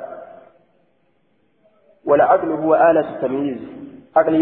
[2.05, 3.57] والعقل هو آلة التمييز.
[4.15, 4.35] عقل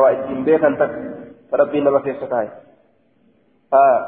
[0.00, 2.48] waa ittiin beekan takka rabbiin nama keessa taa'e
[3.72, 3.98] haa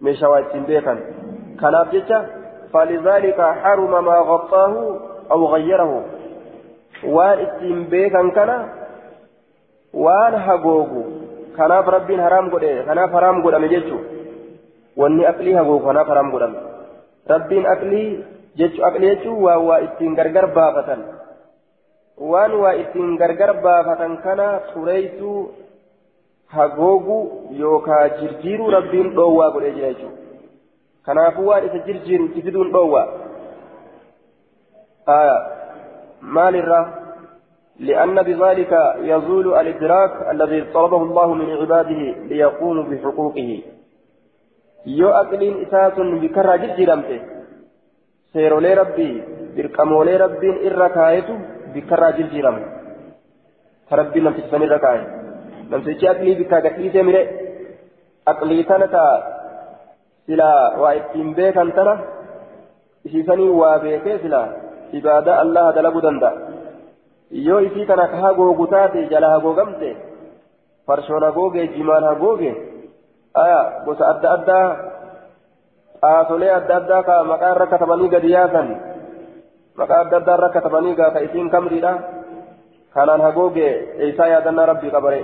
[0.00, 0.98] meeshaa waa ittiin beekan
[1.60, 2.18] kanaaf jecha
[2.72, 4.74] فلذلك حرم ما غطاه
[5.30, 6.04] أو غيره.
[7.04, 8.50] وان اتين بيكا كان
[9.94, 11.02] وان هغوغو
[11.56, 13.98] كناف ربين حرام قد كناف حرام قد أمججو
[14.96, 16.54] واني أكلي هغوغو كناف حرام قد
[17.30, 18.04] ربين أكلي
[18.58, 21.20] ججو أكلي ججو وهو اتين غرغر بافة
[22.20, 25.54] waan waa ittiin gargar baafatan kana xureessuu
[26.54, 27.22] hagooguu
[27.60, 30.18] yookaa jirjiiruu rabbiin dhoowwaa godhee jira jechuudha
[31.06, 33.06] kanaafuu waan isa jirjiiru itti fiduun dhoowwaa
[36.20, 36.86] maalirraa
[37.80, 43.62] لأن بذلك يزول الإدراك الذي طلبه الله من عباده ليقوموا بحقوقه
[44.86, 47.20] يو أقلين إساس بكرة جد رمته
[48.32, 49.22] سيرولي ربي
[49.56, 51.38] بركمولي ربي إركايته
[51.74, 52.62] bikkarraa jijjiiramu
[53.88, 55.02] ta rabbiin namticha sanirra kaa'e
[55.70, 57.22] namtichi aqlii bikkaa gadhiisee mire
[58.32, 59.12] aqlii tana taa
[61.74, 61.94] tana
[63.04, 64.48] isiisanii waa beekee silaa
[64.92, 66.32] ibaadaa allaha dalaguu danda'a
[67.30, 69.96] yoo isii kana ka hagoogu taate jala hagoogamte
[70.86, 72.54] farshoon hagoogee jimaan hagoogee
[73.34, 74.66] aya gosa adda addaa
[76.02, 78.68] xaasolee adda addaa ka maqaa irra katabanii gadi yaasan
[79.82, 81.92] maqaa adda addaa irra katabanii gaa ka isiin kamriidha
[82.94, 85.20] kanaan hagoogee eeysaa yaadannaa rabbii qabare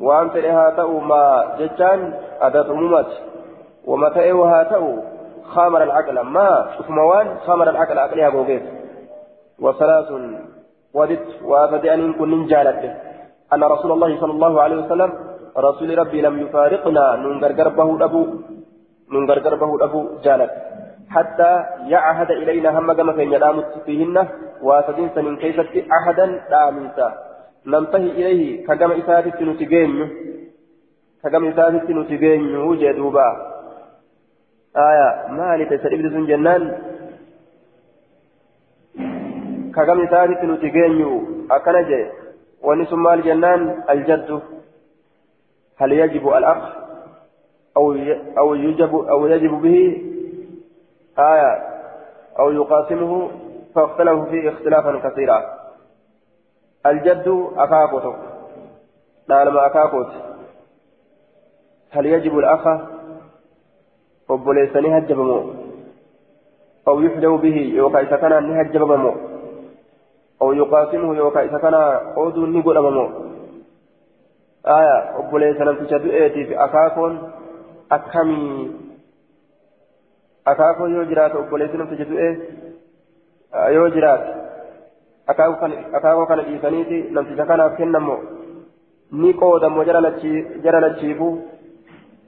[0.00, 2.00] haa ta'u maa jechaan
[2.40, 3.16] adat umumaati
[3.86, 4.92] wama ta'e haa ta'u
[5.54, 8.64] خامر العقل ما شوفموان خامر العقل عقلها غوغيت
[9.58, 10.08] وثلاث
[10.94, 12.82] ودت وافدي أن كن جالت
[13.54, 15.10] أن رسول الله صلى الله عليه وسلم
[15.58, 18.22] رسول ربي لم يفارقنا ننقر قربه أبو
[19.12, 20.52] ننقر قربه أبو جالت
[21.14, 21.52] حتى
[21.94, 24.16] يعهد إلينا هم كما كان يدامت فيهن
[24.62, 27.08] وافدين سنين كيست عهدا دامنسا
[27.66, 30.08] ننتهي إليه كما إساتت نتجين
[31.22, 33.28] كما إساتت نتجين وجدوبا
[34.76, 36.62] آية مالي تسرب سن جنان
[39.74, 40.98] ككم إساتت نتجين
[41.50, 42.20] أكنجي
[42.62, 44.40] ونسم مال جنان الجد.
[45.76, 46.76] هل يجب الأخ؟
[47.76, 47.92] أو
[48.38, 50.02] أو يجب أو يجب به؟
[51.18, 51.52] آية
[52.38, 53.30] أو يقاسمه؟
[53.74, 55.59] فاختلفوا فيه اختلافا كثيرا.
[56.86, 58.14] الجد أكاكوت.
[59.28, 60.12] لما أكاكوت.
[61.90, 62.66] هل يجب الأخ
[64.28, 65.60] obboleessanii hajjabamoo
[66.88, 69.14] أو يحلو به يوكا إذا كان نهجب ممو
[70.42, 71.74] أو يقاسمه يوكا إذا كان
[72.16, 73.06] قودو نقول ممو
[74.66, 77.32] آية أبولي سلام تشدو إيتي في أكاكون.
[77.92, 78.70] أكامي.
[80.46, 82.38] أكاكون يوجرات أبولي سلام تشدو إيه
[83.54, 84.24] يوجرات.
[85.30, 88.16] أكاكون كان إيسانيتي لم تشكنا كنمو
[89.12, 91.28] ni qoodamoo jara lachiifu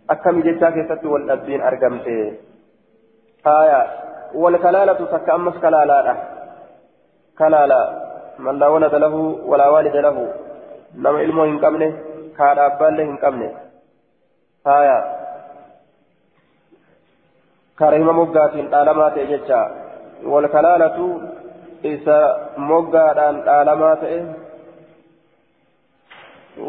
[0.09, 2.14] akkami jechaa keessatti wal dhabbiin argamte
[3.44, 3.80] haya
[4.34, 6.14] wal kalaalatu takka ammas kalaalaadha
[7.40, 7.80] kalaala
[8.38, 10.26] man laa walada lahu walaa waalida lahu
[11.07, 11.88] nama ilmoo hin qabne
[12.40, 13.53] kaadha hin qabne
[14.70, 14.98] haya
[17.82, 19.61] karahima moggaatiin dhaalamaa ta'e jecha
[20.34, 21.07] wal kalaalatu
[21.83, 22.18] isa
[22.70, 24.18] moggaadhaan dhaalamaa ta'e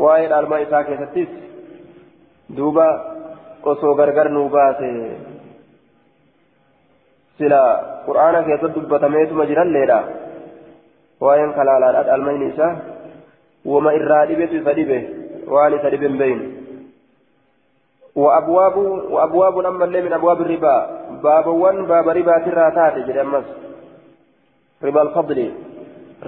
[0.04, 1.30] waa'ee dhaalmaa isaa keessattis
[2.58, 2.88] duuba
[3.74, 4.90] osoo gargar nuu baase
[7.38, 7.62] sila
[8.08, 10.00] qur'aana keessatti dubbatameetuma jiralleedha
[11.28, 12.74] waa'een kalaalaadha dhaalmayni isaa
[13.76, 15.00] wama irraa dhibetu isa dhibe
[15.56, 16.52] waan isa dhibe hin beeynu
[18.16, 18.78] وأبواب
[19.10, 20.76] وأبواب أما اللي من أبواب الربا
[21.24, 23.46] باب ون باب ربا ترى تاتي جري أمس
[24.84, 25.40] ربا الفضل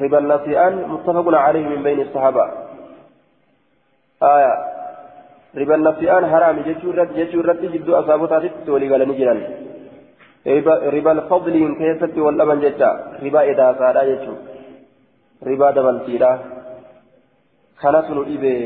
[0.02, 2.46] ربا النسيان متفق عليه من بين الصحابة.
[4.24, 4.54] آية
[5.58, 6.96] ربا النسيان حرام جيشور
[7.50, 9.36] رت جدو أصابتها تولي قال نجرا
[10.96, 12.90] ربا الفضل كيست واللبن جيشا
[13.24, 14.34] ربا إذا سادا جيشو.
[15.50, 16.32] ربا دبل سيدا
[17.82, 18.58] خلاص نؤيبه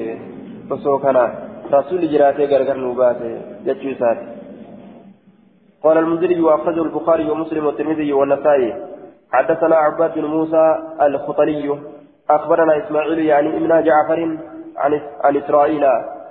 [0.70, 1.24] بسو كنا
[1.74, 3.32] رسول جراته غرغر نوباته
[3.66, 4.20] جيشو سات
[5.84, 8.72] قال المنذري وأخرجه البخاري ومسلم والترمذي والنسائي.
[9.32, 11.80] حدثنا عباد بن موسى الخطلي
[12.30, 14.38] أخبرنا إسماعيل يعني ابن جعفر
[14.78, 15.86] عن عن إسرائيل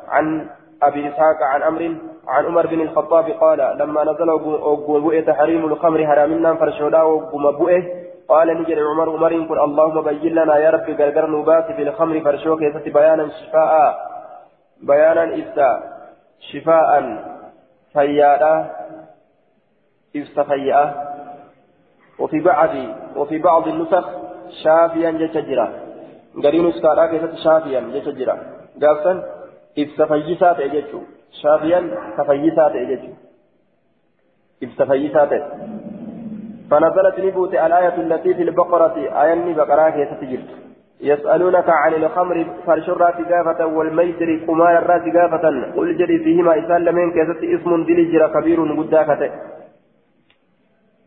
[0.09, 0.47] عن
[0.83, 1.97] أبي إسحاق عن أمر
[2.29, 7.83] عن عمر بن الخطاب قال لما نزل وبؤ تحريم الخمر حرامنا فرشودا وبمبؤه
[8.29, 12.63] قال نجر عمر عمر قل اللهم بين لنا يا رب غرغر نبات في الخمر فرشوك
[12.63, 14.09] يست بيانا شفاء
[14.83, 15.83] بيانا إفتا
[16.53, 16.91] شفاء
[17.93, 18.71] فيادا
[20.17, 21.08] إفتا فياء.
[22.19, 22.71] وفي بعض
[23.17, 24.05] وفي بعض النسخ
[24.63, 25.69] شافيا جتجرا
[26.45, 28.37] غري نسكارا كيست شافيا جتجرا
[28.83, 29.13] قابسا
[29.79, 31.01] إفتا فيسا تأججو
[31.43, 31.81] شافيا
[32.19, 33.13] تفيسا تأججو
[34.65, 35.25] إفتا فيسا
[36.71, 38.97] فنزلت نبوت الآية التي في البقرة.
[39.23, 40.51] آية بقرة كيست جرت.
[41.01, 45.45] يسألونك عن الخمر فرشرات قافة والميسر قمار الراس قافة.
[45.77, 49.31] قل جري فيهما إسال لمن كيست اسم دلجر كبير قداكة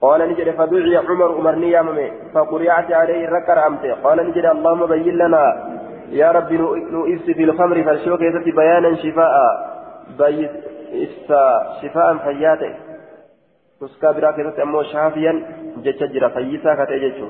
[0.01, 5.15] قال نجد فدعي عمر أمرني يا ممي فقرعت عليه ركر أمتي قال نجد اللهم بين
[5.17, 5.43] لنا
[6.11, 6.51] يا رب
[6.93, 9.33] نؤس في الخمر فالشوك يزت بيانا شفاء
[10.19, 10.49] بيس
[11.81, 12.73] شفاء فياته
[13.81, 15.33] تسكى براك يزت أمو شافيا
[15.85, 17.27] جتجر فيسا كتججو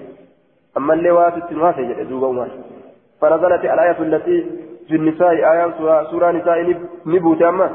[0.78, 2.49] أما اللي واتت نوافي جد دوب عمر
[3.22, 4.38] فنزلت الآية التي
[4.88, 5.74] في النساء آيات
[6.11, 7.69] سورة نساء نبوت أما.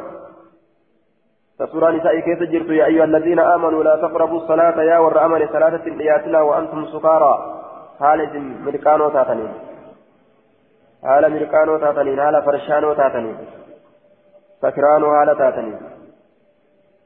[1.59, 5.84] فسورة نساء كيف جرت يا أيها الذين آمنوا لا تقربوا الصلاة يا ور أمن صلاة
[5.86, 7.62] لياتنا وأنتم سكارى.
[8.00, 9.52] حالة ملكانو تاتنين.
[11.04, 12.20] حالة ملكانو تاتنين.
[12.20, 13.36] حالة فرشانو تاتنين.
[14.62, 15.78] سكرانو حالة تاتنين.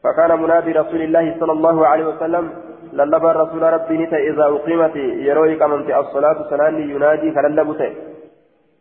[0.04, 2.44] فكان منادي رسول الله صلى الله عليه وسلم
[2.92, 7.92] للبى الرسول ربي نتا إذا أقيمت يروي أمنت الصلاة سناني ينادي فللبت.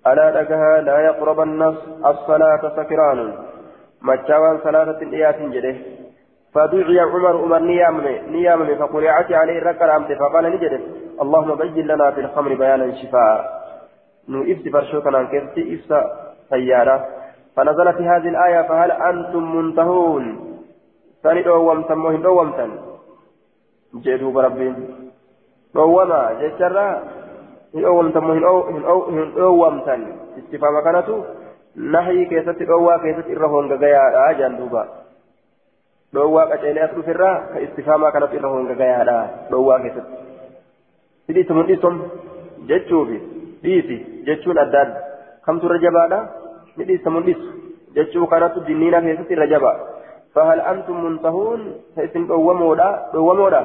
[0.08, 3.49] ألا لكها لا يقرب الناس الصلاة سكران.
[4.02, 5.76] مجاوان صلاة إيات جده.
[6.54, 8.76] فدعي عمر عمر نيامه نيامه.
[8.76, 10.80] فقرعت عليه ركر أمت فقال نجده
[11.22, 13.40] اللهم بين لنا في الخمر بيانا شفاء.
[14.30, 15.92] نو إفت فرشوكنا كيف إفت
[16.50, 16.98] سيارة.
[17.56, 20.26] فنزلت هذه الآية فهل أنتم منتهون؟
[21.24, 22.72] ثاني دوامتن مهم دوامتن
[23.96, 24.76] جدوب ربين
[25.76, 27.04] دوما جترا
[27.74, 30.02] دوامتن مهم دوامتن
[30.38, 30.76] استفهام
[31.76, 34.84] كانت نحي كيست دوا كيست إرهون غايا أجان دوبا
[36.14, 40.06] دوا قتيلي أسلو فرا كاستفهام كانت إرهون غايا دوا كيست
[41.28, 41.96] سيدي تمن إسم
[42.68, 43.20] جتشوفي
[43.64, 43.98] ديتي
[44.28, 44.90] جتشون أداد
[45.46, 46.20] كم ترجبانا
[46.78, 47.42] ندي سمندس
[47.96, 49.74] جتشو كانت دينينا كيست رجبا
[50.36, 51.62] فهل أنتم منتهون
[51.96, 53.62] فإسن دومودا دومودا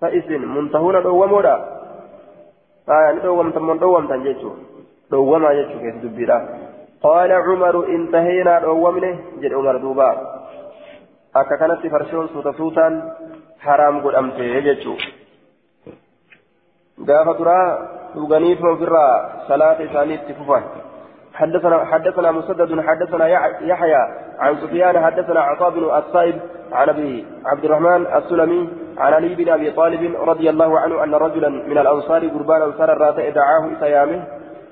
[0.00, 1.54] فإسن منتهون دومودا
[2.88, 4.50] آه دومتم من دومتم جتشو
[5.12, 6.38] دوما جتشو كيف دبيرا
[7.02, 10.10] قال عمر انتهينا دومنه جد عمر دوبا
[11.40, 12.94] akka kanatti farshoon suuta suutaan
[13.64, 14.98] haraam godhamte jechuu.
[17.08, 17.68] Gaafa duraa
[18.14, 19.14] dhuganiituma ofirraa
[19.48, 20.64] salaata isaanii itti fufan
[21.32, 23.26] حدثنا حدثنا مسدد حدثنا
[23.60, 24.02] يحيى
[24.38, 26.36] عن سفيان حدثنا عطاء بن الصائب
[26.72, 31.48] عن ابي عبد الرحمن السلمي عن علي بن ابي طالب رضي الله عنه ان رجلا
[31.48, 33.64] من الانصار قربان انصار الراتئ دعاه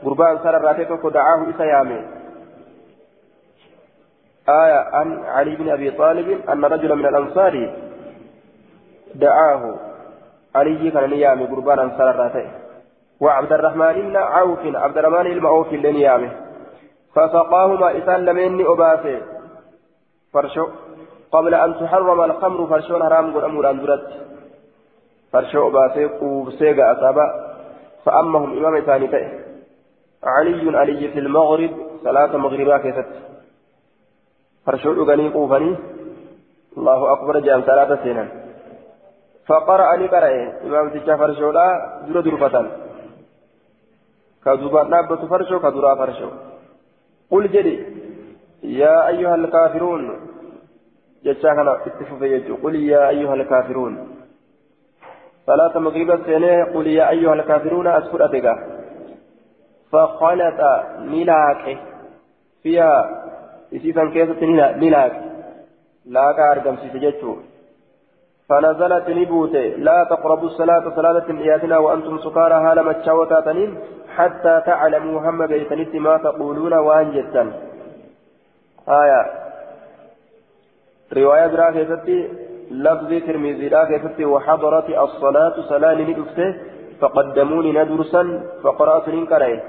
[0.01, 2.21] اسيامه قربان انصار الراتئ دعاه اسيامه
[4.49, 7.75] آية عن علي بن ابي طالب ان رجلا من الانصار
[9.15, 9.75] دعاه
[10.55, 12.47] علي كان نيامه قربان انصار الراتئ
[13.21, 16.31] وعبد الرحمن بن عوف عبد الرحمن المعوف لنيامه
[17.15, 19.23] فسقاهما إسان لمن أباسي
[20.33, 20.69] فرشو
[21.33, 24.09] قبل أن تحرم الخمر فرشو حرام قل أمور أندرت
[25.33, 27.57] فرشو أباسي قوبسيغا أصابا
[28.05, 29.50] فأمهم إمام ثاني تأه
[30.25, 31.71] علي علي في المغرب
[32.05, 33.09] صلاة مغربا كيست
[34.67, 35.77] فرشو أغني قوفني.
[36.77, 38.29] الله أكبر جام صلاة سنة
[39.47, 40.31] فقرأ لقرأ
[40.67, 41.67] إمام تجا فرشو لا
[42.09, 42.67] در درفة
[44.45, 46.31] كذوبا نابة فرشو كذورا فرشو
[47.31, 47.77] قل جدي
[48.63, 50.21] يا أيها الكافرون.
[51.25, 52.57] جتشاكنا اتفق يجو.
[52.57, 53.93] قل يا أيها الكافرون.
[55.47, 58.80] صلاة مغرب السنة قل يا أيها الكافرون أسكر أتقى.
[59.93, 60.61] فخلط
[60.99, 61.79] ملاك
[62.63, 62.95] فيها
[63.75, 64.47] إسيسا كيسة
[64.83, 65.13] ملاك
[66.07, 67.37] لا كارجم سيسجتشو
[68.49, 69.55] فنزلت نبوت
[69.87, 73.79] لا تقربوا الصلاة صلاة إياتنا وأنتم سكارى هالة متشاوتا تنين
[74.17, 77.53] حتى تعلموا هم بيتنت ما تقولون وأن جدا
[78.89, 79.23] آية.
[81.17, 82.29] رواية برا كيفتي
[82.71, 86.55] لفظ ترمذي لا كيفتي وحضرت الصلاة صلاة ندفته
[87.01, 88.23] فقدموني ندرسا
[88.63, 89.63] فقرأت ننكره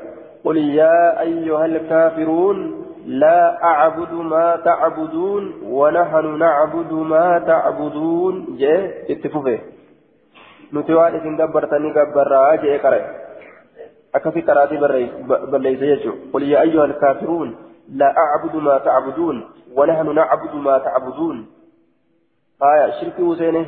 [0.44, 2.58] قل يا أيها الكافرون
[3.06, 8.58] لا أعبد ما تعبدون ونحن نعبد ما تعبدون.
[8.60, 9.60] جاء اتفوفه
[10.74, 13.02] نتوالي سنقبرتني قبرا جاء كره
[14.16, 14.78] أكفي قراتي
[15.52, 17.56] بليس يجو قل يا أيها الكافرون
[17.90, 19.36] لا أعبد ما تعبدون
[19.76, 21.46] ونحن نعبد ما تعبدون
[22.64, 23.66] آية شرك حسين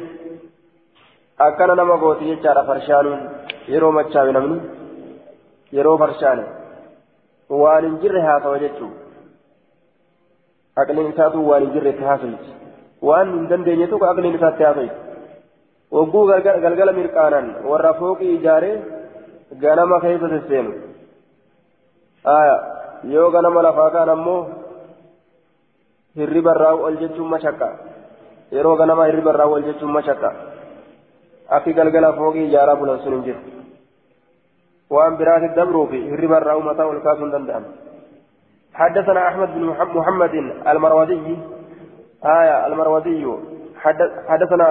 [1.40, 3.30] أكن نما قوتي يجار فرشان
[3.68, 4.60] يرو مچاوي نمني
[5.74, 5.98] يرو
[7.50, 8.88] فرشان وان انجر هذا وجدتو
[10.78, 12.44] أقل إنساتو وان انجر تهافيت
[13.02, 14.92] وان من دندنيتو أقل إنسات تهافيت
[15.92, 18.76] وقو غلغل مرقانا والرفوق إجاره
[19.62, 20.74] ganama keessa sesseenu
[23.14, 24.48] yoo ganama lafaa kaan ammoo
[26.16, 27.68] hirriba irraa ol jechuun mashaqqa
[28.52, 30.32] yeroo ganama hirriba irraa ol jechuun mashaqqa
[31.58, 33.63] akki galgala fooqii ijaaraa bulan sun hin jiru
[35.92, 37.66] fi hirriba irraa umataa ol kaasuu hin danda'an
[38.74, 40.34] حدثنا أحمد بن محمد
[40.68, 41.38] المروزي
[42.26, 43.26] آية المروزي
[44.28, 44.70] حدثنا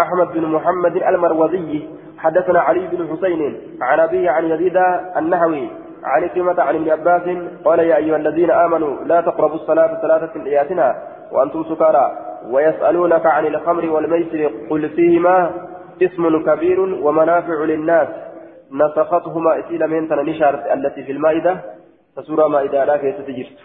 [0.00, 1.88] أحمد بن محمد المروزي
[2.18, 4.76] حدثنا علي بن حسين عن أبيه عن يزيد
[5.16, 5.68] النحوي
[6.04, 7.22] عن كلمة عن ابن عباس
[7.64, 12.06] قال يا أيها الذين آمنوا لا تقربوا الصلاة ثلاثة إياتنا وأنتم سكارى
[12.50, 15.50] ويسألونك عن الخمر والميسر قل فيهما
[16.02, 18.08] اسم كبير ومنافع للناس
[18.70, 21.60] نسختهما إسيل من نشارت التي في المائدة
[22.16, 23.58] فسورة مائدة لا كيف تجرت.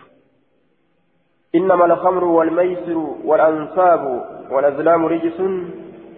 [1.55, 4.03] إنما الخمر والميسر والأنصاب
[4.49, 5.39] والأزلام رجس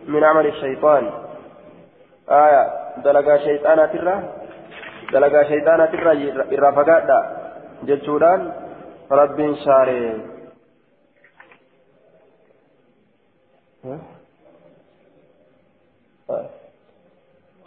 [0.08, 1.12] من عمل الشيطان.
[2.30, 2.64] آية
[3.04, 4.24] دلقا شيطانا ترى
[5.14, 7.20] دلقا شيطانا ترى فقادا
[7.84, 8.52] جتشودان
[9.12, 10.22] رب شاري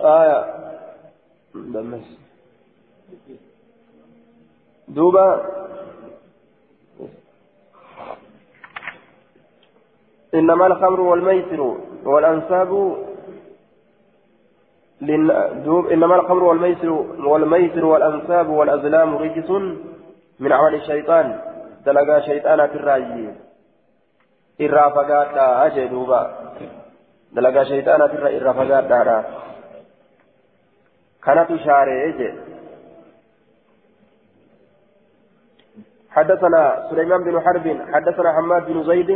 [0.01, 0.61] آية.
[4.89, 5.47] دوبا.
[10.35, 12.69] إنما الخمر والميسر والأنساب
[15.65, 19.51] دوب إنما الخمر والميسر والميسر والأنساب والأزلام رجس
[20.41, 21.41] من عمل الشيطان.
[21.87, 23.29] دلقا شيطانا في الراجي
[24.61, 26.53] إرى فقاتا أجي دوبا.
[27.33, 29.25] دلقا شيطانا في إرى فقاتا
[31.25, 31.51] كانت
[36.11, 39.11] حدثنا سليمان بن حرب حدثنا حماد بن زيد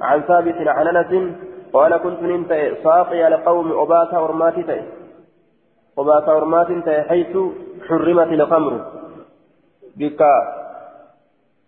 [0.00, 1.34] عن ثابت عن أنس
[1.72, 2.52] قال كنت نمت
[2.84, 4.82] ساقي لقوم أباتا ورماتي
[5.96, 7.36] وباتا ورماتي حيث
[7.88, 8.72] حرمت الخمر.
[9.96, 10.22] بك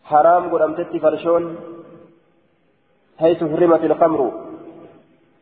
[0.04, 1.56] حرام قدمتت فرشون
[3.18, 4.20] حيث حرمت الخمر.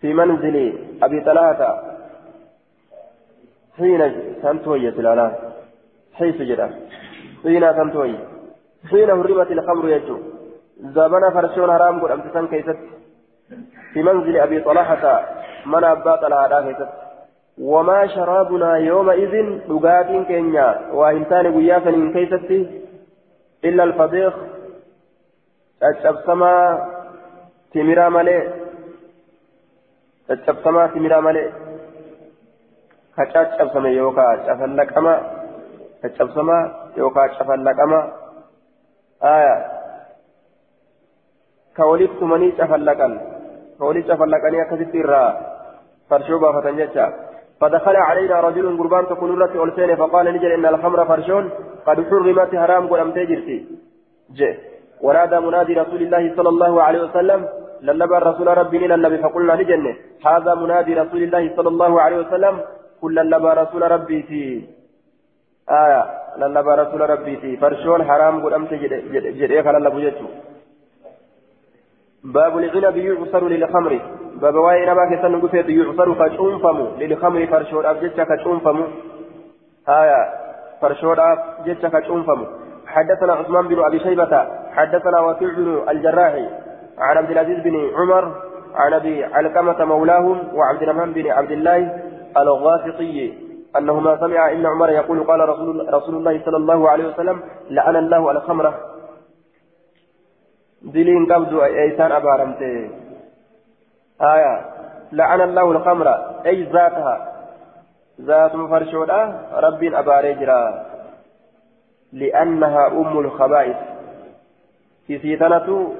[0.01, 0.57] في منزل
[1.03, 1.88] أبي طلحة.
[3.79, 4.03] حين
[4.43, 5.27] سنتوي تلالا
[6.19, 6.69] حيث جرى
[7.43, 8.15] حين سنتوي
[8.91, 10.17] حين حرمت الخمر يجو
[10.97, 12.79] زمن فرشون حرام قد أمتسان كيست
[13.93, 15.05] في منزل أبي طلحة
[15.67, 16.89] من أبا طلحة كيست
[17.61, 19.35] وما شرابنا يومئذ
[19.69, 22.51] لقات كينيا وإنسان قياسا من كيست
[23.65, 24.35] إلا الفضيخ
[25.83, 26.55] الشبسما
[27.75, 28.39] تمرا ملي
[30.31, 31.53] الشبسما تمرا ملي
[33.19, 35.15] كشبسما يوكا شفلقما
[36.03, 36.59] كشبسما
[36.97, 38.01] يوكا شفلقما
[39.25, 39.57] آية
[41.77, 43.09] كوليف تمني شفلقا
[43.79, 45.25] كوليف شفلقني أكثت الرا
[46.11, 47.07] فرشوبا فتنجتا
[47.61, 51.45] فدخل علينا رجل قربان تكون رت ألسين فقال نجل إن الخمر فرشون
[51.87, 53.57] قد حرمت حرام قل تجرتي
[54.39, 54.51] جي
[55.07, 57.41] ونادى منادي رسول الله صلى الله عليه وسلم
[57.83, 59.93] لنبى الرسول ربي للنبي فقلنا لجنة
[60.27, 62.55] هذا منادي رسول الله صلى الله عليه وسلم
[63.03, 64.63] كل لنبى رسول ربي في
[65.71, 66.05] آية.
[66.37, 68.93] لنبى رسول ربي في فرشون حرام قل أمت جد
[69.77, 70.19] لنبو جدت
[72.25, 74.01] باب العنب يعصر للخمر.
[74.41, 78.79] باب واي نما كسن غفيت يعصر كشونفم للخمر فرشود ابجچ كشونفم
[79.89, 80.21] آية.
[80.81, 82.47] فرشود ابجچ كشونفم
[82.87, 84.49] حدثنا عثمان بن أبي شيبة.
[84.77, 86.35] حدثنا وكيع بن الجراح
[86.99, 88.25] عن عبد العزيز بن عمر.
[88.75, 92.08] عن أبي علقمة مولاهم وعبد الرحمن بن عبد الله.
[92.37, 93.33] الغافقي
[93.77, 98.31] أنهما سمع إن عمر يقول قال رسول, رسول الله صلى الله عليه وسلم لعن الله
[98.31, 98.75] الخمرة.
[100.83, 102.91] دلين قبض ايسان ابارمته
[104.23, 104.65] آية
[105.13, 106.09] لعن الله الخمر
[106.47, 107.35] أي ذاتها.
[108.21, 110.87] ذات فرشودا رب ابارجرا
[112.13, 113.77] لأنها أم الخبائث.
[115.07, 115.95] في سيتنة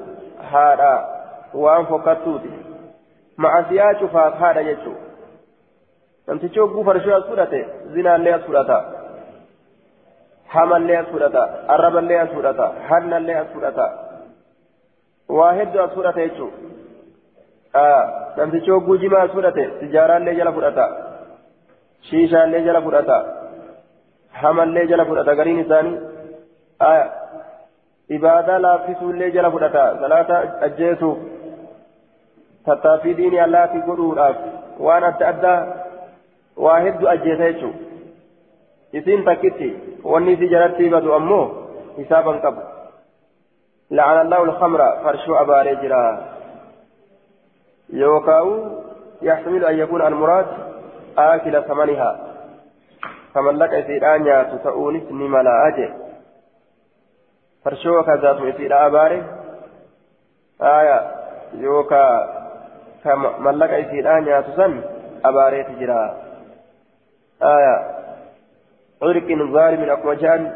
[0.51, 1.09] هذا
[1.55, 2.41] وان فكتوت
[3.39, 4.93] مع سياج فات هذا يجو.
[6.29, 7.61] Namtichi hogguu farshoo as fudhate
[7.95, 8.79] zinaallee as fudhata
[10.55, 11.43] hamallee as fudhata
[11.75, 13.87] arraballee as fudhata hannallee as fudhata
[15.39, 17.87] waa hedduu as fudhate jechuudha
[18.41, 20.87] namtichi hogguu jimaa as fudhate sijaaraallee jala fudhata
[22.11, 23.19] shiishaallee jala fudhata
[24.43, 25.97] hamallee jala fudhata gariin isaanii
[28.17, 31.19] ibaadaa laaffisuullee jala fudhata salaata ajjeesuuf
[32.69, 34.37] tattaaffii diinii allaatti godhuudhaaf
[34.87, 35.59] waan adda addaa
[36.67, 37.79] ajjeesa jechuudha
[38.93, 39.71] isiin takkitti
[40.05, 41.45] wanni isii jalatti badu ammoo
[41.97, 42.63] hisaaban qabu.
[43.91, 46.29] لعن الله الخمر فرشو أبا رجرا
[47.93, 48.49] يوكاو
[49.23, 50.47] يحتمل أن يكون المراد
[51.19, 52.21] آكل ثمنها
[53.35, 55.89] فمن لك إسيران ياتو تؤونس نملا أجي
[57.65, 59.25] فرشو كذات إسيرا أباري
[60.63, 60.99] آية
[61.55, 62.05] يوكا
[63.05, 64.81] كمن لك إسيران ياتو سن
[65.25, 66.28] أباري تجرا
[67.43, 67.99] آية.
[69.03, 70.53] عرق ظالم أكوجان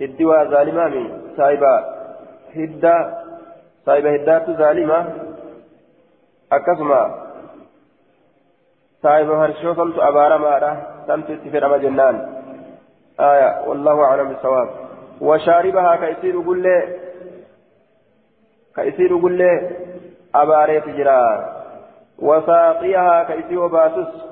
[0.00, 1.74] هدوا ظالما من سايبا
[2.56, 3.24] هدا
[3.86, 5.14] سايبا هدات ظالما
[6.52, 7.02] أكسما.
[9.02, 10.76] سايبا هرشو سمت أبارا مارا.
[11.06, 12.42] سمت استفرما جنان.
[13.20, 13.68] آية.
[13.68, 14.68] والله أعلم بالصواب.
[15.20, 16.82] وشاربها كيسير قل
[18.76, 19.70] كيسير قل
[20.34, 21.52] أباري تجرا
[22.18, 24.31] وساقيها كيسير باسس.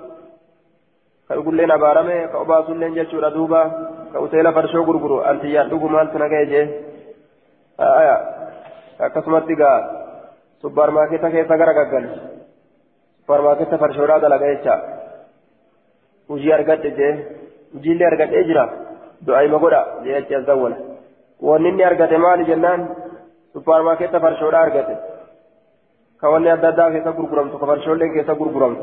[1.31, 3.62] كيقول أبارمي كأباسل لين جتشورا دوبا
[4.12, 6.62] كأوتيلا فرشو غرغرو أنت يا دوغو مال تنغيجي
[7.81, 8.16] آية
[9.07, 9.76] akkasumatti gaa
[10.61, 12.20] supparmaarkeeta keessa gara gaggalchi
[13.18, 14.74] supparmaarkeeta farshoodhaa dalaga jecha
[16.33, 17.12] hujii argadhe jee
[17.74, 18.64] hujiillee argadhee jira
[19.26, 20.76] du'aayima godha jee achi as dawwala
[21.49, 22.85] wanni inni argate maali jennaan
[23.55, 24.97] supparmaarkeeta farshoodhaa argate
[26.20, 28.81] كوني أدادا كيسا غرغرمت كفرشولين كيسا غرغرمت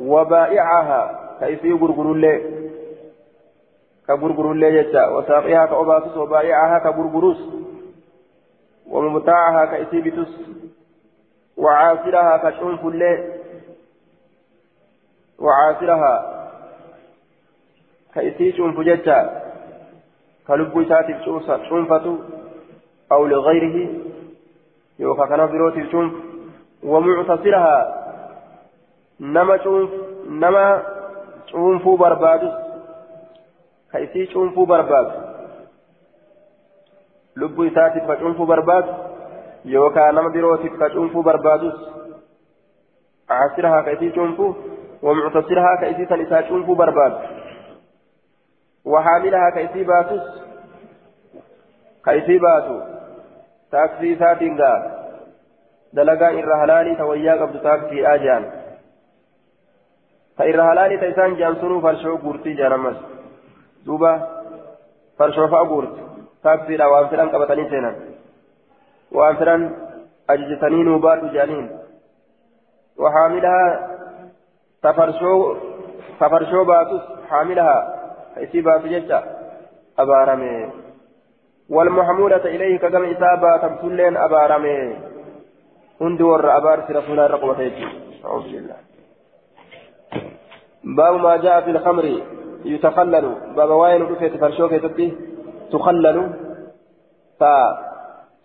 [0.00, 1.02] وبائعها
[1.40, 2.62] كيسي غرغرولي
[4.06, 5.08] كغرغرولي جتا.
[5.08, 7.40] وساقيها كأباتس وبائعها كغرغروس.
[8.86, 10.32] ومبتاعها كيسي بتس.
[11.56, 13.32] وعاصرها كشنف الليل
[15.38, 16.14] وعاصرها
[18.14, 19.42] كيسي شنف جتا.
[20.48, 21.16] كلب ساتف
[21.68, 22.18] شنفة
[23.12, 23.88] أو لغيره
[24.98, 26.12] يوكا كان بروت الشنف
[26.82, 28.01] ومعتصرها
[29.20, 29.90] نما شنف
[30.28, 30.82] نما
[31.46, 32.54] شنفو بربادس
[33.92, 35.12] كيسي شنفو برباد
[37.36, 38.84] لب ساتف كشنفو برباد
[39.64, 41.76] يوكا نما بروت كشنفو بربادس
[43.30, 44.54] عاصرها كيسي شنفو
[45.02, 47.12] ومعتصرها كيسي سنسا شنفو برباد
[48.84, 50.24] وحاملها كيسي باتس
[52.04, 52.92] كيسي باتو
[53.72, 54.78] taaksii isaatiin gaa.
[55.96, 57.58] Dalagaa irra halaalii ta wayyaa qabdu
[60.36, 60.44] ta
[61.12, 62.96] isaan jaan sunuu farshoo guurtii jaanamas
[63.86, 64.12] duuba
[65.18, 66.00] farshoo fa'a guurti
[66.42, 68.02] taaksiidha waan fedhan qabatanii seenan
[69.20, 69.70] waan fedhan
[70.34, 71.70] ajajatanii nuu baadhu jaaniin
[72.98, 73.88] وحاملها
[74.82, 75.56] تفرشو
[76.20, 77.98] تفرشو باتوس حاملها
[78.36, 79.22] إسي باتو جتا
[79.98, 80.70] أبارمي
[81.68, 84.96] والمحمولة إليه كجمع إسابة تمثلين أبارمي
[86.00, 87.72] هند ور أبار رسول الله رقبة
[88.24, 88.91] أعوذ بالله
[90.84, 92.04] باب ما جاء في الخمر
[92.64, 93.26] يتخلل.
[93.56, 95.06] باب وين رفيت فرشوكة تبي
[95.72, 96.18] تخلل.
[97.40, 97.52] تا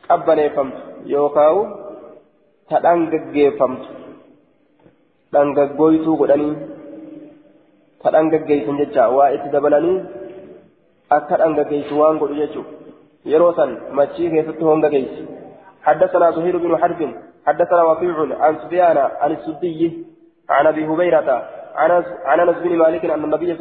[0.09, 1.65] قبل فمت يوكاو.
[2.69, 3.83] تدنجج فمت
[5.33, 6.49] دنججويتو قدني.
[8.03, 8.77] تدنجج جيسن
[9.17, 10.01] waa itti dabalanii
[11.09, 12.77] akka dhangaggeessu waan godhu jechuudha
[13.25, 15.13] يروسا ماتشي كيست هونغا كيس
[15.83, 17.01] حدثنا زهير بن حرب.
[17.47, 20.05] حدثنا وكيع عن سفيان عن السدي
[20.49, 21.29] عن أبي هبيرة
[21.77, 23.51] عن أنس بن مالك أن النبي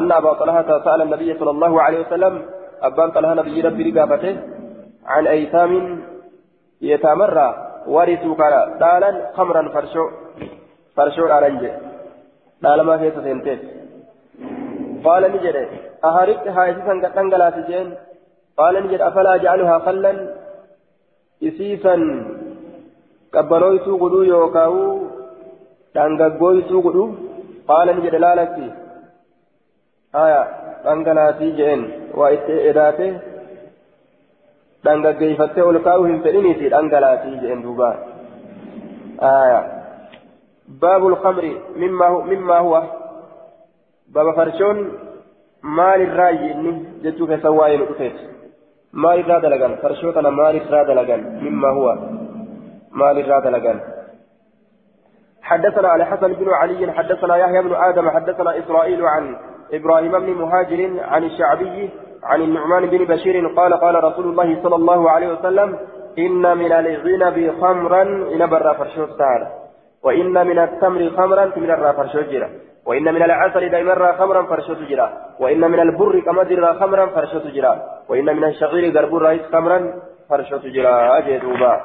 [0.00, 2.42] ان أبا طلحة سأل النبي صلى الله عليه وسلم
[2.82, 4.34] أبان طلحة نبي ربي رقابته
[5.06, 5.72] عن أيتام
[6.90, 7.48] يتمرى
[7.94, 10.04] ورثوا كلا دالا خمرا فرشو
[10.96, 11.62] فرشو الارنج
[12.62, 13.58] دالا ما كيس سنتين
[15.04, 15.64] قال نجري
[16.08, 17.88] أهرقت هايسا قد تنقلات جين؟
[18.58, 20.12] قال نجد أفلا أجعلها خلا
[21.48, 21.96] إسيسا
[23.34, 24.74] قبلويتو قدو يوكاو
[25.94, 27.04] دانغاغويتو قدو
[27.68, 28.56] قال نجد لا لك
[30.14, 30.42] آية
[30.84, 31.80] دانغلاتي جين
[32.14, 33.18] وإتئداته
[34.84, 37.90] دانغاغيفتي أولكاو هم فإنيتي دانغلاتي جين دوبا.
[39.22, 39.60] آية
[40.68, 41.44] باب الخمر
[41.76, 42.82] مما هو مما هو.
[44.08, 44.98] باب فرشون
[45.62, 48.18] مال الرأي إني جدوك سواين أتيت
[48.92, 51.86] مال الراد لغن فرشوتنا مال الراد لغن مما هو.
[52.92, 53.80] مال الراد لغن
[55.42, 59.36] حدثنا الحسن بن علي حدثنا يحيى بن آدم حدثنا إسرائيل عن
[59.72, 61.90] إبراهيم بن مهاجر عن الشعبي
[62.24, 65.78] عن النعمان بن بشير قال قال رسول الله صلى الله عليه وسلم
[66.18, 69.48] إن من العنب خمرا إن برا فرشوت تعالى.
[70.02, 72.48] وإن من التمر خمرا من الرا فرشوت جرا.
[72.86, 75.12] وإن من العسل دائما خمرا فرشوت جرا.
[75.40, 77.82] وإن من البر كمدر خمرا فرشوت جرا.
[78.08, 79.78] وإن من الشعير غرب الرئيس خمرا
[80.28, 81.18] فرشوت جرا.
[81.18, 81.80] أجدوبا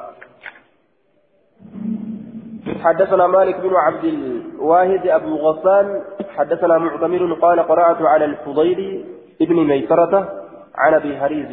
[2.84, 6.02] حدثنا مالك بن عبد الواحد أبو غسان
[6.36, 9.04] حدثنا معتمر قال قرأت على الفضيل
[9.42, 10.28] ابن ميسرة
[10.74, 11.52] عن أبي هريز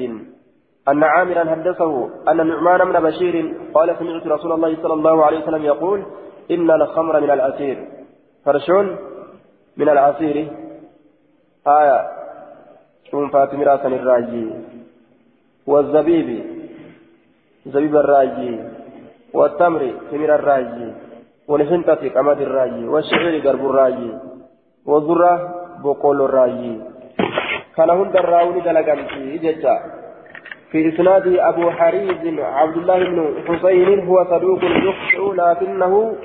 [0.90, 5.64] أن عامرا حدثه أن النعمان بن بشير قال سمعت رسول الله صلى الله عليه وسلم
[5.66, 6.06] يقول
[6.52, 7.78] إن الخمر من الأسير.
[8.46, 8.98] فرشون
[9.78, 10.48] من العصير
[11.68, 12.00] آية.
[13.12, 14.50] شوم فاتمرا سن الراجي
[15.68, 16.30] والزبيب.
[17.66, 18.60] زبيب الراجي
[19.36, 19.82] والتمر
[20.12, 20.94] تمر الراجي
[21.48, 24.12] والحنطة قمد الراجي والشعير قرب الراجي
[24.86, 25.34] والذرة
[25.84, 26.82] بقول الراجي
[27.78, 29.76] كان هند الراوني دلقمتي جتا
[30.72, 36.16] في إسناد أبو حريز عبد الله بن حسين هو صدوق يخطئ لكنه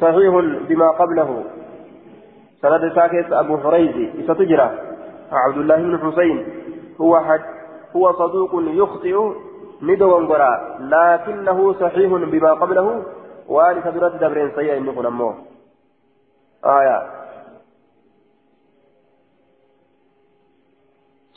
[0.00, 0.34] صحيح
[0.68, 1.44] بما قبله.
[2.62, 4.70] سند ساكت أبو حريز ستجرى
[5.32, 6.46] عبد الله بن حسين
[7.00, 7.40] هو حد
[7.96, 9.16] هو صدوق يخطئ
[9.82, 10.78] ندوا قرأ.
[10.80, 13.02] لكنه صحيح بما قبله.
[13.48, 15.34] وان سدرت دبرين سيئا إن قلمه
[16.64, 17.02] آية.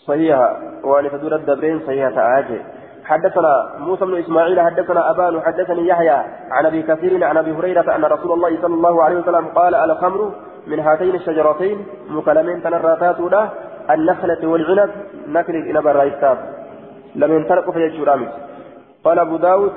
[0.08, 0.50] صحيحة.
[0.84, 2.62] وان سدرت دبرين صحيحة آجي
[3.06, 6.18] حدثنا موسى بن إسماعيل حدثنا أبان حدثني يحيى
[6.52, 10.32] عن أبي كثير عن أبي هريرة أن رسول الله صلى الله عليه وسلم قال الخمر
[10.68, 13.50] من هاتين الشجرتين مكلمين تنراتات له
[13.90, 14.90] النخلة والعنب
[15.28, 16.38] نكل إلى برايستاف
[17.16, 18.30] لم ينطلقوا في الجرامس
[19.04, 19.74] قال أبو داود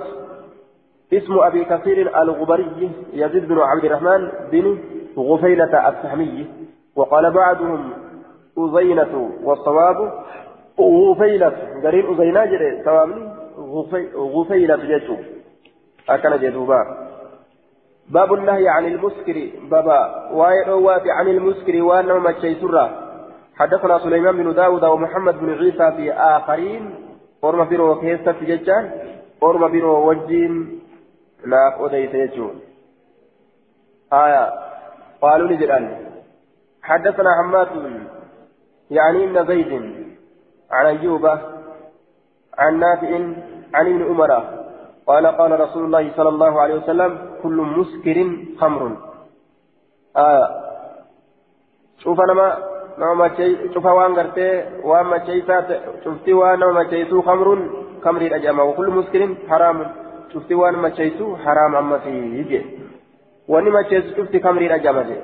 [1.12, 4.78] اسم أبي كثير الغبري يزيد بن عبد الرحمن بن
[5.18, 6.46] غفيلة السحمي
[6.96, 7.90] وقال بعضهم
[8.58, 10.12] أزينة والصواب
[10.80, 11.52] غفيلة
[11.84, 13.28] قرين أزينة جري ثوابني
[14.16, 15.16] غفيلة جيتو
[16.08, 17.08] أكن جدوبا.
[18.10, 23.08] باب النهي عن المسكر بابا وايروات عن المسكر وأنه متشيسرا
[23.56, 27.07] حدثنا سليمان بن داود ومحمد بن عيسى في آخرين.
[27.44, 28.84] أورما بيرو كيسة ججان
[29.42, 30.80] أورما بيرو وجين
[31.46, 32.60] لا أوديت يجون
[34.12, 34.52] آية
[35.22, 35.84] قالوا لجلال
[36.82, 37.68] حدثنا حماد
[38.90, 39.72] يعني ابن زيد
[40.70, 41.26] عن أيوب
[42.58, 43.10] عن نافع
[43.74, 44.30] عن ابن عمر
[45.06, 48.96] قال قال رسول الله صلى الله عليه وسلم كل مسكر خمر
[50.16, 50.48] آه
[51.98, 54.52] شوف أنا ما nama machee cufa waan gartee
[54.84, 55.62] waan macheeysaa
[56.04, 57.62] cufti waan nama macheeysuu kamruun
[58.00, 59.86] kamriidha jedhama wakullu muskirin haraamun
[60.32, 62.60] cufti waan macheeysuu haraam ammasii je
[63.48, 65.18] wanni macheessu cufti kamriidha jedhama je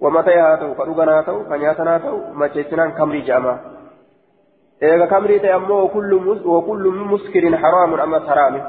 [0.00, 3.58] wama ta'e haa ta'u ka dhugan haa ta'u ka nyaatan haa ta'u macheessinaan kamrii jedhama
[4.90, 5.82] eega kamrii ta'e ammoo
[6.54, 8.62] wakullu muskirin haraamun ammas haraami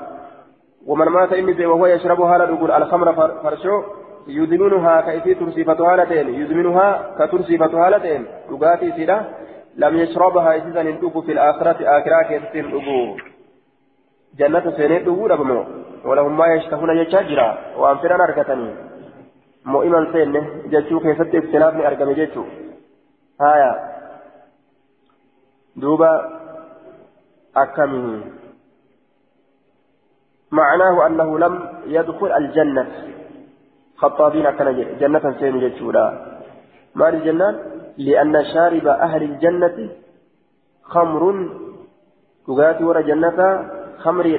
[0.88, 2.44] ومن مات إني وهو يشرب هذا
[2.78, 3.14] الخمر
[3.44, 3.82] فرشو
[4.28, 9.18] يدمنها كيفي ترسيفتها لتين يدمنها كترسيفتها لتين لقاتي سيدا.
[9.76, 11.78] لم يشربها إذا ندوب في الآخرة.
[11.98, 13.18] آخرة كيف ندوب
[14.38, 15.66] جنة سينيت دبو ربمو
[16.06, 18.70] ولهم ما يشتهون يشاجرا وأنفرنا أركتني
[19.66, 20.34] مؤمن سين
[20.72, 22.44] جتشو كيف اختلافني أرقم جتشو
[23.42, 23.72] هايا.
[25.76, 26.12] دوبا.
[27.58, 28.22] أكمه
[30.52, 31.54] معناه أنه لم
[31.86, 32.88] يدخل الجنة.
[33.98, 36.06] خطابين كان جنة سين جتشولا
[36.96, 37.48] مال الجنة؟
[37.98, 39.78] لأن شارب أهل الجنة
[40.84, 41.24] خمر.
[42.48, 43.40] تغاتي ورا جنة
[44.04, 44.38] خمري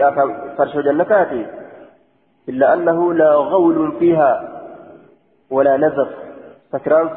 [0.59, 1.47] فرش جنتاتي
[2.48, 4.30] إلا أنه لا غول فيها
[5.51, 6.10] ولا نزف.
[6.72, 7.14] سكرانس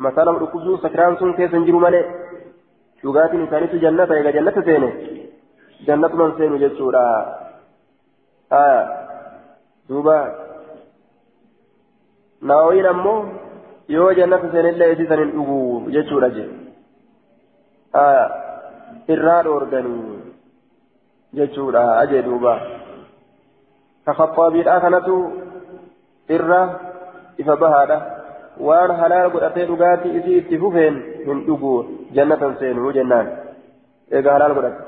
[0.00, 2.02] مثلا ركوزو سكرانس كيف نجرو مالي؟
[3.02, 4.84] تغاتي نسانيت جنة إذا جنة سين
[5.86, 7.04] جنة من سين جتشولا
[8.52, 8.82] آه.
[9.88, 10.41] دوبا
[12.50, 13.18] nawawiin ammoo
[13.94, 16.44] yoo jannata seenillee isii san hin dhuguu jechuudha je
[19.14, 20.18] irraa dhoorganii
[21.40, 22.54] jechuudha ajee duuba.
[24.04, 25.16] Ka kaffaabiidhaa kanatu
[26.36, 26.60] irra
[27.44, 27.98] ifa bahaadha.
[28.68, 30.96] Waan halaal godhatee dhugaatii isii itti fufeen
[31.26, 31.72] hin dhugu
[32.18, 33.28] jannatan seenuu jennaan.
[34.10, 34.82] Eega halaal godhate?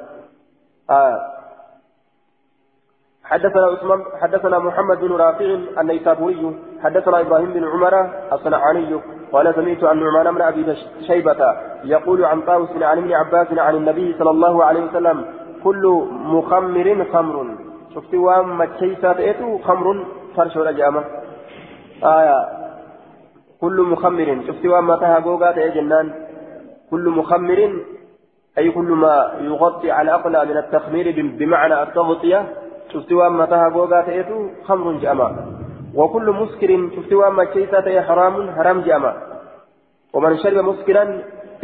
[3.25, 9.01] حدثنا عثمان حدثنا محمد بن رافع النيسابوري حدثنا إبراهيم بن عمر الصنعاني
[9.33, 10.77] قال سمعت عن نعمان بن أبي
[11.07, 15.25] شيبة يقول عن طاووس عن ابن عباس عن النبي صلى الله عليه وسلم
[15.65, 17.47] كل مخمر خمر.
[17.95, 20.07] شفت وام متشيسات ايتو خمر
[20.37, 21.05] فرش ولا جامه
[22.05, 22.39] آية.
[23.61, 24.39] كل مخمر.
[24.47, 26.15] شفت وام متاها جوجات يا جنان.
[26.91, 27.61] كل مخمر
[28.59, 31.07] أي كل ما يغطي على أقل من التخمير
[31.39, 32.41] بمعنى التغطية.
[32.95, 35.29] شفتي وان متاها غوغا تأتو خمر جأما.
[35.95, 39.13] وكل مسكر شفتي وان مكيسة تأي حرام حرام جأما.
[40.13, 41.03] ومن شرب مسكرا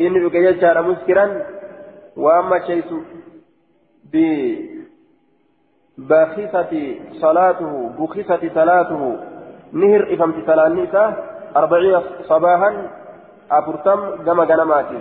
[0.01, 1.47] إن بقيت جار مسكرا
[2.17, 2.85] وان مكيس
[5.99, 6.73] بباخسة
[7.21, 9.03] صلاته بخسة صلاته.
[9.73, 11.09] نهر إفمت صلاة النساء
[11.57, 12.71] أربعين صباحا
[13.51, 15.01] أفرتم جمع جنماتي.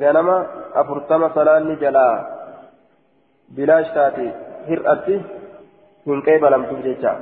[0.00, 2.08] جنما أفرتم صلاة نجلا.
[3.48, 5.16] بلاش تاتي hir'atti
[6.06, 7.12] hin qeebalamtuuf jecha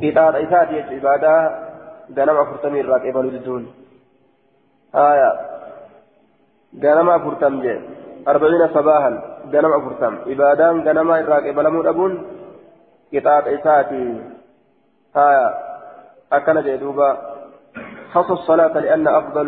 [0.00, 1.40] qixaaxa isaati jecha ibaadaa
[2.16, 3.64] ganama afurtamii irraa qeebalu diduun
[4.98, 5.30] haya
[6.84, 7.78] ganama afurtam jee
[8.32, 9.16] arbaciina sabaahan
[9.54, 12.14] ganama afurtam ibaadaan ganama irraa qeebalamuu dhabuun
[13.12, 14.02] qixaaxa isaati
[15.18, 15.46] haya
[16.38, 17.10] akkana jee duuba
[18.12, 19.46] خص الصلاة لأن أفضل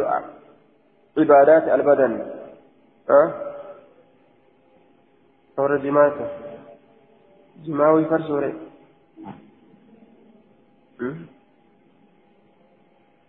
[1.19, 2.12] عبادات البدن
[3.11, 3.28] أه؟
[5.59, 6.28] أورد ماذا
[7.62, 8.52] جماوي فرسوري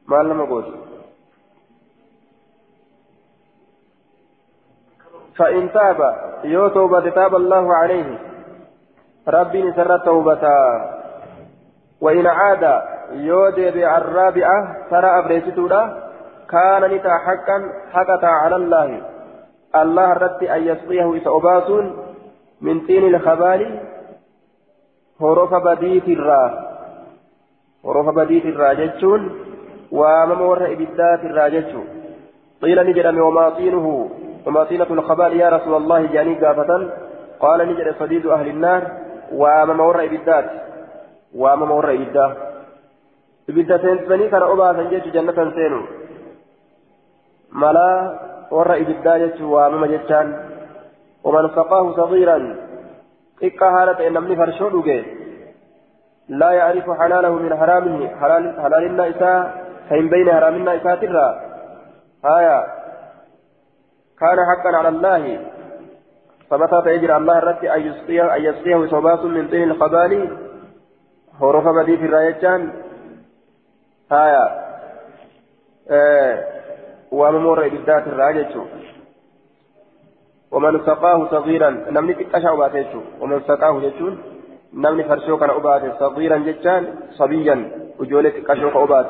[0.06, 0.86] maal nama gootu
[5.36, 6.00] فإن تاب
[6.44, 8.20] يو توبة تاب الله عليه.
[9.28, 10.44] ربي نسر توبة.
[12.02, 12.82] وإن عاد
[13.12, 14.58] يو ديبي الرابعة
[14.90, 15.82] ترى أبريستودا
[16.50, 17.58] كان نتا حقا
[17.92, 19.02] حقتا على الله.
[19.76, 21.86] الله رد أن يسقيه أباسون
[22.62, 23.62] من طين الخبال.
[25.22, 26.50] Horofa badiitirraa
[27.84, 29.32] horofa badiitirraa jechuun
[29.92, 31.88] waamama warra ibiddaatirraa jechuun
[32.62, 33.96] qiila ni jedhame wamaaxiinuhu
[34.46, 36.90] وماطينة الخبال يا رسول الله جاني قافة
[37.40, 38.82] قال نجد صديد أهل النار
[39.34, 40.46] وامم ورا إبدات
[41.36, 42.28] وامم ورا إبدا
[43.50, 45.82] إبدا سينسني كان أبا سنجيش جنة سينو
[47.62, 47.90] ملا
[48.52, 50.28] ورا إبدا جيش وامم جيشان
[51.24, 52.38] ومن سقاه صغيرا
[53.44, 54.84] إكا هالة إن نمني فرشو
[56.30, 61.42] لا يعرف حلاله من حرامه حلال حلالنا إساء فإن بين حرامنا إساء ترى.
[62.26, 62.66] آية.
[64.20, 65.40] كان حقا على الله.
[66.50, 70.38] فمتى تجري الله الرد أن يسقيه أن يسقيه صباص من طين الخبال؟
[71.40, 72.74] حروف بدي في الرايتان
[74.12, 74.66] آية.
[75.92, 76.44] آه.
[77.12, 78.56] وممر بالذات الراجة
[80.56, 84.14] ومن سقاه صغيرا نمني تكشع باتيتو ومن سقاه جتون
[84.84, 86.84] نمني فرشو كان أباتي صغيرا جتان
[87.20, 87.56] صبيا
[88.00, 89.10] وجولة تكشو كأبات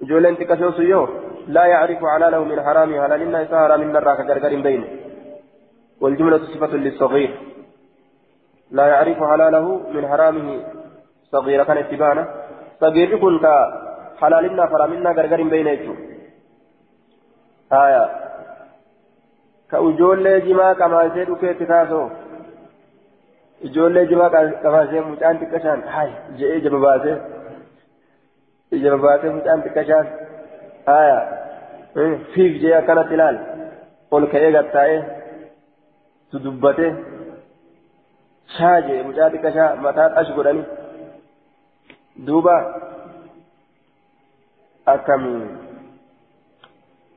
[0.00, 1.02] وجولة تكشو سيو
[1.56, 4.88] لا يعرف حلاله من حرامه حلال إنه حرام من الراك جرجر بينه
[6.00, 7.32] والجملة صفة للصغير.
[8.70, 10.48] لا يعرف حلاله من حرامه
[11.32, 12.24] صغيرة كان اتبانا
[12.80, 15.94] صغير يكون كحلالنا فرامنا غرغر بين يجو.
[17.72, 18.04] آية.
[19.74, 22.08] كأجول جما كما سيدو كي تكاسو
[23.64, 24.30] ijoollee jimaa
[24.62, 27.14] qabaasee mucaan xiqqashaan haay je'ee jaba baasee
[28.82, 30.10] jaba baasee mucaan xiqqashaan
[30.88, 31.18] haaya
[32.34, 33.38] fiig jee akkanatti ilaal
[34.18, 35.00] ol ka'ee gattaa'ee
[36.46, 36.86] dubbate
[38.56, 40.64] shaaje mucaa xiqqashaa mataa ash godhani
[42.26, 42.56] duuba
[44.96, 45.44] akkamii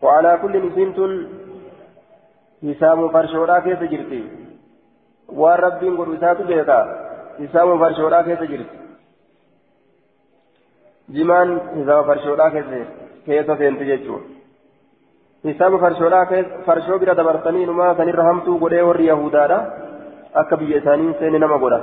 [0.02, 0.98] وعلى كل نسينت
[2.64, 4.22] حساب فرشورا كيف جرتي
[5.30, 6.80] والرب قل وساتو بيتا
[7.40, 8.78] حساب فرشورا كيف جرتي
[11.10, 12.68] جمان حساب فرشورا كيف
[13.26, 14.38] كيف سنتي جيتشون
[15.44, 19.58] hisaaba farshoodhaa farshoo bira dabarsanii numaa sanirra hamtuu godhee warri yahudaadha
[20.42, 21.80] akka biyya isaanii seeni nama godha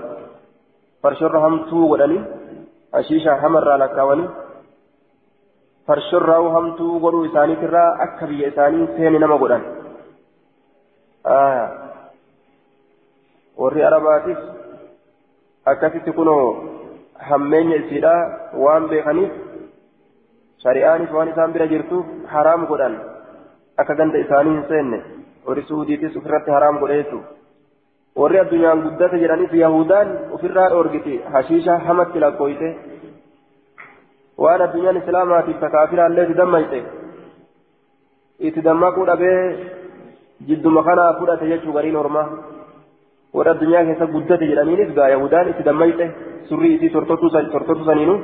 [1.03, 2.25] farshoorra hamtuu godhanii
[2.97, 4.29] hashiisha hamarraa lakkaawanii
[5.89, 9.65] farshoorraa hamtuu godhuu isaaniitirraa akka biyya isaanii seeni nama godhan
[13.63, 14.39] warri arabaatis
[15.73, 16.45] akkasitti kunoo
[17.29, 18.23] hammeenya isiidhaa
[18.65, 19.33] waan beekaniif
[20.65, 22.97] shari'aanis waan isaan bira jirtuuf haraam godhan
[23.83, 24.99] akka ganda isaanii hin seenne
[25.47, 27.29] warri suudiitis ofirratti haraam godhe jechuudha
[28.23, 32.69] warri addunyaan guddate jedhaniif yahudaan ofirraa dhoorgiti hashiisha hamatti lakkooyte
[34.45, 36.81] waan addunyaan islaamaatiif takaafiraallee itti dammayte
[38.51, 39.41] itti dammaquu dhabee
[40.49, 42.27] jidduma kanaa fudhate jechuu gariin ormaa
[43.37, 46.07] warri addunyaa keessa guddate jedhaniinis gaa yahudaan itti dammayte
[46.49, 48.15] surrii isii tortotu saniinu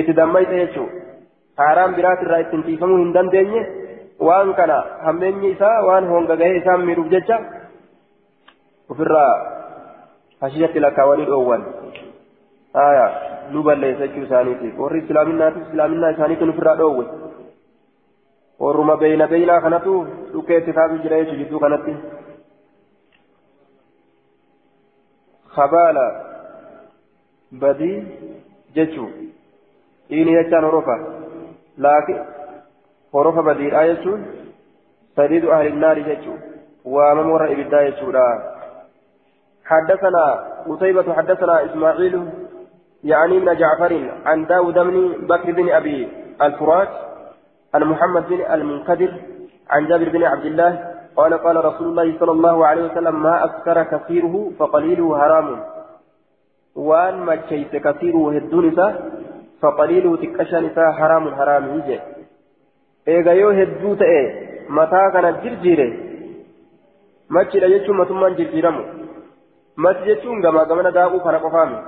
[0.00, 0.88] itti dammayte jechuu
[1.62, 3.62] haaraan biraatirraa ittiin tiifamuu hin dandeenye
[4.28, 4.76] waan kana
[5.06, 7.38] hammeenyi isaa waan honga gahee isaan miidhuuf jecha
[8.94, 9.32] ofirraa
[10.40, 11.62] hashishatti lakkaawanii dhoowwan
[12.80, 13.06] haya
[13.52, 17.04] nu balleessa jechuu isaaniitiif warri islaaminaatiif islaaminaa isaaniitiin ofirraa dhoowwe
[19.00, 21.96] beeyna beeynaa kanatu dhukkeetti taatu jira jechuu jidduu kanatti
[25.54, 26.06] kabaala
[27.60, 27.96] badii
[28.74, 29.08] jechuu
[30.10, 30.98] dhiini jechaan horofa
[31.86, 32.20] laakiin
[33.12, 34.26] horofa badiidhaa jechuun
[35.16, 36.40] sadiidu ahli naari jechuun
[36.84, 38.28] waamama warra ibiddaa jechuudha
[39.68, 40.24] حدثنا
[40.68, 42.14] قتيبة حدثنا إسماعيل
[43.04, 43.92] يعني من جعفر
[44.26, 46.08] عن داود بن بكر بن أبي
[46.42, 46.88] الفرات
[47.74, 49.12] عن محمد بن المنكدر
[49.70, 50.72] عن جابر بن عبد الله
[51.16, 55.48] قال قال رسول الله صلى الله عليه وسلم ما أسكر كثيره فقليله حرام
[56.76, 57.36] وأن ما
[57.86, 58.66] كثيره هدون
[59.62, 60.64] فقليله تكشن
[60.98, 62.00] حرام حرام يجي
[63.08, 64.20] eega yoo hedduu ta'e
[64.78, 65.86] mataa kana jirjiire
[67.36, 68.82] machidha jechuun matummaan jirjiiramu
[69.84, 71.78] machi jechuun gamaa gamana daakuu kana qofaami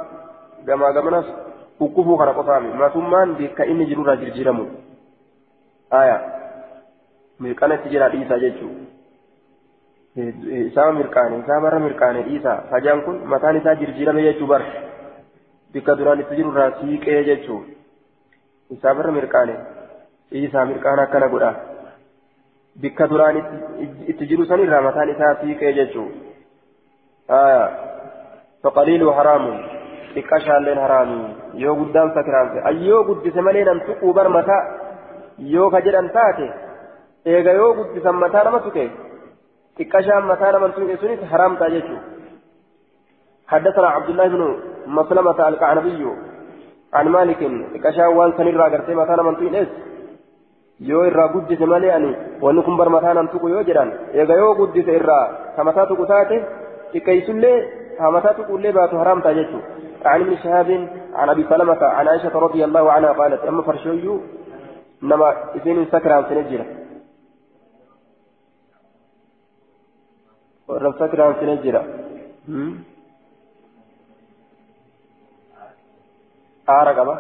[0.69, 1.21] gamaa gamana
[1.79, 4.65] kukkufuu kana qofaami matummaan bakka inni jirurraa jirjiiramu
[7.91, 8.75] jira dhiisaa jechuu
[10.69, 14.63] isaa mirqaane isaa barra mirqaane dhiisaa hajaan kun mataan isaa jirjiirame jechuu bar
[15.75, 17.61] bakka duraan itti jirurraa siiqee jechuu
[18.77, 19.55] isaa barra mirqaane
[20.47, 21.51] isaa mirqaan akkana godha
[22.83, 23.37] bikka duraan
[24.09, 26.09] itti jiru sanirraa mataan isaa siiqee jechuu
[28.63, 29.53] faqaliilu haraamu
[30.15, 31.19] xiqqashaalleen haraami
[31.65, 34.63] yoo guddaan sakiraanse ayyoo guddise malee nam tuquu bar mataa
[35.55, 36.47] yoo ka jedhan taate
[37.27, 38.85] eega yoo guddisan mataa nama tuqe
[39.79, 42.01] xiqqashaan mataa nama tuqe sunis haraamtaa jechuu
[43.53, 44.43] حدثنا عبد الله بن
[44.87, 46.03] مسلمة القعنبي
[46.95, 47.41] عن مالك
[47.73, 49.63] xiqqashaan waan sanirraa gartee mataa nama tuqe
[50.91, 52.13] yoo irraa guddise malee ani
[52.45, 55.27] wanni kun bar mataa nam tuqu yoo jedhan eega yoo guddise irraa
[55.57, 56.37] ka mataa tuqu taate
[56.93, 57.59] xiqqeessullee
[58.01, 59.59] همتا تقول لي باتو حرام تاجتو
[60.05, 64.21] عن ابن شهاب عن ابي سلمة عن عائشة رضي الله عنها قالت اما فرشوي
[65.03, 66.67] انما اثنين سكران سنجرة
[70.69, 71.83] ورم سكران سنجرة
[76.69, 77.15] آرى قبا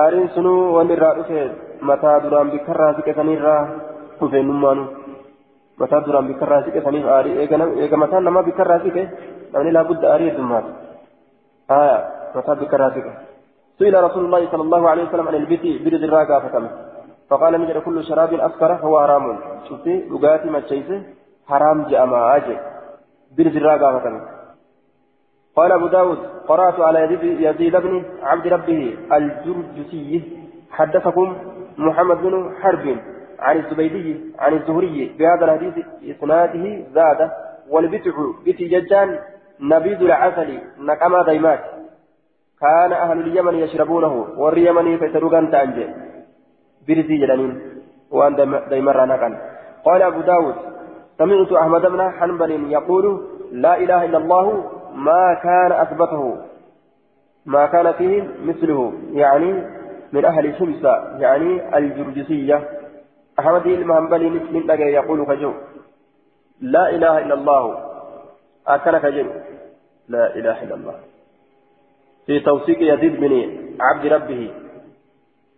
[0.00, 1.40] aariin sunuu wanni irraa dhufe
[1.90, 3.62] mataa duraan bikkarraa siqesanirraa
[4.20, 4.84] dhufe nummaanu
[5.82, 7.36] mataa duraan bikkarraa siqesaniif aarii
[7.84, 9.02] eega mataan namaa bikkarraa siqe
[9.52, 10.70] namni laabudda aarii heddummaatu
[11.68, 13.12] mataa bikkarraa siqe
[13.78, 16.66] سئل رسول الله صلى الله عليه وسلم عن البتي برد الراقة فتم
[17.30, 19.38] فقال نجد كل شراب أسكر هو حرام.
[19.68, 20.60] شفتي لقاتي ما
[21.48, 22.56] حرام جاء ما أجي.
[23.36, 24.16] برد الراقة فتم
[25.56, 26.18] قال أبو داود
[26.48, 27.00] قرأت على
[27.46, 30.22] يزيد بن عبد ربه الجرجسي
[30.70, 31.36] حدثكم
[31.78, 32.96] محمد بن حرب
[33.38, 35.74] عن الزبيدي عن الزهري بهذا الحديث
[36.10, 36.64] إسناده
[36.94, 37.30] زاد
[37.70, 38.16] والبتع
[38.46, 39.18] بتي ججان
[39.60, 41.60] نبيذ العسل نقما ديمات.
[42.60, 45.86] كان أهل اليمن يشربونه واليمن فتروغان تانجي.
[46.88, 47.60] برزي جلانين
[48.10, 48.34] وأن
[48.68, 49.36] ديمر نقن
[49.84, 50.54] قال أبو داود
[51.18, 56.36] سمعت أحمد بن حنبل يقول لا إله إلا الله ما كان أثبته.
[57.46, 59.50] ما كان فيه مثله يعني
[60.12, 62.68] من أهل شمسة يعني الجرجسية.
[63.38, 63.66] أحمد
[64.52, 65.52] من لقى يقول كجو
[66.60, 67.93] لا إله إلا الله.
[68.66, 69.28] أكل كجو
[70.08, 70.96] لا إله إلا الله.
[72.26, 73.32] في توثيق يزيد بن
[73.80, 74.50] عبد ربه.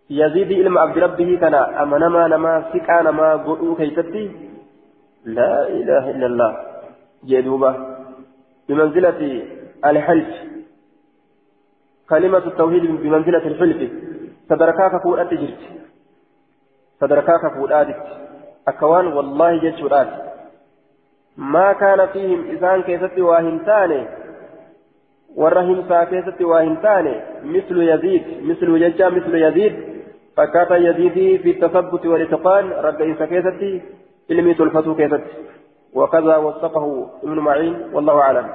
[0.09, 4.31] يزيد إلما عبد ربه كان أمنما نما سكا نما قلو كيفتي
[5.25, 6.51] لا إله إلا الله.
[7.25, 7.71] جدوبة
[8.69, 9.43] بمنزلة
[9.85, 10.31] الحلف.
[12.09, 13.91] كلمة التوحيد بمنزلة الحلف.
[14.49, 15.63] صدركاك فؤاد جرت
[17.01, 17.95] صدركاك فؤاد
[18.67, 20.27] أكوان والله جرت
[21.37, 24.05] ما كان فيهم إذان كيست واهنتان
[25.35, 29.75] والرحم ساكيست واهنتان مثل يزيد مثل ججا مثل يزيد
[30.37, 33.83] فكات يزيد في التثبت والإتقان رد ساكيست
[34.29, 35.23] علمي تلفتو كيست
[35.93, 38.47] وكذا وصفه ابن معين والله أعلم.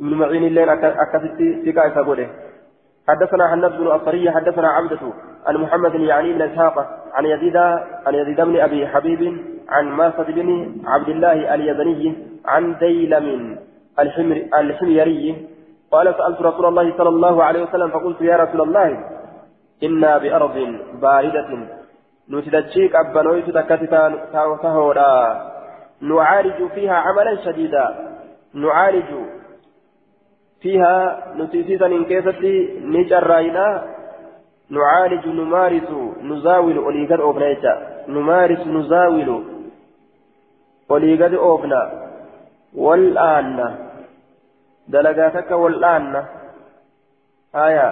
[0.00, 2.28] ابن معين الليل أكثت سكا إسابوله
[3.08, 5.02] حدثنا حناد بن أصري حدثنا عبدة
[5.46, 6.76] عن محمد يعني بن إسحاق
[7.14, 7.56] عن يزيد
[8.06, 9.22] عن يزيد بن أبي حبيب
[9.68, 10.48] عن ماسد بن
[10.86, 12.16] عبد الله اليزني
[12.46, 13.58] عن ديلم
[13.98, 15.46] الحمر الحميري.
[15.92, 18.88] قال سألت رسول الله صلى الله عليه وسلم فقلت يا رسول الله
[19.82, 20.56] إنا بأرض
[21.02, 21.50] باردة.
[22.30, 24.02] نتدشيك أبنويت تكتتا
[24.62, 25.14] تهورا
[26.02, 27.84] نعالج فيها عملا شديدا.
[28.54, 29.10] نعالج
[30.66, 32.54] فيها نتيسيسا إن كيستي
[32.94, 33.66] نجراينا
[34.70, 35.90] نعالج نمارس
[36.30, 37.72] نزاول أوليغاد أوفنا
[38.08, 39.28] نمارس نزاول
[40.90, 41.82] أوليغاد أوفنا.
[42.74, 43.58] والآن
[44.88, 46.24] دلقاتك والآن.
[47.54, 47.88] آية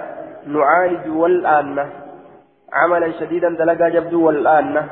[0.55, 1.77] نعالج والآن.
[2.73, 4.87] عملا شديدا دلقا جبدو والآن.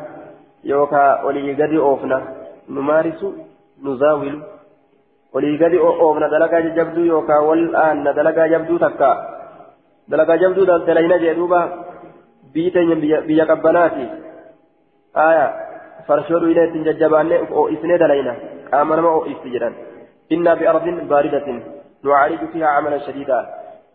[0.64, 2.20] يوكا أوليغاد أوفنا.
[2.70, 3.26] نمارس
[3.84, 4.53] نزاول.
[5.34, 9.12] ولي قد أوفنا دلقا جبدو يوكا والآن دلقا جبدو تكا
[10.08, 11.62] دلقا جبدو دلقا جدوبا
[12.54, 14.06] بيتين بيا قبناتي
[15.18, 15.46] آية
[16.08, 18.36] فرشود إلى تنججبان أو إسنة دلينا
[18.74, 19.74] آمنا ما أو إستجران
[20.32, 21.48] إنا بأرض باردة
[22.04, 23.40] نعالج فيها عملا شديدا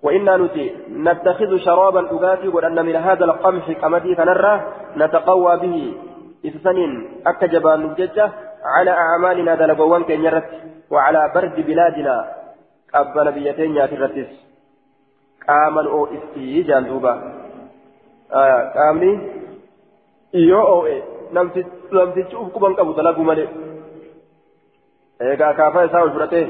[0.02, 4.54] وإنا نتي نتخذ شرابا أغاتي وأن من هذا القمح كمدي فنرى
[4.96, 5.94] نتقوى به
[6.46, 6.92] إسسنين
[7.26, 8.30] أكجبان نججة
[8.64, 10.50] على أعمالنا دلقوان كن يرت
[10.90, 12.16] وعلى برد بلادنا
[12.94, 14.32] قبل بيتين ياترتس
[15.48, 17.12] قاما أو استيجان دوبا
[18.32, 19.12] آه قامني
[20.34, 21.02] إيو أو إيه
[21.32, 21.62] نمتي
[22.22, 23.48] تشوف كمان قبو دلقو مالي
[25.36, 26.48] kaafaa isaa ol fudhatee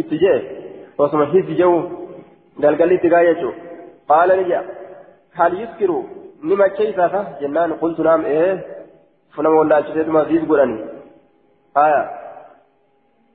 [0.00, 0.38] itti jee
[0.98, 1.76] osuma hisi jehu
[2.64, 3.52] galgalli itti gaa jechuu
[4.10, 4.62] qaala ni jea
[5.38, 5.96] hal yuskiru
[6.42, 8.50] ni macheeysaasa jennaan qultu naam ee
[9.36, 10.78] wallaalchiseetuma siis godhani
[11.74, 12.02] haya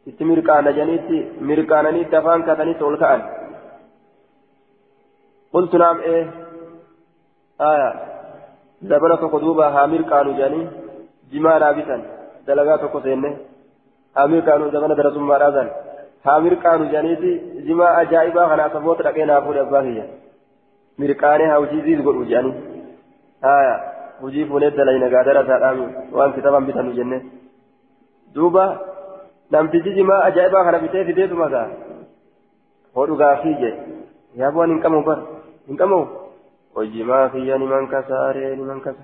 [0.05, 1.17] itti mirqaana janiitti
[1.49, 3.21] mirqaananiitti afaan katanitti ol ka'an
[5.51, 6.21] qultu naam ee
[7.63, 7.89] haya
[8.81, 10.67] dabala tokko duuba haa mirqaanu jedhanii
[11.31, 12.01] jimaadhaa bitan
[12.47, 13.29] dalagaa tokko seenne
[14.15, 15.69] haa mirqaanu dabana darasummaadhaa san
[16.25, 17.31] haa mirqaanu jedhaniitti
[17.67, 20.05] jimaa ajaa'ibaa kana saboota dhaqee naa fuudhe abbaa kiyya
[21.03, 22.55] mirqaanee haa hojii siis godhu jedhanii
[23.47, 23.75] haya
[24.21, 25.81] hojii fuunee dalayna gaadara isaadhaan
[26.19, 27.17] waan kitaabaan bitanu jenne
[28.35, 28.63] duuba
[29.51, 31.67] namtichi jimaa ajaa'ibaa kana bitee fideetuma gaa
[32.99, 33.71] hodhu gaafii je
[34.41, 35.19] yaa bu'aan hin qabu bar
[35.67, 35.99] hin qabu
[36.79, 39.03] hojimaa kiyya niman kasaaree niman kasa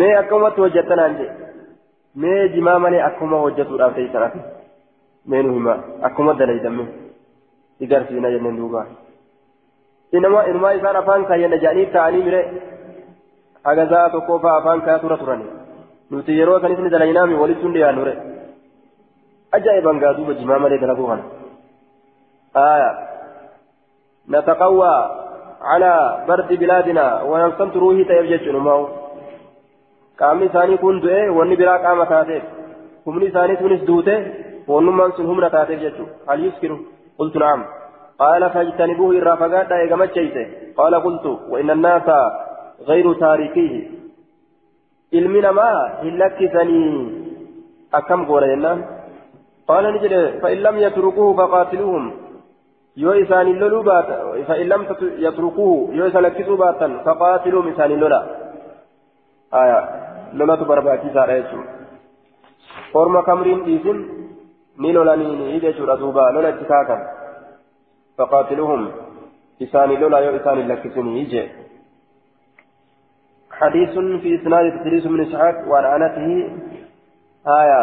[0.00, 1.30] mee akkamumatti hojjettanaan je
[2.24, 4.44] mee jimaa malee akkuma hojjetuudhaaf teessan ati
[5.32, 5.74] mee nu hima
[6.10, 6.86] akkuma dalaydame
[7.86, 8.86] igarsiina jenneen duuba
[10.20, 12.40] inuma isaan afaan kaayyanna jedhanii ta'anii mire
[13.68, 15.46] hagazaa tokko fa'aa afaan kaayaa tura turani
[16.10, 18.14] nuti yeroo kanis ni dalaynaami walitti hundi yaannure
[19.58, 21.24] ajaa'iban gaa duuba jimaa malee dalaguu kana
[22.56, 22.90] آية
[24.28, 25.10] نتقوى
[25.62, 28.88] على برد بلادنا وننصمت روحي تيبجج نمو
[30.46, 32.42] isaanii kun du'e wanni biraa qaama taateef
[33.06, 34.14] humni isaanii tunis duute
[34.72, 36.76] wannummaan sun humna taateef jechuudha hal yuskiru
[37.18, 37.64] qultu na'am
[38.22, 40.42] qaala fajtanibuuhu irraa fagaadhaa eegamacheyse
[40.78, 42.08] qaala qultu وإن الناس
[42.80, 43.90] غير تاركيه
[45.14, 46.90] namaa hin lakkisanii
[47.92, 48.80] akkam goona jennaan
[49.68, 52.12] qaala ni jedhe fa'in lam yatrukuuhu faqaatiluuhum
[52.96, 54.86] yoo isaanii loluu baatan fa'in lam
[55.26, 58.20] yatrukuuhu yoo isa lakkisuu baatan faqaatiluuhum isaanii lola
[59.62, 59.78] aya
[60.32, 61.72] lolatu barbaachisaadha jechuudha
[63.02, 64.00] orma kamriin dhiisin
[64.78, 67.06] ni lolanii jechuudha duuba lola itti kaakan
[68.16, 68.88] faqaatiluhum
[69.68, 71.46] isaanii lola yoo isaanii lakkisinii jee
[73.60, 73.90] حديث
[74.22, 76.28] في إسناد تدريس بن إسحاق وعن أنته
[77.46, 77.82] آية.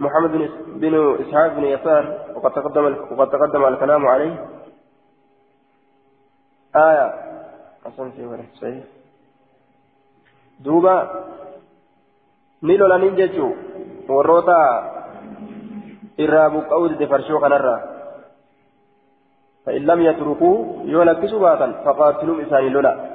[0.00, 0.30] محمد
[0.66, 4.34] بن إسحاق بن يسار وقد تقدم وقد تقدم الكلام عليه.
[6.76, 7.06] آية.
[7.86, 8.84] أصلا في صحيح.
[10.62, 10.94] duuba
[12.62, 13.56] ni lolaniin jechuu
[14.08, 14.58] warroota
[16.18, 17.80] irraa buqqa'uu dide farshoo kanarraa
[19.62, 23.11] فإن لم يتركوه يولك سباتا فقاتلوا إساني لولا.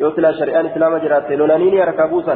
[0.00, 2.34] يوصل شريان إسلام جرات لولانين يركبوسا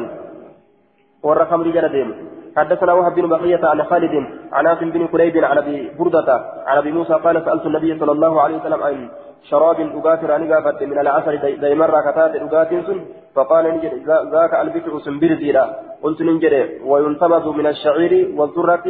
[1.22, 2.08] والرقم رجال ديم
[2.56, 4.14] حدثنا وهب بن بقية عن خالد
[4.52, 6.28] عن عاصم بن كليب عن أبي بردة
[6.66, 9.08] عن أبي موسى قال سألت النبي صلى الله عليه وسلم عن
[9.50, 12.86] شراب أقاتر أن قافت من العسل ديمر كتات أقاتر
[13.34, 13.92] فقال نجد
[14.32, 15.64] ذاك البكر سنبرزيرا
[16.02, 18.86] قلت نجد وينتبذ من الشعير والذرة.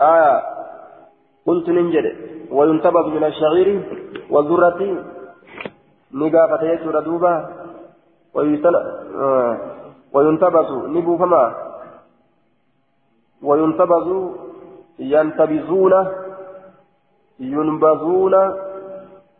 [0.00, 0.42] آية
[1.46, 2.06] قلت نجد
[2.50, 3.68] وينتبذ من الشعير
[4.30, 4.80] والذرة.
[6.12, 7.34] نقافة يسر دوبا
[10.14, 11.44] وينتبذ نبو فما؟
[13.42, 14.08] وينتبذ
[14.98, 15.94] ينتبذون
[17.40, 18.34] ينبذون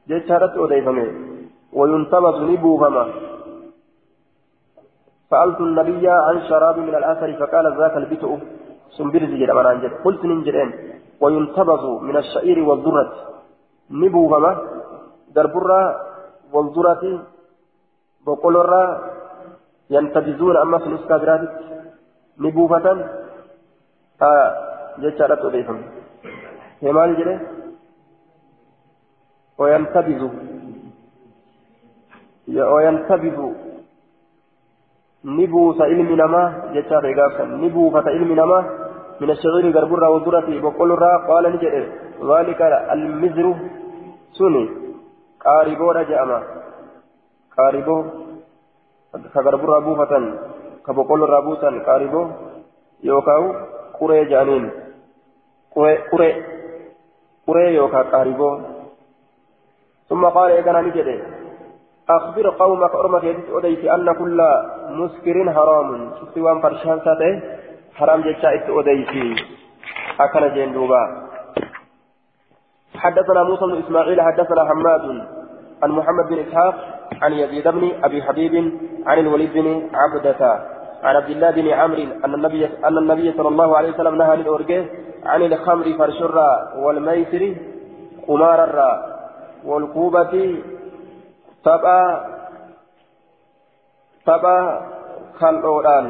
[0.08, 1.08] جتشارت أوديفمه
[1.72, 3.04] وينتبذ نبو فما؟
[5.30, 8.30] سألت النبي عن شراب من الأثر فقال ذاك البتء
[8.96, 9.32] سنبرز
[9.72, 10.70] أنجد قلت ننجدين
[11.20, 13.12] وينتبذ من الشعير والذرة.
[13.90, 14.52] نبو فما؟
[15.34, 15.80] دربرة
[16.52, 17.02] والذرة
[18.26, 19.10] بقولرة
[19.90, 21.40] ينتبذون أما في الأسكابرات
[22.38, 23.08] نبوفة
[24.98, 25.82] جتشارت أوديفمه
[26.82, 27.40] هما نجده
[29.58, 30.22] وينتبذ
[32.48, 33.38] وينتبذ
[35.24, 36.42] نبوس علم نما
[36.74, 38.60] جتشا بيغافا نبوفة علم نما
[39.20, 41.74] من الشغير غربرة وذرة بقول را قال نجد
[42.30, 42.60] ذلك
[42.92, 43.54] المزر
[44.38, 44.86] سني
[47.58, 47.96] قاربو
[49.14, 50.12] رجأما قاربو كغربرة بوفة
[50.86, 52.22] كبقول رابوسا قاربو
[53.02, 53.42] يوكاو
[54.00, 54.70] قري جانين
[55.76, 56.32] قري
[57.46, 58.50] قري يوكا قاربو
[60.08, 61.08] ثم قال إذا نجد
[62.08, 64.40] أخبر قومك أرمك يدت أديت أن كل
[64.88, 67.32] مسكر حرام شفت وان فرشان ساته
[67.94, 69.12] حرام جتشا إت أديت
[70.20, 71.02] أكن جندوبا
[72.96, 75.04] حدثنا موسى بن إسماعيل حدثنا حماد
[75.82, 76.74] عن محمد بن إسحاق
[77.22, 78.54] عن يزيد بن أبي حبيب
[79.06, 80.42] عن الوليد بن عبدة
[81.02, 84.84] عن عبد الله بن عمرو أن النبي أن النبي صلى الله عليه وسلم نهى للأورجه
[85.24, 87.54] عن الخمر فرشرا والميسر
[88.28, 88.92] قمارا
[89.64, 90.34] والكوبة
[91.66, 92.00] tapha
[94.22, 94.58] tapha
[95.42, 96.06] kal'oodhaan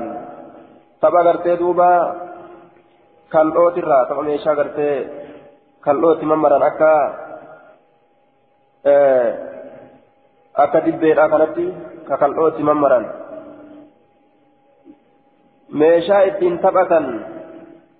[1.00, 1.90] tapha gartee duuba
[3.32, 4.96] kal'ootirraa tapha meeshaa gartee
[5.80, 6.92] kal'ootti mammaran akka
[10.64, 11.66] akka dibbeedhaa kanatti
[12.08, 13.04] ka kal'ootti mammaran
[15.80, 17.06] meeshaa ittiin taphatan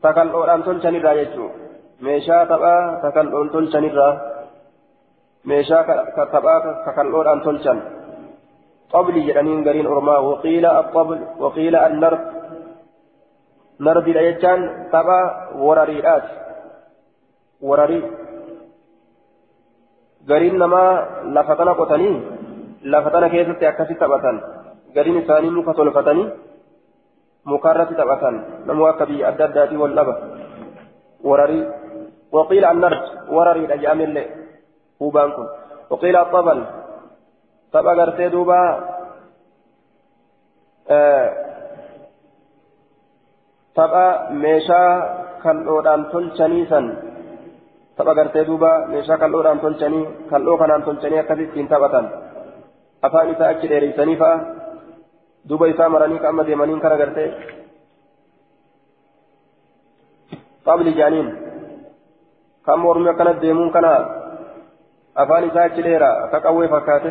[0.01, 1.59] ta kal'oodhaan tolchanirraa jechuudha
[2.01, 4.15] meeshaa taphaa ta kal'oon tolchanirraa.
[5.47, 5.85] meeshaa
[6.33, 7.79] taphaa kakal'oodhaan tolchan
[8.93, 12.23] qabli jedhaniin gariin ormaa waqiila aqabl waqiila annard
[13.79, 14.63] nardidha jechaan
[14.95, 15.19] tapha
[15.67, 16.33] warariidhaati
[17.69, 18.03] wararii
[20.31, 20.93] gariin namaa
[21.37, 22.17] lafa tana qotanii
[24.01, 24.37] taphatan
[24.95, 26.29] gariin isaanii muka tolfatanii
[27.45, 28.37] mukarratti taphatan
[28.67, 30.15] namuu akka biyya adda addaatii wal dhaba
[31.29, 31.65] wararii
[32.33, 33.03] waqiila annard
[33.37, 34.27] warariidha jedhamillee
[35.03, 35.47] هوبان كن
[35.91, 36.59] وقيل الطبل
[37.73, 38.61] طبع غرتي دوبا
[40.91, 41.29] آه
[43.77, 44.93] tapha meeshaa
[45.45, 46.87] kal'oodhaan tolchaniisan
[47.97, 52.07] tapha gartee duuba meeshaa kal'oodhaan tolchanii kal'oo kanaan tolchanii akkasittiin taphatan
[53.07, 54.37] afaan isaa achi dheereysanii fa'a
[55.49, 57.29] duuba isaa maranii ka amma deemaniin kana gartee
[60.67, 61.29] qabli jaaniin
[62.67, 63.93] kan mormi akkana deemuun kana
[65.25, 67.11] afaan isaa achi dheera akka qawwee fakkaate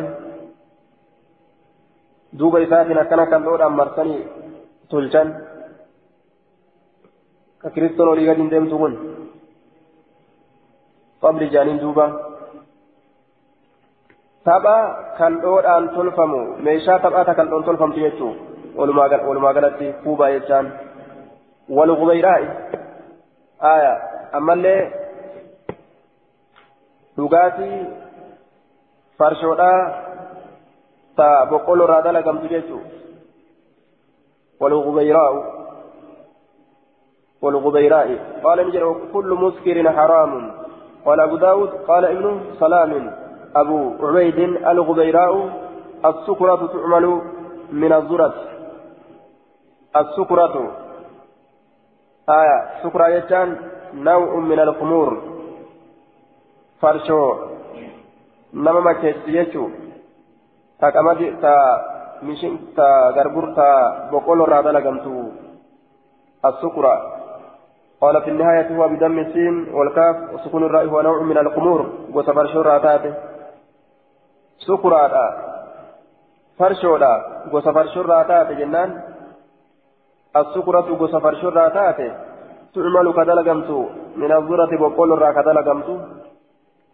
[2.38, 4.20] duuba isaatiin akkana kal'oodhaan marsanii
[4.90, 5.28] tolchan
[7.62, 8.94] ka kiristoon olii gadi hin deemtu kun
[11.22, 12.06] qabli jaaniin duuba
[14.46, 14.76] tapha
[15.18, 18.32] kal'oodhaan tolfamu meeshaa taphaata kal'oon tolfamtu jechuu
[18.78, 20.66] walumaa galatti kuubaa jechaan
[21.78, 22.46] walgubayraa'i
[23.72, 23.92] aya
[24.38, 24.80] ammallee
[27.16, 27.78] dhugaatii
[29.18, 29.80] farshoodhaa
[31.20, 32.82] ta boqqolloo irraa dalagamtu jechuu
[34.60, 35.38] walgubayraa'u
[37.42, 38.08] والغبيراء
[38.44, 40.52] قال نجر كل مسكر حرام
[41.06, 42.92] قال أبو داود قال ابن سلام
[43.60, 44.38] أبو عبيد
[44.72, 45.32] الغبيراء
[46.04, 47.06] السكرة تعمل
[47.72, 48.34] من الذرة
[49.96, 50.54] السكرة
[52.40, 53.56] آية سكرة يجان
[53.94, 55.08] نوع من الخمور.
[56.80, 57.20] فرشو
[58.54, 59.64] نما ما كيسيتشو
[60.80, 61.54] تاكامدي تا
[62.22, 63.68] مشين تا غربور تا
[64.12, 65.16] بقول رادا لغمتو
[66.44, 66.94] السكرة.
[68.00, 71.80] قال في النهاية هو بدم السين والكاف وسكون الراء هو نوع من الخمور.
[72.14, 73.14] وسفرشو راتاته
[74.58, 75.12] سكرة
[76.58, 77.14] فرشودا
[77.52, 78.90] وسفرشو راتاته جنان
[80.36, 82.12] السكرة وسفرشو راتاته
[82.74, 83.70] تعمل كدلغمت
[84.16, 85.88] من الذرة بقول الراء كدلغمت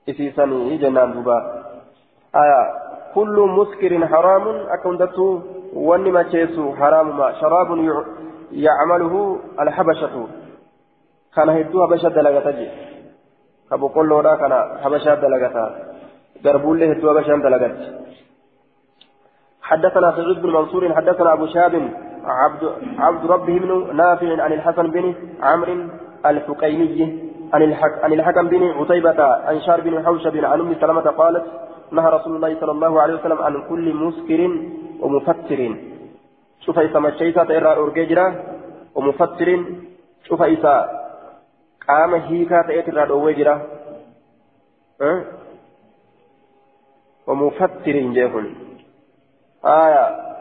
[0.09, 1.39] إسيسني جنان دوبا
[2.43, 2.62] آية
[3.14, 4.44] كل مسكر حرام
[4.74, 5.43] أكندته
[5.74, 7.68] ونما تشيسو حرام ما شراب
[8.52, 10.14] يعمله الحبشة
[11.34, 12.68] كان هدو حبشة دلغتا جي
[13.70, 14.52] كبقول لودا كان
[14.82, 15.91] حبشة دلغتا
[16.44, 17.78] دربول له هدو حبشة دلغت
[19.62, 21.74] حدثنا سعيد بن منصور حدثنا أبو شاب
[22.24, 22.62] عبد
[22.98, 25.77] عبد ربه بن نافع عن الحسن بن عمرو
[26.27, 27.19] الحقيمي
[27.55, 31.44] عن الحك عن الحكم بن عتيبة عن شار بن حوشب عن أم سلمة قالت
[31.93, 34.40] نهى رسول الله صلى الله عليه وسلم عن كل مسكر
[35.01, 35.60] ومفتر
[36.64, 38.27] شوف إذا مشيتا تيرا أورجيجرا
[38.94, 39.48] ومفتر
[40.28, 40.90] شوف إذا
[41.89, 43.55] قام هيكا تيرا أورجيجرا
[45.02, 45.41] أه؟
[47.32, 48.54] ومفتر جيهن
[49.64, 50.32] آية.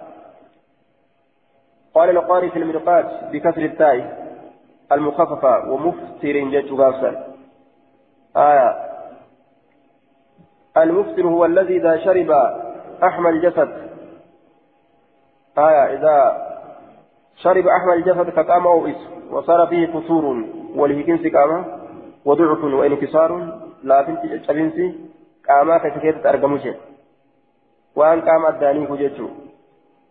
[1.94, 4.22] قال القاري في المرقات بكسر التاء
[4.92, 7.18] المخففة ومفتر غافل
[8.38, 8.92] آية.
[10.78, 12.32] المفتر هو الذي إذا شرب
[13.04, 13.90] أحمى الجسد.
[15.58, 15.94] آية.
[15.94, 16.48] إذا
[17.36, 18.98] شرب أحمى الجسد فقام أوئس
[19.32, 20.46] وصار فيه كسور.
[20.76, 21.66] ولهكنس قام
[22.26, 23.60] وضعف وانكسار.
[23.84, 25.11] لا بنت
[25.48, 26.76] شبنسي قاما كتكيت أرقمشه
[27.96, 29.30] وأن قام الداني كجيتشو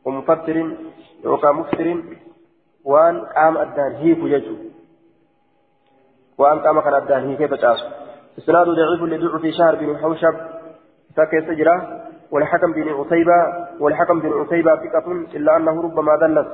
[0.05, 0.57] ومفتر
[1.25, 2.03] يوكا مفتر
[2.85, 4.55] وأن قام الدان هي كجيتشو
[6.39, 7.87] وأن قام كان الدان هي كيف تاسو
[8.39, 10.35] إسناد ضعيف لضعف شهر بن حوشب
[11.17, 16.47] فكيف سجرا والحكم بن عتيبة والحكم بن عتيبة ثقة إلا أنه ربما دلس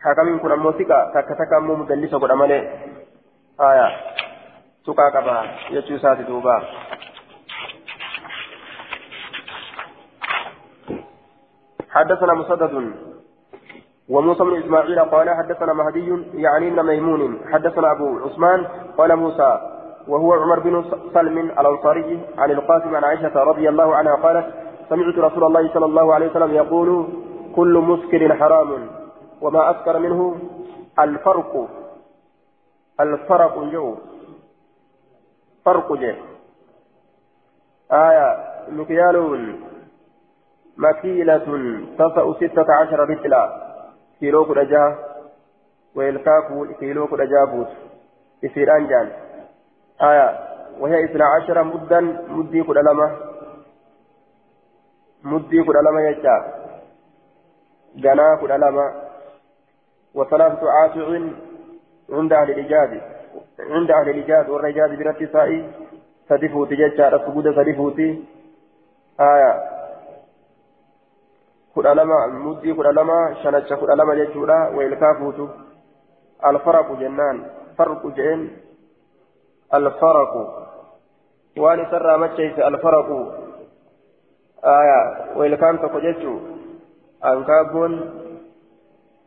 [0.00, 2.60] حكم كن أمو ثقة تك تك أمو مدلس قد أمالي
[3.60, 3.88] آية
[4.86, 6.62] تقا كبا يجو ساتي دوبا
[11.96, 12.74] حدثنا مسدد
[14.08, 17.40] وموسى بن إسماعيل قال حدثنا مهدي يعني ابن ميمون.
[17.52, 18.66] حدثنا أبو عثمان
[18.98, 19.50] قال موسى
[20.08, 24.46] وهو عمر بن سلم الأنصاري عن القاسم عن عائشة رضي الله عنها قالت
[24.88, 26.88] سمعت رسول الله صلى الله عليه وسلم يقول
[27.56, 28.70] كل مسكر حرام
[29.40, 30.36] وما أسكر منه
[30.98, 31.68] الفرق.
[33.00, 33.94] الفرق جو.
[35.64, 36.14] فرق جو.
[37.92, 38.28] آية
[38.68, 39.16] مكيال
[40.76, 41.38] مكيلة
[41.98, 43.42] تسع ستة عشر رجلا
[44.20, 44.98] كيلو كرجا
[45.94, 47.68] ويلكاكو كيلو كرجا بوت
[48.42, 49.08] يصير أنجان
[50.02, 50.38] آية
[50.80, 53.16] وهي اثنا عشر مدا مدي كرلمة
[55.24, 56.36] مدي كرلمة يجا
[57.96, 58.94] جنا كرلمة
[60.14, 61.08] وثلاثة عاشع
[62.12, 63.00] عند أهل الإجاد
[63.60, 65.70] عند أهل الإجاد والرجال برد سائي
[66.28, 68.24] سدفوتي ججا رسبود سدفوتي
[69.20, 69.75] آية
[72.44, 75.50] muddii kudha lama shanacha kudha lama jechuudha weelkaa fuutu
[76.42, 77.44] alfaraqu jennaan
[77.76, 78.50] farqu jeen
[79.70, 80.42] alfaraqu
[81.56, 83.18] waan isarraa macheeyse alfaraqu
[84.62, 84.98] aya
[85.36, 86.40] weelkaan tokko jechuu
[87.20, 87.94] ankaabboon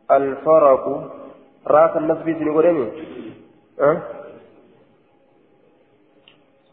[0.08, 1.20] alfaraqu
[1.66, 2.92] راس النصب سنقولني
[3.80, 4.02] أه؟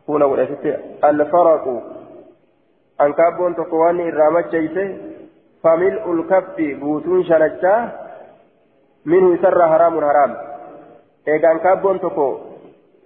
[0.08, 0.66] ولست
[1.04, 1.84] الفرق
[3.02, 4.42] أن كابون تقواني الرامة
[5.64, 7.76] فملء الكف بوتون شنجا
[9.06, 10.38] منه يسر حرام حرام
[11.28, 12.30] إيغا أن كابون تقو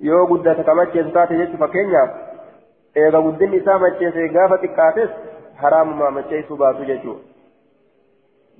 [0.01, 2.09] yoo guddate ka macheessu taate jechu fakkeenyaaf
[3.01, 5.11] eega guddinni isaa macheesse gaafa xiqqaates
[5.61, 7.21] haraamuma macheessuu baatu jechuudha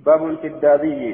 [0.06, 1.12] baabul fiddaabiyyi